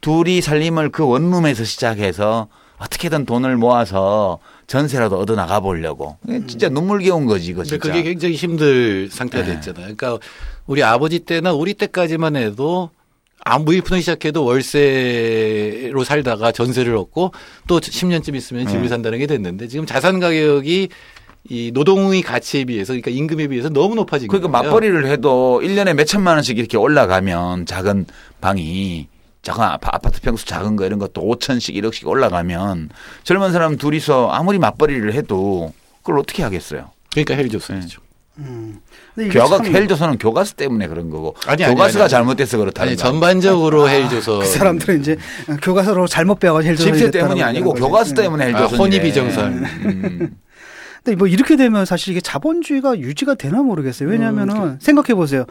둘이 0.00 0.40
살림을 0.40 0.90
그 0.90 1.06
원룸에서 1.06 1.64
시작해서 1.64 2.48
어떻게든 2.78 3.24
돈을 3.24 3.56
모아서 3.56 4.38
전세라도 4.66 5.18
얻어 5.18 5.34
나가 5.34 5.60
보려고. 5.60 6.16
진짜 6.46 6.68
눈물겨운 6.68 7.26
거지, 7.26 7.50
이거 7.50 7.64
진짜. 7.64 7.78
그게 7.78 8.02
굉장히 8.02 8.34
힘들 8.34 9.08
상태가 9.10 9.46
네. 9.46 9.54
됐잖아요. 9.54 9.94
그러니까 9.96 10.18
우리 10.66 10.82
아버지 10.82 11.20
때나 11.20 11.52
우리 11.52 11.74
때까지만 11.74 12.36
해도 12.36 12.90
아무 13.46 13.66
무일푼을 13.66 14.00
시작해도 14.00 14.44
월세로 14.44 16.02
살다가 16.04 16.50
전세를 16.50 16.96
얻고 16.96 17.32
또 17.66 17.80
10년쯤 17.80 18.34
있으면 18.36 18.66
집을 18.66 18.82
네. 18.82 18.88
산다는 18.88 19.18
게 19.18 19.26
됐는데 19.26 19.68
지금 19.68 19.84
자산 19.84 20.18
가격이 20.18 20.88
이 21.50 21.70
노동의 21.74 22.22
가치에 22.22 22.64
비해서 22.64 22.92
그러니까 22.94 23.10
임금에 23.10 23.48
비해서 23.48 23.68
너무 23.68 23.94
높아진 23.94 24.28
그러니까 24.28 24.50
거예요. 24.50 24.70
맞벌이를 24.70 25.06
해도 25.06 25.60
1년에 25.62 25.92
몇 25.94 26.04
천만 26.04 26.36
원씩 26.36 26.58
이렇게 26.58 26.78
올라가면 26.78 27.66
작은 27.66 28.06
방이 28.40 29.08
작은 29.42 29.62
아파- 29.62 29.90
아파트 29.92 30.22
평수 30.22 30.46
작은 30.46 30.76
거 30.76 30.86
이런 30.86 30.98
것도 30.98 31.20
5천씩 31.20 31.74
1억씩 31.76 32.06
올라가면 32.06 32.88
젊은 33.24 33.52
사람 33.52 33.76
둘이서 33.76 34.30
아무리 34.30 34.58
맞벌이를 34.58 35.12
해도 35.12 35.74
그걸 35.98 36.18
어떻게 36.18 36.42
하겠어요? 36.42 36.90
그러니까 37.12 37.34
헬조선이죠. 37.34 38.00
음. 38.38 38.78
이게 39.18 39.28
교가 39.28 39.58
참- 39.58 39.66
헬조선은 39.66 40.16
교가스 40.18 40.54
때문에 40.54 40.88
그런 40.88 41.10
거고 41.10 41.36
아니, 41.46 41.62
아니, 41.62 41.74
교가스가 41.74 42.04
아니, 42.04 42.04
아니. 42.04 42.10
잘못돼서 42.10 42.56
그렇다는 42.56 42.88
아니? 42.88 42.96
전반적으로 42.96 43.86
헬조선 43.88 44.40
그 44.40 44.46
사람들은 44.46 45.00
이제 45.00 45.18
교과서로 45.62 46.06
잘못 46.08 46.40
배워가지고 46.40 46.70
헬조선이 46.70 46.92
집세 46.98 47.10
됐다는 47.10 47.34
때문이 47.36 47.42
아니고 47.42 47.70
거지. 47.74 47.82
교과서 47.82 48.14
네. 48.14 48.22
때문에 48.22 48.44
아, 48.44 48.46
헬조선이 48.46 48.78
혼이 48.78 49.00
비정상. 49.02 49.46
음. 49.52 50.36
근데 51.04 51.16
뭐 51.16 51.28
이렇게 51.28 51.56
되면 51.56 51.84
사실 51.84 52.12
이게 52.12 52.20
자본주의가 52.20 52.98
유지가 52.98 53.34
되나 53.34 53.62
모르겠어요. 53.62 54.08
음, 54.08 54.12
왜냐하면은 54.12 54.78
생각해 54.80 55.14
보세요. 55.14 55.44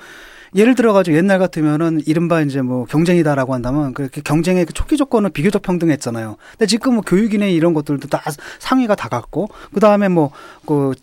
예를 0.55 0.75
들어가지고 0.75 1.17
옛날 1.17 1.39
같으면은 1.39 2.01
이른바 2.05 2.41
이제 2.41 2.61
뭐 2.61 2.85
경쟁이다라고 2.85 3.53
한다면 3.53 3.93
그렇게 3.93 4.21
경쟁의 4.21 4.65
그 4.65 4.73
초기 4.73 4.97
조건은 4.97 5.31
비교적 5.31 5.61
평등했잖아요. 5.61 6.37
근데 6.51 6.65
지금 6.65 6.95
뭐 6.95 7.03
교육이나 7.03 7.45
이런 7.45 7.73
것들도 7.73 8.07
다 8.07 8.21
상위가 8.59 8.95
다 8.95 9.09
같고 9.09 9.49
그 9.73 9.79
다음에 9.79 10.09
뭐그 10.09 10.93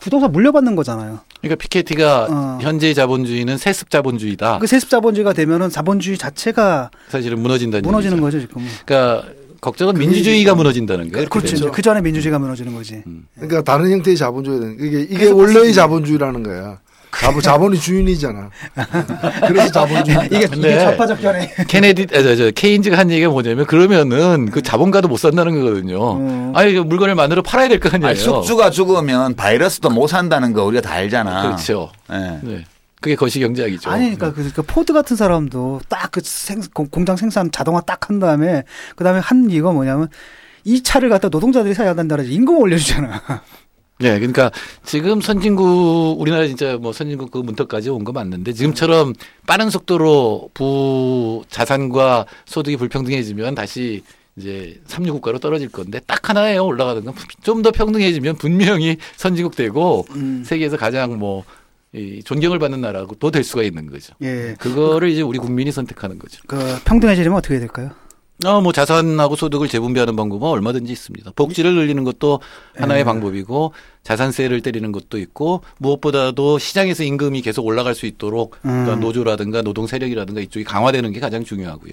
부동산 0.00 0.32
물려받는 0.32 0.76
거잖아요. 0.76 1.20
그러니까 1.40 1.60
피케티가 1.62 2.26
어. 2.30 2.58
현재 2.60 2.94
자본주의는 2.94 3.58
세습 3.58 3.90
자본주의다. 3.90 4.58
그 4.60 4.66
세습 4.66 4.88
자본주의가 4.88 5.32
되면은 5.32 5.70
자본주의 5.70 6.16
자체가 6.16 6.90
사실은 7.08 7.40
무너진다는 7.40 7.82
무너지는 7.82 8.16
얘기죠. 8.18 8.24
거죠 8.24 8.40
지금. 8.40 8.66
그러니까 8.86 9.28
걱정은 9.64 9.94
민주주의가 9.94 10.54
무너진다는 10.54 11.10
거예요. 11.10 11.26
그렇죠. 11.28 11.56
되면. 11.56 11.72
그 11.72 11.80
전에 11.80 12.02
민주주의가 12.02 12.38
무너지는 12.38 12.74
거지. 12.74 13.02
그러니까 13.34 13.62
다른 13.62 13.90
형태의 13.90 14.16
자본주의 14.16 14.60
되는 14.60 14.76
이게 14.78 15.00
이게 15.00 15.26
원래의. 15.30 15.72
자본주의라는 15.72 16.42
거야. 16.42 16.78
자본 17.16 17.40
자본이 17.40 17.78
주인이잖아. 17.78 18.50
그래서 19.48 19.70
자본주의. 19.72 20.18
이게 20.26 20.48
이게 20.52 20.78
좌파적 20.80 21.20
견해. 21.22 21.48
케네디, 21.68 22.08
아, 22.12 22.22
저, 22.22 22.34
저, 22.36 22.50
케인즈가 22.50 22.98
한 22.98 23.08
얘기가 23.10 23.30
뭐냐면 23.30 23.66
그러면은 23.66 24.50
그 24.50 24.60
자본가도 24.60 25.06
못 25.08 25.16
산다는 25.18 25.58
거거든요. 25.60 26.16
음. 26.18 26.52
아니, 26.56 26.72
그 26.74 26.80
물건을 26.80 27.14
만들어 27.14 27.40
팔아야 27.40 27.68
될 27.68 27.78
거 27.78 27.88
아니에요. 27.92 28.08
아니, 28.10 28.18
숙주가 28.18 28.70
죽으면 28.70 29.34
바이러스도 29.36 29.90
못 29.90 30.08
산다는 30.08 30.52
거 30.52 30.64
우리가 30.64 30.82
다 30.82 30.94
알잖아. 30.94 31.42
그렇죠. 31.42 31.90
예. 32.12 32.38
네. 32.42 32.64
그게 33.04 33.16
거시경제학이죠. 33.16 33.90
아니, 33.90 34.16
그러니까 34.16 34.32
그, 34.32 34.50
그 34.54 34.62
포드 34.62 34.94
같은 34.94 35.14
사람도 35.14 35.82
딱 35.90 36.10
그 36.12 36.22
공장 36.88 37.16
생산 37.16 37.50
자동화 37.52 37.82
딱 37.82 38.08
한 38.08 38.18
다음에 38.18 38.62
그 38.96 39.04
다음에 39.04 39.18
한 39.18 39.50
이거 39.50 39.72
뭐냐면 39.74 40.08
이 40.64 40.82
차를 40.82 41.10
갖다 41.10 41.28
노동자들이 41.28 41.74
사야 41.74 41.94
된다 41.94 42.16
그래서 42.16 42.30
임금 42.30 42.56
올려주잖아. 42.56 43.20
네, 43.98 44.16
그러니까 44.18 44.50
지금 44.84 45.20
선진국 45.20 46.18
우리나라 46.18 46.46
진짜 46.46 46.78
뭐 46.78 46.92
선진국 46.94 47.30
그 47.30 47.38
문턱까지 47.38 47.90
온 47.90 48.04
거 48.04 48.12
맞는데 48.12 48.54
지금처럼 48.54 49.12
빠른 49.46 49.68
속도로 49.68 50.48
부 50.54 51.44
자산과 51.50 52.24
소득이 52.46 52.78
불평등해지면 52.78 53.54
다시 53.54 54.02
이제 54.38 54.80
삼류 54.86 55.12
국가로 55.12 55.38
떨어질 55.40 55.68
건데 55.68 56.00
딱 56.06 56.28
하나예요 56.30 56.64
올라가는 56.64 57.04
건 57.04 57.14
좀 57.42 57.60
더 57.62 57.70
평등해지면 57.70 58.36
분명히 58.36 58.96
선진국 59.16 59.56
되고 59.56 60.06
음. 60.12 60.42
세계에서 60.46 60.78
가장 60.78 61.18
뭐 61.18 61.44
이 61.94 62.22
존경을 62.24 62.58
받는 62.58 62.80
나라고 62.80 63.14
또될 63.14 63.44
수가 63.44 63.62
있는 63.62 63.88
거죠. 63.88 64.14
예. 64.22 64.56
그거를 64.58 65.10
이제 65.10 65.22
우리 65.22 65.38
국민이 65.38 65.70
선택하는 65.70 66.18
거죠. 66.18 66.42
그 66.46 66.58
평등해지려면 66.84 67.38
어떻게 67.38 67.58
될까요? 67.58 67.90
어, 68.44 68.60
뭐 68.60 68.72
자산하고 68.72 69.36
소득을 69.36 69.68
재분배하는 69.68 70.16
방법은 70.16 70.48
얼마든지 70.48 70.92
있습니다. 70.92 71.30
복지를 71.36 71.76
늘리는 71.76 72.02
것도 72.02 72.40
하나의 72.76 73.00
예. 73.00 73.04
방법이고 73.04 73.72
자산세를 74.02 74.60
때리는 74.60 74.90
것도 74.90 75.18
있고 75.18 75.62
무엇보다도 75.78 76.58
시장에서 76.58 77.04
임금이 77.04 77.42
계속 77.42 77.64
올라갈 77.64 77.94
수 77.94 78.06
있도록 78.06 78.56
음. 78.64 78.84
그러니까 78.84 78.96
노조라든가 78.96 79.62
노동 79.62 79.86
세력이라든가 79.86 80.40
이쪽이 80.40 80.64
강화되는 80.64 81.12
게 81.12 81.20
가장 81.20 81.44
중요하고요. 81.44 81.92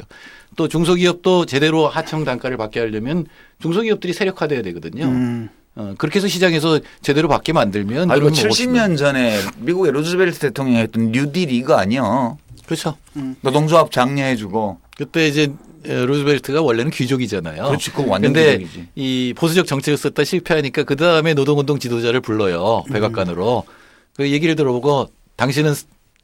또 0.56 0.68
중소기업도 0.68 1.46
제대로 1.46 1.88
하청 1.88 2.26
단가를 2.26 2.58
받게 2.58 2.80
하려면 2.80 3.28
중소기업들이 3.60 4.12
세력화돼야 4.12 4.64
되거든요. 4.64 5.06
음. 5.06 5.50
어, 5.76 5.94
그렇게 5.98 6.20
해서 6.20 6.28
시장에서 6.28 6.80
제대로 7.02 7.28
받게 7.28 7.54
만들면 7.54 8.12
아 8.12 8.16
이거 8.18 8.30
그러면 8.30 8.34
70년 8.34 8.98
전에 8.98 9.40
미국의 9.58 9.92
루즈벨트 9.94 10.40
대통령이 10.40 10.80
했던 10.80 11.12
뉴딜 11.12 11.52
이거 11.52 11.76
아니야? 11.76 12.36
그렇죠. 12.66 12.98
노동조합 13.42 13.92
장려해주고 13.92 14.80
그때 14.98 15.28
이제 15.28 15.52
에, 15.86 16.06
루즈벨트가 16.06 16.62
원래는 16.62 16.92
귀족이잖아요. 16.92 17.64
그렇지, 17.66 17.90
그거 17.92 18.04
완전 18.12 18.34
귀족이지. 18.34 18.88
이 18.96 19.34
보수적 19.36 19.66
정책을 19.66 19.98
썼다 19.98 20.24
실패하니까 20.26 20.84
그 20.84 20.96
다음에 20.96 21.34
노동운동 21.34 21.80
지도자를 21.80 22.22
불러요 22.22 22.84
백악관으로 22.92 23.64
그 24.16 24.30
얘기를 24.30 24.56
들어보고 24.56 25.10
당신은 25.38 25.74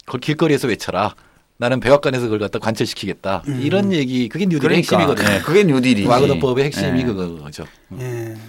거- 0.05 0.17
길거리에서 0.19 0.67
외쳐라. 0.67 1.15
나는 1.57 1.79
백악관에서 1.79 2.25
그걸 2.25 2.39
갖다 2.39 2.59
관철시키겠다. 2.59 3.43
이런 3.47 3.91
얘기 3.91 4.29
그게 4.29 4.45
뉴딜의 4.45 4.83
그러니까, 4.83 4.97
핵심이거든요. 4.97 5.35
예, 5.35 5.41
그게 5.41 5.63
뉴딜이지. 5.63 6.07
와그너법의 6.07 6.65
핵심이 6.65 6.99
예. 7.01 7.03
그거죠. 7.03 7.65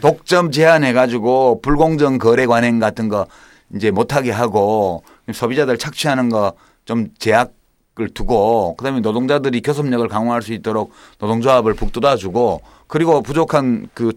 독점 0.01 0.51
제한해 0.51 0.93
가지고 0.93 1.61
불공정 1.63 2.19
거래 2.19 2.47
관행 2.47 2.79
같은 2.79 3.09
거 3.09 3.27
이제 3.75 3.91
못하게 3.91 4.31
하고 4.31 5.03
소비자들 5.33 5.79
착취하는 5.79 6.29
거 6.29 6.53
좀 6.89 7.09
제약을 7.19 8.09
두고 8.15 8.75
그다음에 8.77 9.01
노동자들이 9.01 9.61
교섭력을 9.61 10.09
강화할 10.09 10.41
수 10.41 10.55
있도록 10.55 10.91
노동조합을 11.19 11.75
북돋아주고 11.75 12.63
그리고 12.87 13.21
부족한 13.21 13.89
그 13.93 14.13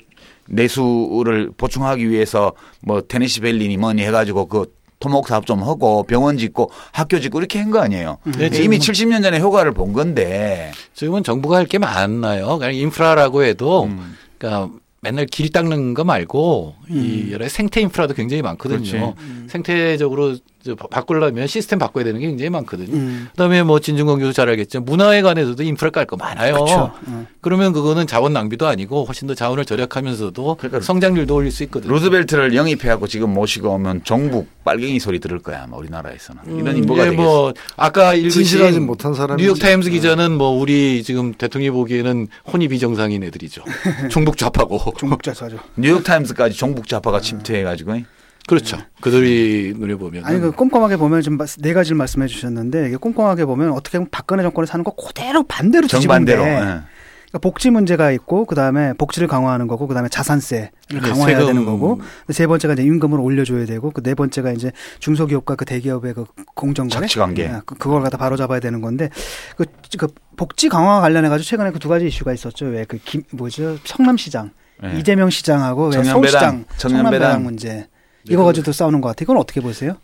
내수를 0.47 1.51
보충하기 1.57 2.09
위해서 2.09 2.53
뭐 2.81 3.01
테네시 3.01 3.41
벨리니 3.41 3.75
뭐니 3.75 4.03
해가지고 4.03 4.45
그 4.45 4.73
토목 5.01 5.27
사업 5.27 5.45
좀 5.45 5.61
하고 5.63 6.03
병원 6.03 6.37
짓고 6.37 6.71
학교 6.93 7.19
짓고 7.19 7.39
이렇게 7.39 7.59
한 7.59 7.71
거 7.71 7.79
아니에요. 7.79 8.17
네, 8.37 8.49
이미 8.53 8.79
지금- 8.79 9.09
70년 9.09 9.23
전에 9.23 9.39
효과를 9.39 9.73
본 9.73 9.91
건데 9.93 10.71
지금은 10.93 11.23
정부가 11.23 11.57
할 11.57 11.65
게 11.65 11.77
많나요? 11.77 12.57
그냥 12.57 12.73
인프라라고 12.75 13.43
해도 13.43 13.85
음. 13.85 14.15
그러니까 14.37 14.69
맨날 15.01 15.25
길 15.25 15.49
닦는 15.51 15.93
거 15.95 16.03
말고 16.03 16.75
이 16.89 17.29
여러 17.31 17.47
생태 17.49 17.81
인프라도 17.81 18.13
굉장히 18.13 18.41
많거든요. 18.43 18.79
그렇지. 19.15 19.47
생태적으로 19.47 20.35
저 20.35 20.41
바- 20.77 20.87
바꾸려면 20.87 21.47
시스템 21.47 21.79
바꿔야 21.79 22.03
되는 22.03 22.19
게 22.19 22.27
굉장히 22.27 22.49
많거든요. 22.49 22.93
음. 22.93 23.27
그다음에 23.31 23.63
뭐 23.63 23.79
진중권 23.79 24.19
교수 24.19 24.33
잘 24.33 24.47
알겠죠. 24.49 24.81
문화에 24.81 25.21
관해서도 25.21 25.63
인프라 25.63 25.89
깔 25.91 26.05
거 26.05 26.15
많아요. 26.17 26.91
음. 27.07 27.27
그러면 27.41 27.73
그거는 27.73 28.07
자원 28.07 28.33
낭비도 28.33 28.67
아니고 28.67 29.05
훨씬 29.05 29.27
더 29.27 29.33
자원을 29.35 29.65
절약하면서도 29.65 30.57
성장률도 30.81 31.35
올릴 31.35 31.51
수 31.51 31.63
있거든요. 31.63 31.91
루즈벨트를 31.93 32.55
영입해갖고 32.55 33.07
지금 33.07 33.33
모시고 33.33 33.69
오면 33.69 34.03
종북 34.03 34.47
빨갱이 34.63 34.99
소리 34.99 35.19
들을 35.19 35.39
거야 35.39 35.63
아마 35.63 35.77
우리나라에서는 35.77 36.59
이런 36.59 36.77
인보가 36.77 37.01
예, 37.05 37.09
되겠어. 37.09 37.21
뭐 37.23 37.53
아까 37.77 38.15
진실하지 38.15 38.79
못한 38.79 39.13
사람이지. 39.13 39.43
뉴욕 39.45 39.57
타임스 39.59 39.89
기자는 39.89 40.31
뭐 40.37 40.49
우리 40.49 41.01
지금 41.03 41.33
대통령이 41.33 41.71
보기에는 41.71 42.27
혼이 42.51 42.67
비정상인 42.67 43.23
애들이죠. 43.23 43.63
종북 44.11 44.37
좌파고. 44.37 44.93
종북 44.97 45.23
좌파죠. 45.23 45.57
뉴욕 45.75 46.03
타임스까지 46.03 46.55
종북 46.57 46.87
좌파가 46.87 47.19
침투해가지고 47.21 47.91
그렇죠. 48.51 48.77
그들이 48.99 49.73
눈에 49.77 49.95
보면 49.95 50.25
아니 50.25 50.39
그 50.39 50.51
꼼꼼하게 50.51 50.97
보면 50.97 51.21
지금 51.21 51.37
네 51.59 51.73
가지를 51.73 51.95
말씀해 51.95 52.27
주셨는데 52.27 52.87
이게 52.87 52.97
꼼꼼하게 52.97 53.45
보면 53.45 53.71
어떻게 53.71 53.97
보면 53.97 54.09
박근혜 54.11 54.43
정권이 54.43 54.67
사는 54.67 54.83
거 54.83 54.91
그대로 54.91 55.43
반대로 55.43 55.87
정반대로. 55.87 56.43
뒤집은데 56.43 56.61
예. 56.61 56.81
그러니까 57.29 57.39
복지 57.49 57.69
문제가 57.69 58.11
있고 58.11 58.43
그다음에 58.43 58.91
복지를 58.97 59.29
강화하는 59.29 59.67
거고 59.67 59.87
그다음에 59.87 60.09
자산세를 60.09 60.69
네, 60.91 60.99
강화해야 60.99 61.37
세금. 61.37 61.47
되는 61.47 61.63
거고 61.65 62.01
세 62.29 62.45
번째가 62.45 62.73
이제 62.73 62.83
임금을 62.83 63.21
올려줘야 63.21 63.65
되고 63.65 63.89
그 63.91 64.01
네 64.03 64.15
번째가 64.15 64.51
이제 64.51 64.73
중소기업과 64.99 65.55
그 65.55 65.63
대기업의 65.63 66.13
그 66.13 66.25
공정거래 66.55 67.07
착취관계. 67.07 67.43
예, 67.43 67.61
그, 67.65 67.75
그걸 67.75 68.01
갖다 68.03 68.17
바로 68.17 68.35
잡아야 68.35 68.59
되는 68.59 68.81
건데 68.81 69.09
그, 69.55 69.63
그 69.97 70.07
복지 70.35 70.67
강화 70.67 70.99
관련해 70.99 71.29
가지고 71.29 71.45
최근에 71.47 71.71
그 71.71 71.79
두 71.79 71.87
가지 71.87 72.05
이슈가 72.05 72.33
있었죠 72.33 72.65
왜 72.65 72.83
그 72.83 72.97
김 73.05 73.23
뭐죠 73.31 73.77
성남시장 73.85 74.51
예. 74.83 74.99
이재명 74.99 75.29
시장하고 75.29 75.85
왜 75.85 75.91
청년배당, 75.91 76.15
서울시장. 76.17 76.65
청년배당 76.75 77.43
문제 77.45 77.87
이거 78.29 78.43
가지고도 78.43 78.71
싸우는 78.71 79.01
것 79.01 79.09
같아요. 79.09 79.25
이건 79.25 79.37
어떻게 79.37 79.61
보세요? 79.61 79.97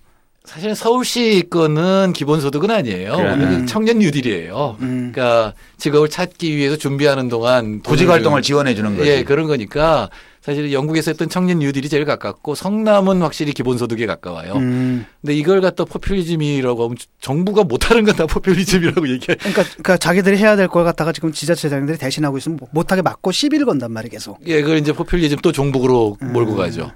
사실 0.45 0.73
서울시 0.75 1.43
거는 1.49 2.13
기본소득은 2.13 2.71
아니에요. 2.71 3.17
그래. 3.17 3.33
음. 3.33 3.65
청년 3.67 3.99
뉴딜이에요. 3.99 4.77
그러니까 4.79 5.53
직업을 5.77 6.09
찾기 6.09 6.55
위해서 6.55 6.77
준비하는 6.77 7.27
동안 7.27 7.81
구직 7.81 8.07
활동을 8.09 8.41
좀- 8.41 8.47
지원해 8.47 8.73
주는 8.73 8.95
거지. 8.95 9.09
예, 9.09 9.23
그런 9.25 9.47
거니까 9.47 10.09
사실 10.41 10.71
영국에서 10.71 11.11
했던 11.11 11.27
청년 11.27 11.59
뉴딜이 11.59 11.89
제일 11.89 12.05
가깝고 12.05 12.55
성남은 12.55 13.21
확실히 13.21 13.51
기본소득에 13.51 14.05
가까워요. 14.05 14.53
음. 14.53 15.05
근데 15.19 15.35
이걸 15.35 15.59
갖다 15.59 15.83
포퓰리즘이라고 15.83 16.85
하면 16.85 16.95
정부가 17.19 17.65
못하는 17.65 18.05
건 18.05 18.15
다 18.15 18.25
포퓰리즘이라고 18.25 19.09
얘기해. 19.09 19.35
그러니까, 19.39 19.63
그러니까 19.63 19.97
자기들이 19.97 20.37
해야 20.37 20.55
될 20.55 20.69
걸 20.69 20.85
갖다가 20.85 21.11
지금 21.11 21.33
지자체장들이 21.33 21.97
대신하고 21.97 22.37
있으면 22.37 22.57
못- 22.61 22.69
못하게 22.71 23.01
막고 23.01 23.33
시비를 23.33 23.65
건단 23.65 23.91
말이에요, 23.91 24.11
계속. 24.11 24.39
예, 24.47 24.61
그걸 24.61 24.77
이제 24.77 24.93
포퓰리즘 24.93 25.39
또 25.43 25.51
종북으로 25.51 26.15
음. 26.21 26.31
몰고 26.31 26.55
가죠. 26.55 26.93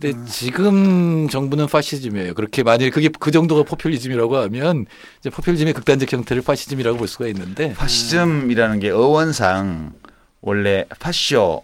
근데 0.00 0.16
지금 0.26 1.28
정부는 1.28 1.66
파시즘이에요. 1.66 2.32
그렇게 2.32 2.62
만일 2.62 2.90
그게 2.90 3.10
그 3.20 3.30
정도가 3.30 3.64
포퓰리즘이라고 3.64 4.36
하면 4.38 4.86
이제 5.20 5.28
포퓰리즘의 5.28 5.74
극단적 5.74 6.10
형태를 6.10 6.42
파시즘이라고 6.42 6.96
볼 6.96 7.06
수가 7.06 7.26
있는데 7.28 7.74
파시즘이라는 7.74 8.80
게 8.80 8.90
어원상 8.90 9.92
원래 10.40 10.86
파쇼 10.98 11.62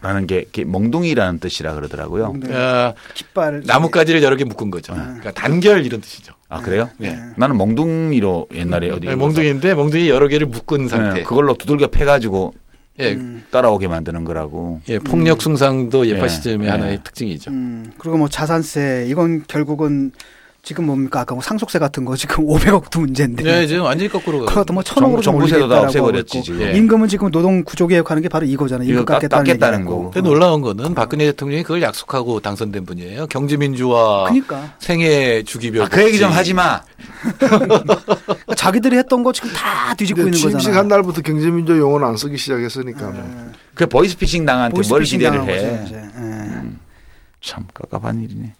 라는 0.00 0.28
게 0.28 0.36
이렇게 0.36 0.62
몽둥이라는 0.64 1.40
뜻이라 1.40 1.74
그러더라고요. 1.74 2.34
아, 2.52 2.94
깃발 3.14 3.62
나뭇가지를 3.66 4.22
여러 4.22 4.36
개 4.36 4.44
묶은 4.44 4.70
거죠. 4.70 4.92
그러니까 4.92 5.32
단결 5.32 5.84
이런 5.84 6.00
뜻이죠. 6.00 6.34
아 6.48 6.60
그래요? 6.60 6.88
예. 7.02 7.18
나는 7.36 7.56
몽둥이로 7.56 8.48
옛날에 8.54 8.90
어디 8.90 9.08
네, 9.08 9.16
몽둥이인데 9.16 9.74
몽둥이 9.74 10.08
여러 10.08 10.28
개를 10.28 10.46
묶은 10.46 10.86
상태. 10.86 11.14
네, 11.14 11.22
그걸로 11.24 11.54
두들겨 11.54 11.88
패가지고 11.88 12.54
예, 13.00 13.18
따라오게 13.50 13.88
만드는 13.88 14.24
거라고. 14.24 14.80
예, 14.88 14.98
폭력 14.98 15.42
숭상도 15.42 16.06
예, 16.06 16.10
예파시즘의 16.10 16.66
예. 16.66 16.70
하나의 16.70 17.00
특징이죠. 17.04 17.50
음, 17.50 17.92
그리고 17.98 18.18
뭐 18.18 18.28
자산세 18.28 19.06
이건 19.08 19.44
결국은 19.46 20.12
지금 20.60 20.86
뭡니까 20.86 21.20
아까 21.20 21.34
뭐 21.34 21.42
상속세 21.42 21.78
같은 21.78 22.04
거 22.04 22.14
지금 22.16 22.44
500억도 22.46 23.00
문제인데. 23.00 23.42
네, 23.42 23.66
지금 23.66 23.84
완전히 23.84 24.10
거꾸로. 24.10 24.44
그것도 24.44 24.74
뭐 24.74 24.82
천억으로 24.82 25.22
좀 25.22 25.34
정부세도 25.34 25.68
다 25.68 25.80
없애버렸지, 25.82 26.38
하고 26.38 26.44
지금. 26.44 26.60
예. 26.62 26.72
임금은 26.76 27.08
지금 27.08 27.30
노동 27.30 27.62
구조개혁하는 27.64 28.22
게 28.22 28.28
바로 28.28 28.44
이거잖아요. 28.44 28.86
이거 28.88 29.00
임금 29.00 29.04
깎- 29.06 29.28
깎겠다는. 29.30 29.84
거고. 29.86 30.10
근데 30.10 30.28
놀라운 30.28 30.60
거는 30.60 30.94
박근혜 30.94 31.24
대통령이 31.26 31.62
그걸 31.62 31.80
약속하고 31.80 32.40
당선된 32.40 32.84
분이에요. 32.84 33.28
경제민주화 33.28 34.24
그러니까. 34.24 34.74
생애 34.78 35.42
주기별. 35.44 35.82
아, 35.84 35.88
그 35.88 36.02
얘기 36.04 36.18
좀. 36.18 36.30
하지 36.32 36.52
마. 36.52 36.82
그러니까 37.38 38.54
자기들이 38.56 38.96
했던 38.98 39.22
거 39.22 39.32
지금 39.32 39.50
다 39.52 39.94
뒤집고 39.94 40.20
있는 40.22 40.32
거잖아. 40.32 40.58
취임식한 40.58 40.88
날부터 40.88 41.22
경제민주 41.22 41.78
용어는 41.78 42.06
안 42.08 42.16
쓰기 42.16 42.36
시작했으니까. 42.36 43.06
뭐. 43.06 43.52
그 43.74 43.86
보이스피싱 43.86 44.44
당한테 44.44 44.74
뭘 44.74 44.82
보이스피싱 44.82 45.18
기대를 45.20 45.38
당한 45.38 45.54
해. 45.54 45.60
거죠, 45.78 45.84
이제. 45.86 45.96
예. 45.96 46.68
참 47.40 47.64
깝깝한 47.72 48.20
일이네. 48.22 48.54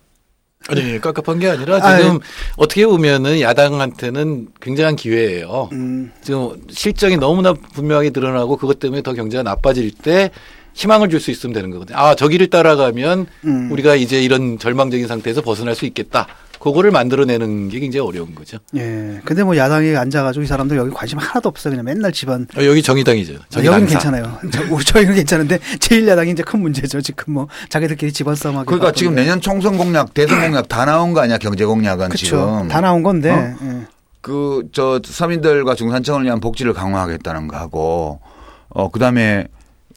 아니, 0.68 1.00
깝깝한 1.00 1.38
게 1.38 1.48
아니라 1.48 1.80
아유. 1.82 2.02
지금 2.02 2.18
어떻게 2.56 2.86
보면은 2.86 3.40
야당한테는 3.40 4.48
굉장한 4.60 4.96
기회예요. 4.96 5.70
음. 5.72 6.12
지금 6.22 6.50
실정이 6.70 7.16
너무나 7.16 7.54
분명하게 7.54 8.10
드러나고 8.10 8.56
그것 8.58 8.78
때문에 8.78 9.02
더 9.02 9.14
경제가 9.14 9.42
나빠질 9.42 9.90
때 9.92 10.30
희망을 10.74 11.08
줄 11.08 11.20
수 11.20 11.30
있으면 11.30 11.54
되는 11.54 11.70
거거든요. 11.70 11.98
아, 11.98 12.14
저기를 12.14 12.48
따라가면 12.50 13.26
음. 13.46 13.72
우리가 13.72 13.96
이제 13.96 14.22
이런 14.22 14.58
절망적인 14.58 15.08
상태에서 15.08 15.40
벗어날 15.42 15.74
수 15.74 15.86
있겠다. 15.86 16.28
그거를 16.58 16.90
만들어내는 16.90 17.68
게 17.68 17.78
굉장히 17.80 18.06
어려운 18.06 18.34
거죠. 18.34 18.58
예. 18.76 19.20
근데 19.24 19.44
뭐 19.44 19.56
야당에 19.56 19.94
앉아가지고 19.96 20.42
이 20.42 20.46
사람들 20.46 20.76
여기 20.76 20.90
관심 20.90 21.18
하나도 21.18 21.48
없어. 21.48 21.70
그냥 21.70 21.84
맨날 21.84 22.12
집안. 22.12 22.46
어, 22.56 22.64
여기 22.64 22.82
정의당이죠. 22.82 23.34
아, 23.34 23.44
정의당사. 23.48 23.76
여기는 23.82 23.86
괜찮아요. 23.88 24.38
저- 24.52 24.92
저희는 24.92 25.14
괜찮은데 25.14 25.58
제1야당이 25.58 26.32
이제 26.32 26.42
큰 26.42 26.60
문제죠. 26.60 27.00
지금 27.00 27.34
뭐 27.34 27.48
자기들끼리 27.68 28.12
집안 28.12 28.34
싸움하기. 28.34 28.66
그러니까 28.66 28.92
지금 28.92 29.14
내년 29.14 29.40
총선 29.40 29.76
공약, 29.78 30.14
대선 30.14 30.40
공약 30.40 30.68
다 30.68 30.84
나온 30.84 31.12
거 31.12 31.20
아니야 31.20 31.38
경제 31.38 31.64
공약은 31.64 32.08
그쵸. 32.08 32.26
지금. 32.26 32.68
다 32.68 32.80
나온 32.80 33.02
건데. 33.02 33.30
어? 33.30 33.56
예. 33.62 33.86
그저 34.20 35.00
서민들과 35.04 35.74
중산층을 35.74 36.24
위한 36.24 36.40
복지를 36.40 36.72
강화하겠다는 36.74 37.48
거 37.48 37.56
하고 37.56 38.20
어 38.68 38.90
그다음에 38.90 39.46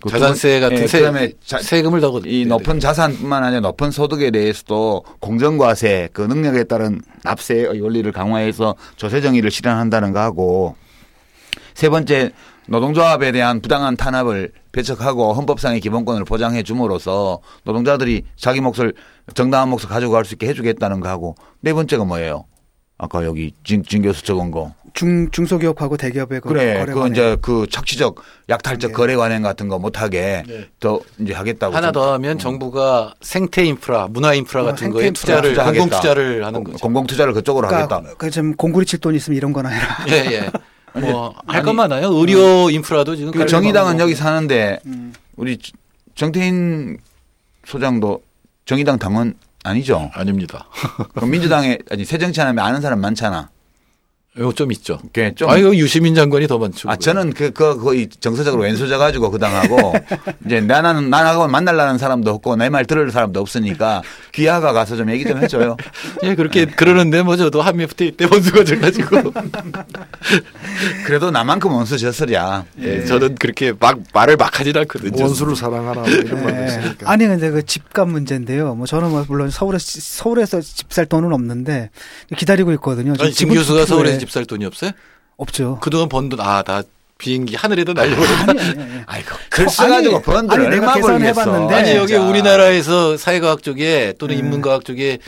그 0.02 0.10
자산세 0.10 0.60
두 0.60 0.62
번- 0.62 0.70
같은 0.70 0.84
예, 0.84 0.88
세, 0.88 1.00
그다음에 1.00 1.32
자, 1.46 1.60
세금을 1.60 2.02
더 2.02 2.20
이 2.26 2.46
높은 2.46 2.80
자산뿐만 2.80 3.44
아니라 3.44 3.62
높은 3.62 3.92
소득에 3.92 4.32
대해서도 4.32 5.04
공정과세 5.20 6.10
그 6.14 6.22
능력에 6.22 6.64
따른 6.66 7.02
납세의 7.24 7.80
원리를 7.82 8.12
강화해서 8.12 8.76
조세 8.96 9.22
정의를 9.22 9.52
실현한다는 9.52 10.12
거 10.12 10.20
하고 10.20 10.76
세 11.74 11.90
번째 11.90 12.32
노동조합에 12.68 13.32
대한 13.32 13.60
부당한 13.62 13.96
탄압을 13.98 14.52
배척하고 14.72 15.34
헌법상의 15.34 15.80
기본권을 15.82 16.24
보장해 16.26 16.64
줌으로써 16.64 17.40
노동자들이 17.64 18.24
자기 18.38 18.62
몫을 18.62 18.94
정당한 19.34 19.70
몫을 19.70 19.88
가져갈 19.90 20.24
수 20.26 20.36
있게 20.36 20.48
해주겠다는 20.48 21.00
거 21.00 21.10
하고 21.10 21.36
네 21.60 21.74
번째가 21.74 22.06
뭐예요? 22.06 22.46
아까 22.98 23.26
여기 23.26 23.52
진, 23.64 23.84
진 23.84 24.02
교수 24.04 24.24
적은 24.24 24.52
거. 24.52 24.74
중 24.94 25.30
중소기업하고 25.32 25.98
대기업의 25.98 26.42
그 26.42 26.50
그래, 26.50 26.80
거래 26.80 26.94
그. 26.94 27.08
이제 27.10 27.38
그 27.42 27.66
착취적 27.70 28.22
약탈적 28.50 28.94
거래 28.94 29.16
관행 29.16 29.42
같은 29.42 29.68
거 29.68 29.80
못하게 29.80 30.44
네. 30.48 30.68
더 30.80 31.00
이제 31.20 31.34
하겠다고. 31.34 31.76
하나 31.76 31.88
좀- 31.92 32.02
더 32.02 32.14
하면 32.14 32.38
정부가 32.38 33.14
생태 33.22 33.64
인프라, 33.66 34.08
문화 34.10 34.34
인프라 34.34 34.64
어, 34.64 34.66
같은 34.66 34.90
거에 34.92 35.08
인프라 35.08 35.42
투자를. 35.42 35.56
공공 35.56 35.90
투자를 35.90 36.46
하는 36.46 36.64
거죠. 36.64 36.78
공공 36.80 37.08
투자를 37.08 37.34
그쪽으로 37.34 37.68
그러니까 37.68 37.96
하겠다. 37.98 38.16
그좀 38.18 38.56
공구리 38.56 38.86
칠 38.86 39.00
돈 39.00 39.16
있으면 39.16 39.38
이런 39.38 39.54
거나 39.54 39.70
해라. 39.70 40.06
예, 40.10 40.14
예. 40.32 40.52
뭐, 41.00 41.34
할건 41.48 41.76
많아요. 41.78 42.10
의료 42.14 42.70
인프라도 42.70 43.16
지금 43.16 43.32
그 43.32 43.46
정의당은. 43.46 44.00
여기 44.00 44.14
사는데 44.14 44.80
음. 44.86 45.14
우리 45.38 45.58
정태인 46.16 46.98
소장도 47.66 48.22
정의당 48.66 49.00
당원 49.00 49.36
아니죠? 49.64 50.10
아닙니다. 50.14 50.68
그럼 51.14 51.30
민주당에 51.30 51.78
아니 51.92 52.04
새정치 52.04 52.42
하면 52.42 52.60
아는 52.64 52.82
사람 52.82 53.00
많잖아. 53.00 53.50
이거 54.38 54.54
좀 54.54 54.72
있죠. 54.72 54.98
그 55.14 55.36
좀. 55.36 55.50
아, 55.50 55.58
이거 55.58 55.76
유시민 55.76 56.16
장관이 56.16 56.48
더 56.48 56.58
많죠. 56.58 56.90
아, 56.90 56.96
저는 56.96 57.34
그, 57.34 57.52
그, 57.52 57.76
거의 57.78 58.08
정서적으로 58.08 58.64
왼소져 58.64 58.98
가지고 58.98 59.30
그 59.30 59.38
당하고, 59.38 59.94
이제 60.46 60.62
나는, 60.62 61.10
나하고 61.10 61.50
만날라는 61.50 61.98
사람도 61.98 62.32
없고, 62.32 62.56
내 62.56 62.70
말 62.70 62.86
들을 62.86 63.12
사람도 63.12 63.42
없으니까, 63.42 64.02
귀하가 64.32 64.72
가서 64.72 64.96
좀 64.96 65.10
얘기 65.12 65.26
좀 65.26 65.44
해줘요. 65.44 65.76
예, 66.24 66.36
그렇게 66.36 66.64
그러는데 66.66 67.24
뭐 67.24 67.36
저도 67.36 67.62
한미FTA 67.62 68.12
때 68.12 68.26
원수가 68.32 68.64
져가지고. 68.64 69.34
그래도 71.06 71.30
나만큼 71.32 71.72
원수 71.74 71.98
졌으랴. 71.98 72.64
예, 72.80 73.04
저는 73.04 73.36
그렇게 73.36 73.74
막 73.78 74.00
말을 74.14 74.38
막 74.38 74.58
하진 74.60 74.78
않거든요. 74.78 75.22
원수를 75.24 75.58
사랑하라 75.58 76.02
뭐 76.04 76.10
이런 76.10 76.44
말 76.44 76.54
네. 76.56 76.66
있으니까. 76.68 77.12
아니 77.12 77.28
근데 77.28 77.50
그 77.52 77.66
집값 77.66 78.08
문제인데요. 78.08 78.76
뭐 78.76 78.86
저는 78.86 79.10
뭐 79.10 79.26
물론 79.28 79.50
서울에 79.50 79.78
서울에서 79.80 80.62
집 80.62 80.92
살 80.92 81.06
돈은 81.06 81.32
없는데 81.32 81.90
기다리고 82.38 82.74
있거든요. 82.74 83.14
아니, 83.20 83.32
교수가 83.34 83.86
서울에서 83.86 84.21
집 84.22 84.30
살 84.32 84.46
돈이 84.46 84.66
없어요? 84.66 84.92
없죠. 85.38 85.80
그동안 85.82 86.08
번 86.10 86.30
돈, 86.30 86.40
아, 86.40 86.62
다 86.64 86.84
비행기 87.18 87.56
하늘에다 87.56 87.94
날려버렸다. 87.94 88.52
아니, 88.52 88.60
아니, 88.62 88.82
아니. 88.82 88.92
아이고, 89.06 89.30
글 89.50 89.70
써가지고 89.70 90.22
아니, 90.50 90.68
내가 90.70 90.94
얼마 90.94 90.94
벌겠어. 90.96 91.70
아니, 91.70 91.92
여기 91.96 92.14
진짜. 92.14 92.24
우리나라에서 92.28 93.18
사회과학 93.18 93.62
쪽에 93.64 94.14
또는 94.18 94.36
네. 94.36 94.40
인문과학 94.40 94.86
쪽에 94.86 95.20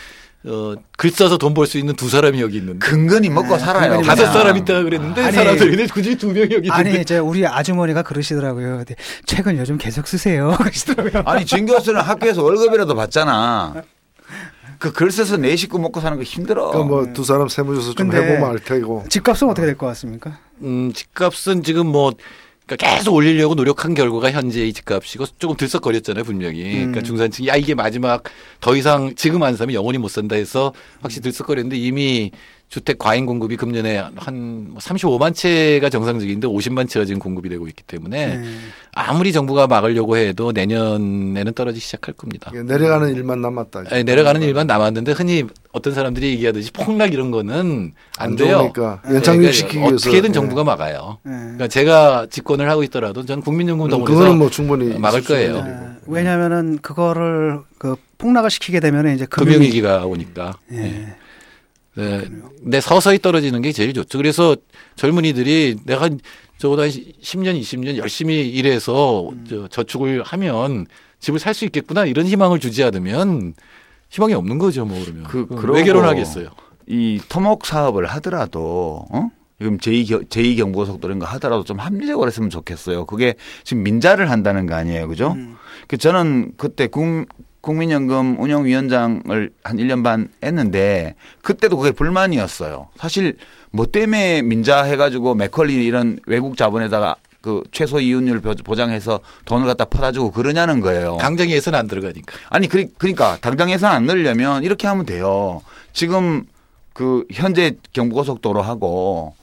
어, 0.46 0.74
글 0.98 1.10
써서 1.10 1.38
돈 1.38 1.54
벌 1.54 1.68
수 1.68 1.78
있는 1.78 1.96
두 1.96 2.10
사람이 2.10 2.42
여기 2.42 2.58
있는데. 2.58 2.80
근근히 2.86 3.30
먹고 3.30 3.58
살아요. 3.58 3.92
근근히 3.92 4.08
다섯 4.08 4.24
그냥. 4.24 4.34
사람 4.34 4.58
있다 4.58 4.84
그랬는데 4.84 5.24
아니. 5.24 5.32
사람들이 5.36 5.88
굳이 5.88 6.18
두 6.18 6.28
명이 6.28 6.42
여기 6.54 6.68
있는데. 6.68 6.72
아니 6.74 7.00
이제 7.02 7.18
우리 7.18 7.48
아주머니가 7.48 8.02
그러시더라고요. 8.02 8.78
근데 8.78 8.96
책은 9.26 9.58
요즘 9.58 9.78
계속 9.78 10.06
쓰세요. 10.08 10.54
그러시더라고요. 10.60 11.24
아니, 11.26 11.46
진 11.46 11.66
교수는 11.66 12.02
학교에서 12.02 12.44
월급이라도 12.44 12.94
받잖아. 12.94 13.84
그 14.84 14.92
글 14.92 15.12
써서 15.12 15.38
내 15.38 15.56
식구 15.56 15.80
먹고 15.80 16.02
사는 16.02 16.18
거 16.18 16.24
힘들어. 16.24 16.70
그러니까 16.72 16.96
뭐두 16.96 17.24
사람 17.24 17.48
세무조사 17.48 17.94
좀 17.94 18.12
해보면 18.12 18.44
알 18.44 18.60
테고. 18.60 19.06
집값은 19.08 19.48
어떻게 19.50 19.66
될 19.66 19.78
것 19.78 19.86
같습니까? 19.88 20.40
음, 20.62 20.92
집값은 20.94 21.64
지금 21.64 21.88
뭐 21.88 22.12
그러니까 22.66 22.96
계속 22.98 23.14
올리려고 23.14 23.56
노력한 23.56 23.94
결과가 23.94 24.32
현재의 24.32 24.74
집값이고 24.74 25.26
조금 25.40 25.56
들썩거렸잖아요 25.56 26.26
분명히. 26.26 26.64
그러니까 26.64 27.00
음. 27.00 27.04
중산층이 27.04 27.48
야 27.48 27.56
이게 27.56 27.76
마지막 27.76 28.24
더 28.60 28.76
이상 28.76 29.16
지금 29.16 29.42
안 29.44 29.56
사면 29.56 29.74
영원히 29.74 29.98
못 30.00 30.10
산다 30.10 30.36
해서 30.36 30.74
확실히 31.02 31.24
들썩거렸는데 31.24 31.78
이미 31.78 32.32
주택 32.74 32.98
과잉 32.98 33.28
공급이 33.28 33.56
금년에 33.56 33.98
한 34.16 34.74
35만 34.80 35.36
채가 35.36 35.92
정상적인데 35.92 36.48
50만 36.48 36.90
채가 36.90 37.06
지금 37.06 37.20
공급이 37.20 37.48
되고 37.48 37.68
있기 37.68 37.84
때문에 37.84 38.38
네. 38.38 38.44
아무리 38.96 39.32
정부가 39.32 39.68
막으려고 39.68 40.18
해도 40.18 40.52
내년에는 40.52 41.54
떨어지기 41.54 41.86
시작할 41.86 42.16
겁니다. 42.16 42.52
내려가는 42.52 43.14
일만 43.14 43.42
남았다. 43.42 43.84
예, 43.92 44.02
내려가는 44.02 44.42
일만 44.42 44.66
남았는데 44.66 45.12
흔히 45.12 45.44
어떤 45.72 45.94
사람들이 45.94 46.32
얘기하듯이 46.32 46.72
폭락 46.72 47.14
이런 47.14 47.30
거는 47.30 47.92
안, 48.18 48.30
안 48.30 48.36
돼요. 48.36 48.74
예, 48.76 49.14
연착륙 49.14 49.22
그러니까 49.22 49.52
시키기 49.52 49.78
위해서. 49.78 49.94
어떻게든 49.94 50.30
예. 50.30 50.34
정부가 50.34 50.64
막아요. 50.64 51.20
네. 51.22 51.32
그러니까 51.32 51.68
제가 51.68 52.26
집권을 52.32 52.68
하고 52.72 52.82
있더라도 52.82 53.24
저는 53.24 53.44
국민연금 53.44 53.86
그거는 53.86 54.06
동원해서 54.08 54.36
뭐 54.36 54.50
충분히 54.50 54.98
막을 54.98 55.24
거예요. 55.24 55.62
네. 55.62 55.76
왜냐하면은 56.08 56.80
그거를 56.82 57.60
그 57.78 57.98
폭락을 58.18 58.50
시키게 58.50 58.80
되면 58.80 59.14
이제 59.14 59.28
금융 59.28 59.54
금융위기가 59.54 60.08
오니까. 60.08 60.58
예. 60.72 61.18
예. 61.98 62.02
네. 62.02 62.30
근데 62.64 62.82
서서히 62.82 63.20
떨어지는 63.20 63.62
게 63.62 63.72
제일 63.72 63.94
좋죠. 63.94 64.18
그래서 64.18 64.56
젊은이들이 64.96 65.78
내가 65.86 66.10
적어도 66.58 66.82
한 66.84 66.90
10년, 66.90 67.60
20년 67.60 67.98
열심히 67.98 68.48
일해서 68.50 69.30
저 69.50 69.68
저축을 69.68 70.24
하면 70.24 70.86
집을 71.20 71.40
살 71.40 71.54
수 71.54 71.66
있겠구나 71.66 72.06
이런 72.06 72.26
희망을 72.26 72.60
주지 72.60 72.84
않으면 72.84 73.54
희망이 74.10 74.34
없는 74.34 74.58
거죠, 74.60 74.86
뭐 74.86 75.02
그러면. 75.04 75.24
그, 75.24 75.48
왜 75.72 75.84
결혼하겠어요? 75.84 76.50
이 76.88 77.20
토목 77.30 77.66
사업을 77.66 78.06
하더라도, 78.08 79.06
어? 79.12 79.30
지금 79.60 79.78
제2, 79.78 80.28
제2 80.28 80.58
경부고속도로 80.58 81.12
이런 81.14 81.20
거 81.20 81.26
하더라도 81.26 81.64
좀 81.64 81.80
합리적으로 81.80 82.28
했으면 82.28 82.50
좋겠어요. 82.50 83.06
그게 83.06 83.36
지금 83.64 83.84
민자를 83.84 84.30
한다는 84.30 84.66
거 84.68 84.76
아니에요. 84.76 85.08
그죠? 85.08 85.38
그 85.88 85.98
저는 85.98 86.54
그때 86.58 86.88
국, 86.88 87.26
국민연금 87.68 88.40
운영위원장을 88.42 89.52
한 89.64 89.78
1년 89.78 90.04
반 90.04 90.28
했는데 90.44 91.16
그때도 91.42 91.78
그게 91.78 91.92
불만이었어요. 91.92 92.90
사실 92.98 93.38
뭐 93.72 93.86
때문에 93.86 94.42
민자 94.42 94.84
해가지고 94.84 95.34
맥컬리 95.36 95.86
이런 95.86 96.20
외국 96.28 96.58
자본에다가 96.58 97.16
그 97.40 97.64
최소 97.72 98.02
이윤율 98.02 98.42
보- 98.42 98.54
보장해서 98.56 99.22
돈을 99.46 99.66
갖다 99.66 99.86
퍼다주고 99.86 100.32
그러냐는 100.32 100.82
거예요. 100.82 101.18
당장 101.22 101.50
예산 101.50 101.74
안 101.76 101.88
들어가니까. 101.88 102.36
아니 102.50 102.68
그리, 102.68 102.90
그러니까 102.98 103.38
당장 103.40 103.72
예산 103.72 103.94
안 103.94 104.06
넣으려면 104.08 104.64
이렇게 104.66 104.86
하면 104.88 105.06
돼요. 105.06 105.62
지금 105.94 106.46
그 106.92 107.24
현재 107.32 107.78
경부고속도로 107.94 108.62
하고 108.62 109.36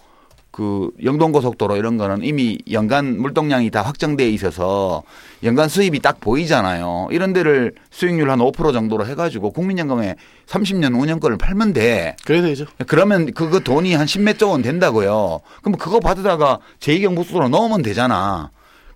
그 0.61 0.91
영동고속도로 1.03 1.79
이런 1.79 1.97
거는 1.97 2.23
이미 2.23 2.59
연간 2.71 3.19
물동량이 3.19 3.71
다 3.71 3.81
확정돼 3.81 4.29
있어서 4.29 5.03
연간 5.43 5.71
수입이 5.71 6.01
딱 6.01 6.21
보이잖아요. 6.21 7.09
이런 7.13 7.33
데를 7.33 7.73
수익률 7.91 8.31
한 8.31 8.41
5% 8.41 8.75
정도로 8.75 9.07
해가지고 9.07 9.53
국민연금에 9.53 10.17
30년 10.47 11.01
운영권을 11.01 11.39
팔면 11.39 11.73
돼. 11.73 12.15
그래야 12.27 12.43
되죠. 12.43 12.67
그러면 12.87 13.33
그거 13.33 13.61
돈이 13.61 13.95
한 13.95 14.07
십몇 14.07 14.37
조 14.39 14.51
원 14.51 14.61
된다고요. 14.61 15.41
그럼 15.63 15.79
그거 15.79 15.99
받으다가 15.99 16.59
제2경부수로 16.81 17.49
넣으면 17.49 17.81
되잖아. 17.81 18.51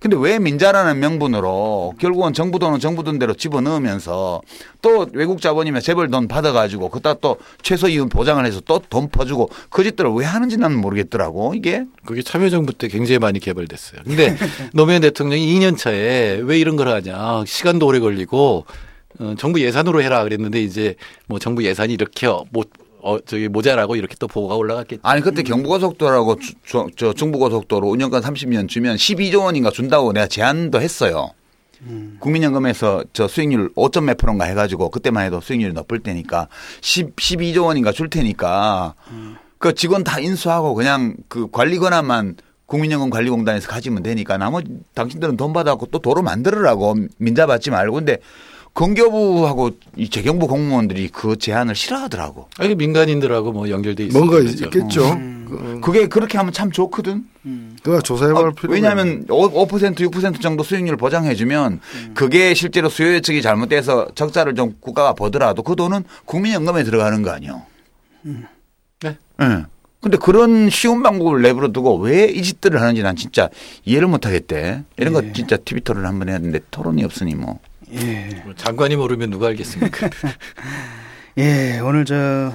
근데 0.05 0.18
왜 0.18 0.38
민자라는 0.38 1.00
명분으로 1.00 1.94
결국은 1.98 2.34
정부 2.34 2.59
돈은 2.59 2.78
정부 2.78 3.02
돈대로 3.05 3.32
집어넣으면서 3.32 4.42
또 4.82 5.07
외국 5.14 5.40
자본이면 5.40 5.80
재벌 5.80 6.11
돈 6.11 6.28
받아가지고 6.28 6.90
그따 6.90 7.14
또 7.14 7.38
최소 7.62 7.88
이윤 7.88 8.11
보장을 8.11 8.44
해서 8.44 8.61
또 8.61 8.82
돈 8.90 9.09
퍼주고 9.09 9.48
그 9.70 9.82
짓들을 9.82 10.11
왜 10.12 10.26
하는지 10.26 10.59
나는 10.59 10.78
모르겠더라고 10.78 11.55
이게. 11.55 11.86
그게 12.05 12.20
참여정부 12.20 12.74
때 12.74 12.88
굉장히 12.88 13.18
많이 13.18 13.40
개발됐어요. 13.40 14.02
근데 14.05 14.36
노무현 14.74 15.00
대통령이 15.00 15.46
2년 15.59 15.78
차에 15.78 16.40
왜 16.42 16.59
이런 16.59 16.76
걸 16.76 16.88
하냐. 16.88 17.44
시간도 17.46 17.86
오래 17.86 17.98
걸리고 17.98 18.66
어, 19.20 19.34
정부 19.38 19.62
예산으로 19.62 20.02
해라 20.02 20.22
그랬는데 20.22 20.61
이제 20.61 20.96
뭐 21.26 21.38
정부 21.38 21.64
예산이 21.64 21.94
이렇게 21.94 22.26
못 22.50 22.68
어, 23.07 23.20
저기 23.20 23.48
모자라고 23.48 23.96
이렇게 23.96 24.16
또 24.18 24.26
보고가 24.26 24.55
올라갔겠죠. 24.57 25.00
아니 25.05 25.20
그때 25.20 25.42
경부고속도로하고 25.42 26.36
주- 26.38 26.55
저, 26.66 26.86
저 26.96 27.12
중부고속도로 27.12 27.86
운영권 27.88 28.22
30년 28.22 28.66
주면 28.66 28.96
12조 28.96 29.44
원인가 29.44 29.70
준다고 29.70 30.12
내가 30.14 30.26
제안도 30.26 30.80
했어요. 30.80 31.28
국민연금에서 32.20 33.05
저 33.12 33.28
수익률 33.28 33.72
5점 33.74 34.05
몇 34.05 34.16
프로인가 34.16 34.46
해가지고 34.46 34.88
그때만 34.90 35.26
해도 35.26 35.40
수익률이 35.42 35.74
높을 35.74 36.00
테니까 36.02 36.48
10, 36.80 37.14
12조 37.16 37.66
원인가 37.66 37.92
줄 37.92 38.09
테니까 38.09 38.94
그 39.59 39.74
직원 39.74 40.02
다 40.02 40.18
인수하고 40.20 40.74
그냥 40.74 41.14
그 41.28 41.48
관리 41.50 41.78
권한만 41.78 42.36
국민연금 42.66 43.11
관리공단에서 43.11 43.68
가지면 43.68 44.02
되니까 44.02 44.38
나머지 44.38 44.68
당신들은 44.94 45.36
돈 45.36 45.52
받아갖고 45.52 45.86
또 45.86 45.98
도로 45.98 46.22
만들으라고 46.22 46.96
민자 47.18 47.46
받지 47.46 47.70
말고 47.70 47.94
근데 47.96 48.18
건교부하고 48.75 49.70
이 49.97 50.11
재경부 50.11 50.49
공무원들이 50.49 51.09
그 51.09 51.37
제안을 51.39 51.75
싫어하더라고. 51.75 52.49
아니 52.59 52.75
민간인들하고 52.75 53.53
뭐 53.53 53.70
연결돼 53.70 54.05
있어. 54.07 54.18
뭔가 54.18 54.41
있겠죠. 54.41 55.12
음. 55.12 55.81
그게 55.83 56.09
그렇게 56.09 56.37
하면 56.39 56.53
참 56.53 56.72
좋거든. 56.72 57.25
그거 57.83 58.01
조사해볼 58.01 58.49
아, 58.49 58.51
필요가 58.53 58.75
왜냐하면 58.75 59.27
5%, 59.27 59.68
5% 59.68 60.11
6% 60.11 60.41
정도 60.41 60.64
수익률 60.64 60.97
보장해주면 60.97 61.81
그게 62.14 62.55
실제로 62.55 62.89
수요 62.89 63.12
예측이 63.14 63.43
잘못돼서 63.43 64.09
적자를 64.14 64.55
좀 64.55 64.75
국가가 64.81 65.12
보더라도 65.12 65.62
그 65.62 65.77
돈은 65.77 66.03
국민연금에 66.25 66.83
들어가는 66.83 67.22
거 67.22 67.31
아니요. 67.31 67.62
네. 68.22 69.16
예. 69.43 69.64
근데 70.01 70.18
그런 70.18 70.68
쉬운 70.68 71.03
방법을 71.03 71.41
내버려 71.43 71.68
두고 71.72 71.97
왜 71.99 72.29
이 72.29 72.43
짓들을 72.43 72.81
하는지 72.81 73.03
난 73.03 73.14
진짜 73.16 73.49
이해를 73.85 74.09
못 74.09 74.27
하겠대. 74.27 74.83
이런 74.97 75.12
거 75.12 75.22
진짜 75.33 75.57
TV 75.57 75.83
토론 75.83 76.05
한번 76.07 76.29
해야 76.29 76.39
되는데 76.39 76.61
토론이 76.70 77.05
없으니 77.05 77.35
뭐. 77.35 77.61
예. 77.95 78.42
뭐 78.45 78.55
장관이 78.55 78.97
모르면 78.97 79.30
누가 79.30 79.49
알겠습니까? 79.49 80.11
예, 81.38 81.80
오늘 81.80 82.05
저 82.05 82.53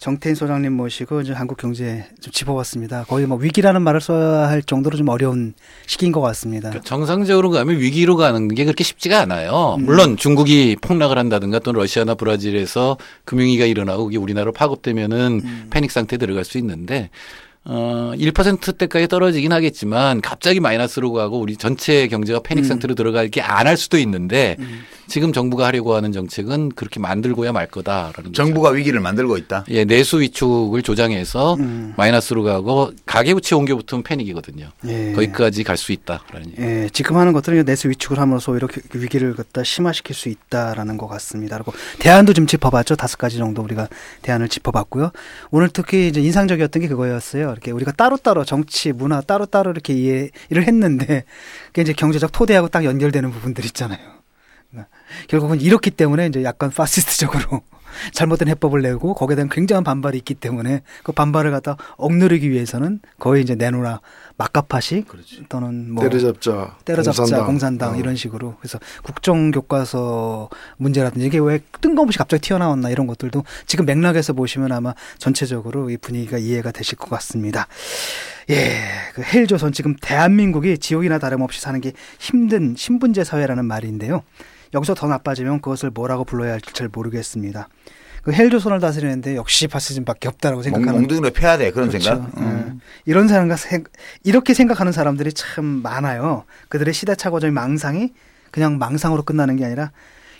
정태인 0.00 0.34
소장님 0.34 0.72
모시고 0.72 1.20
이제 1.20 1.34
한국 1.34 1.58
경제 1.58 2.06
좀 2.22 2.32
짚어봤습니다. 2.32 3.04
거의 3.04 3.26
뭐 3.26 3.36
위기라는 3.36 3.82
말을 3.82 4.00
써야 4.00 4.48
할 4.48 4.62
정도로 4.62 4.96
좀 4.96 5.08
어려운 5.08 5.52
시기인 5.86 6.10
것 6.10 6.22
같습니다. 6.22 6.70
정상적으로 6.80 7.50
가면 7.50 7.78
위기로 7.78 8.16
가는 8.16 8.48
게 8.48 8.64
그렇게 8.64 8.82
쉽지가 8.82 9.20
않아요. 9.20 9.76
음. 9.78 9.84
물론 9.84 10.16
중국이 10.16 10.76
폭락을 10.80 11.18
한다든가 11.18 11.58
또는 11.58 11.80
러시아나 11.80 12.14
브라질에서 12.14 12.96
금융위기가 13.26 13.66
일어나고 13.66 14.04
그게 14.04 14.16
우리나라로 14.16 14.52
파급되면은 14.52 15.42
음. 15.44 15.66
패닉 15.68 15.90
상태에 15.90 16.16
들어갈 16.16 16.46
수 16.46 16.56
있는데 16.56 17.10
어, 17.64 18.12
1%대까지 18.16 19.06
떨어지긴 19.06 19.52
하겠지만 19.52 20.20
갑자기 20.22 20.60
마이너스로 20.60 21.12
가고 21.12 21.38
우리 21.38 21.56
전체 21.56 22.08
경제가 22.08 22.40
패닉 22.40 22.64
음. 22.64 22.68
상태로 22.68 22.94
들어갈 22.94 23.28
게 23.28 23.42
안 23.42 23.66
할 23.66 23.76
수도 23.76 23.98
있는데 23.98 24.56
지금 25.10 25.32
정부가 25.32 25.66
하려고 25.66 25.94
하는 25.94 26.12
정책은 26.12 26.70
그렇게 26.70 27.00
만들고야 27.00 27.52
말 27.52 27.66
거다라는 27.66 28.32
정부가 28.32 28.70
위기를 28.70 29.00
만들고 29.00 29.36
있다. 29.36 29.64
예, 29.68 29.84
내수 29.84 30.20
위축을 30.20 30.82
조장해서 30.82 31.54
음. 31.54 31.92
마이너스로 31.96 32.44
가고 32.44 32.92
가계 33.04 33.34
부채 33.34 33.54
옮겨 33.56 33.76
붙으면 33.76 34.02
패닉이거든요. 34.04 34.70
예. 34.86 35.12
거기까지 35.12 35.64
갈 35.64 35.76
수 35.80 35.92
있다라는 35.92 36.50
얘기. 36.52 36.62
예, 36.62 36.88
지금 36.92 37.16
하는 37.16 37.32
것들은 37.32 37.64
내수 37.64 37.88
위축을 37.88 38.18
함으로써 38.18 38.54
이렇게 38.54 38.82
위기를 38.94 39.34
갖다 39.34 39.64
심화시킬 39.64 40.14
수 40.14 40.28
있다라는 40.28 40.96
것 40.96 41.06
같습니다. 41.08 41.56
그리고 41.56 41.72
대안도 41.98 42.34
좀 42.34 42.46
짚어봤죠. 42.46 42.96
다섯 42.96 43.16
가지 43.16 43.38
정도 43.38 43.62
우리가 43.62 43.88
대안을 44.22 44.48
짚어봤고요. 44.48 45.10
오늘 45.50 45.70
특히 45.70 46.08
이제 46.08 46.20
인상적이었던 46.20 46.82
게 46.82 46.88
그거였어요. 46.88 47.50
이렇게 47.50 47.70
우리가 47.70 47.92
따로따로 47.92 48.44
정치, 48.44 48.92
문화 48.92 49.20
따로따로 49.22 49.70
이렇게 49.70 49.94
이해를 49.94 50.66
했는데 50.66 51.24
그게 51.68 51.82
이제 51.82 51.92
경제적 51.94 52.30
토대하고 52.30 52.68
딱 52.68 52.84
연결되는 52.84 53.30
부분들 53.30 53.64
있잖아요. 53.64 54.19
결국은 55.28 55.60
이렇기 55.60 55.90
때문에 55.90 56.26
이제 56.26 56.44
약간 56.44 56.70
파시스트적으로 56.70 57.62
잘못된 58.12 58.48
해법을 58.48 58.82
내고 58.82 59.14
거기에 59.14 59.36
대한 59.36 59.48
굉장한 59.48 59.84
반발이 59.84 60.18
있기 60.18 60.34
때문에 60.34 60.82
그 61.02 61.12
반발을 61.12 61.50
갖다 61.50 61.76
억누르기 61.96 62.50
위해서는 62.50 63.00
거의 63.18 63.42
이제 63.42 63.54
내놓으라 63.54 64.00
막가파식 64.36 65.06
또는 65.48 65.92
뭐 65.92 66.08
때려잡자, 66.08 66.76
때려잡자 66.84 67.22
공산당, 67.22 67.46
공산당. 67.46 67.92
어. 67.92 67.96
이런 67.96 68.16
식으로 68.16 68.56
그래서 68.58 68.78
국정 69.02 69.50
교과서 69.50 70.48
문제라든지 70.78 71.26
이게 71.26 71.38
왜 71.38 71.60
뜬금없이 71.80 72.16
갑자기 72.16 72.40
튀어나왔나 72.40 72.90
이런 72.90 73.06
것들도 73.06 73.44
지금 73.66 73.84
맥락에서 73.84 74.32
보시면 74.32 74.72
아마 74.72 74.94
전체적으로 75.18 75.90
이 75.90 75.96
분위기가 75.96 76.38
이해가 76.38 76.72
되실 76.72 76.96
것 76.96 77.10
같습니다. 77.10 77.66
예, 78.48 78.80
그 79.14 79.22
헬조선 79.22 79.72
지금 79.72 79.94
대한민국이 80.00 80.78
지옥이나 80.78 81.18
다름없이 81.18 81.60
사는 81.60 81.80
게 81.80 81.92
힘든 82.18 82.74
신분제 82.76 83.24
사회라는 83.24 83.64
말인데요. 83.66 84.22
여기서 84.74 84.94
더 84.94 85.06
나빠지면 85.08 85.60
그것을 85.60 85.90
뭐라고 85.90 86.24
불러야 86.24 86.52
할지 86.52 86.72
잘 86.72 86.88
모르겠습니다. 86.92 87.68
그 88.22 88.32
헬조선을 88.32 88.80
다스리는데 88.80 89.34
역시 89.34 89.66
파시즘밖에 89.66 90.28
없다라고 90.28 90.62
생각하는 90.62 90.92
몽둥이로 91.00 91.30
패야 91.30 91.56
돼 91.56 91.70
그런 91.70 91.88
그렇죠. 91.88 92.04
생각. 92.14 92.30
예. 92.36 92.40
음. 92.42 92.80
이런 93.06 93.28
사람과 93.28 93.56
생- 93.56 93.84
이렇게 94.24 94.52
생각하는 94.52 94.92
사람들이 94.92 95.32
참 95.32 95.64
많아요. 95.64 96.44
그들의 96.68 96.92
시대착오적인 96.92 97.54
망상이 97.54 98.12
그냥 98.50 98.78
망상으로 98.78 99.22
끝나는 99.22 99.56
게 99.56 99.64
아니라 99.64 99.90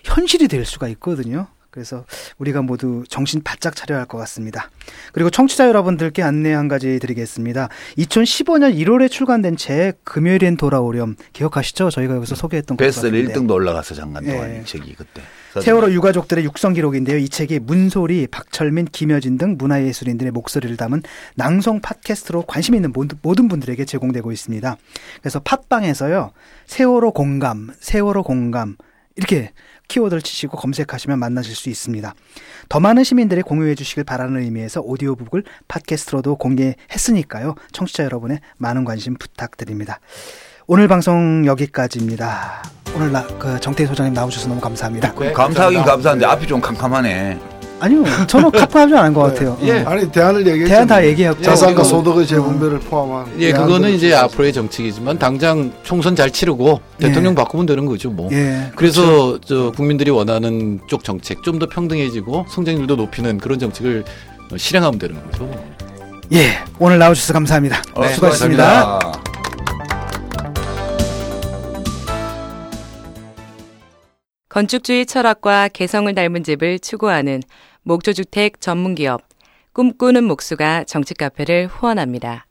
현실이 0.05 0.49
될 0.49 0.67
수가 0.67 0.89
있거든요. 0.89 1.47
그래서 1.71 2.05
우리가 2.39 2.63
모두 2.63 3.05
정신 3.09 3.43
바짝 3.43 3.77
차려야 3.77 4.01
할 4.01 4.07
것 4.11 4.19
같습니다. 4.19 4.71
그리고 5.13 5.31
청취자 5.31 5.69
여러분들께 5.69 6.21
안내 6.23 6.53
한 6.53 6.67
가지 6.67 6.99
드리겠습니다. 6.99 7.69
2015년 7.97 8.75
1월에 8.77 9.09
출간된 9.09 9.57
책 9.57 10.05
금요일엔 10.05 10.57
돌아오렴 10.57 11.15
기억하시죠? 11.33 11.91
저희가 11.91 12.17
여기서 12.17 12.35
소개했던 12.35 12.77
것 12.77 12.83
베스트 12.85 13.03
같은데. 13.11 13.33
1등도 13.33 13.53
올라가서 13.53 13.95
잠깐 13.95 14.25
동안 14.25 14.51
예. 14.57 14.61
이 14.61 14.65
책이 14.65 14.95
그때. 14.97 15.23
세월호 15.63 15.93
유가족들의 15.93 16.45
육성 16.45 16.73
기록인데요. 16.75 17.19
이 17.19 17.29
책이 17.29 17.61
문소리, 17.61 18.27
박철민, 18.29 18.87
김여진 18.87 19.37
등 19.39 19.57
문화예술인들의 19.59 20.33
목소리를 20.33 20.77
담은 20.77 21.03
낭송 21.37 21.81
팟캐스트로 21.81 22.43
관심 22.43 22.75
있는 22.75 22.93
모든- 22.93 23.19
모든 23.23 23.47
분들에게 23.49 23.85
제공되고 23.85 24.33
있습니다. 24.33 24.77
그래서 25.21 25.41
팟빵에서요. 25.41 26.33
세월호 26.67 27.13
공감, 27.13 27.69
세월호 27.81 28.23
공감 28.25 28.77
이렇게 29.17 29.51
키워드를 29.91 30.23
치시고 30.23 30.57
검색하시면 30.57 31.19
만나실 31.19 31.55
수 31.55 31.69
있습니다. 31.69 32.15
더 32.69 32.81
많은 32.81 33.05
시민들이 33.05 33.43
공유해 33.43 33.75
주시길 33.75 34.05
바라는 34.05 34.41
의미에서 34.41 34.81
오디오북을 34.81 35.45
팟캐스트로도 35.69 36.37
공개했으니까요. 36.37 37.57
청취자 37.73 38.05
여러분의 38.05 38.41
많은 38.57 38.85
관심 38.85 39.17
부탁드립니다. 39.17 40.01
오늘 40.67 40.87
방송 40.87 41.45
여기까지입니다. 41.45 42.63
오늘 42.95 43.11
나, 43.11 43.27
그 43.39 43.59
정태희 43.59 43.89
소장님 43.89 44.15
나오셔서 44.15 44.49
너무 44.49 44.61
감사합니다. 44.61 45.13
감사하긴 45.13 45.83
감사한데 45.83 46.27
앞이 46.27 46.47
좀 46.47 46.61
캄캄하네. 46.61 47.60
아니요, 47.81 48.05
저는 48.27 48.51
카프하지 48.53 48.95
않은 48.95 49.15
것 49.15 49.23
같아요. 49.23 49.57
예. 49.63 49.81
음. 49.81 49.89
아니 49.89 50.11
대안을 50.13 50.47
얘기했죠. 50.47 50.69
대안 50.75 50.87
다 50.87 51.05
얘기했고. 51.05 51.43
자산과 51.43 51.81
예. 51.81 51.85
소득의 51.85 52.27
재분배를 52.27 52.79
포함한. 52.81 53.33
예, 53.39 53.53
그거는 53.53 53.91
이제 53.91 54.09
있었어요. 54.09 54.25
앞으로의 54.27 54.53
정책이지만 54.53 55.19
당장 55.19 55.73
총선 55.83 56.15
잘 56.15 56.31
치르고 56.31 56.81
예. 57.03 57.07
대통령 57.07 57.35
바꾸면 57.35 57.67
되는 57.67 57.87
거죠, 57.87 58.11
뭐. 58.11 58.29
예, 58.33 58.71
그래서 58.77 59.39
저 59.41 59.71
국민들이 59.73 60.11
원하는 60.11 60.81
쪽 60.89 61.05
정책 61.05 61.43
좀 61.43 61.61
더 61.61 61.67
평등해지고 61.67 62.47
성장률도 62.49 62.97
높이는 62.97 63.37
그런 63.37 63.59
정책을 63.59 64.03
어, 64.53 64.57
실행하면 64.57 64.99
되는 64.99 65.23
거죠. 65.31 65.51
예, 66.33 66.59
오늘 66.79 66.99
나와주셔서 66.99 67.33
감사합니다. 67.35 67.83
어, 67.95 68.07
수고하셨습니다. 68.09 68.99
건축주의 74.49 75.07
철학과 75.07 75.69
개성을 75.69 76.13
닮은 76.15 76.43
집을 76.43 76.81
추구하는 76.81 77.43
목조주택 77.83 78.61
전문기업 78.61 79.23
꿈꾸는 79.73 80.25
목수가 80.25 80.85
정치 80.85 81.15
카페를 81.15 81.69
후원합니다. 81.69 82.47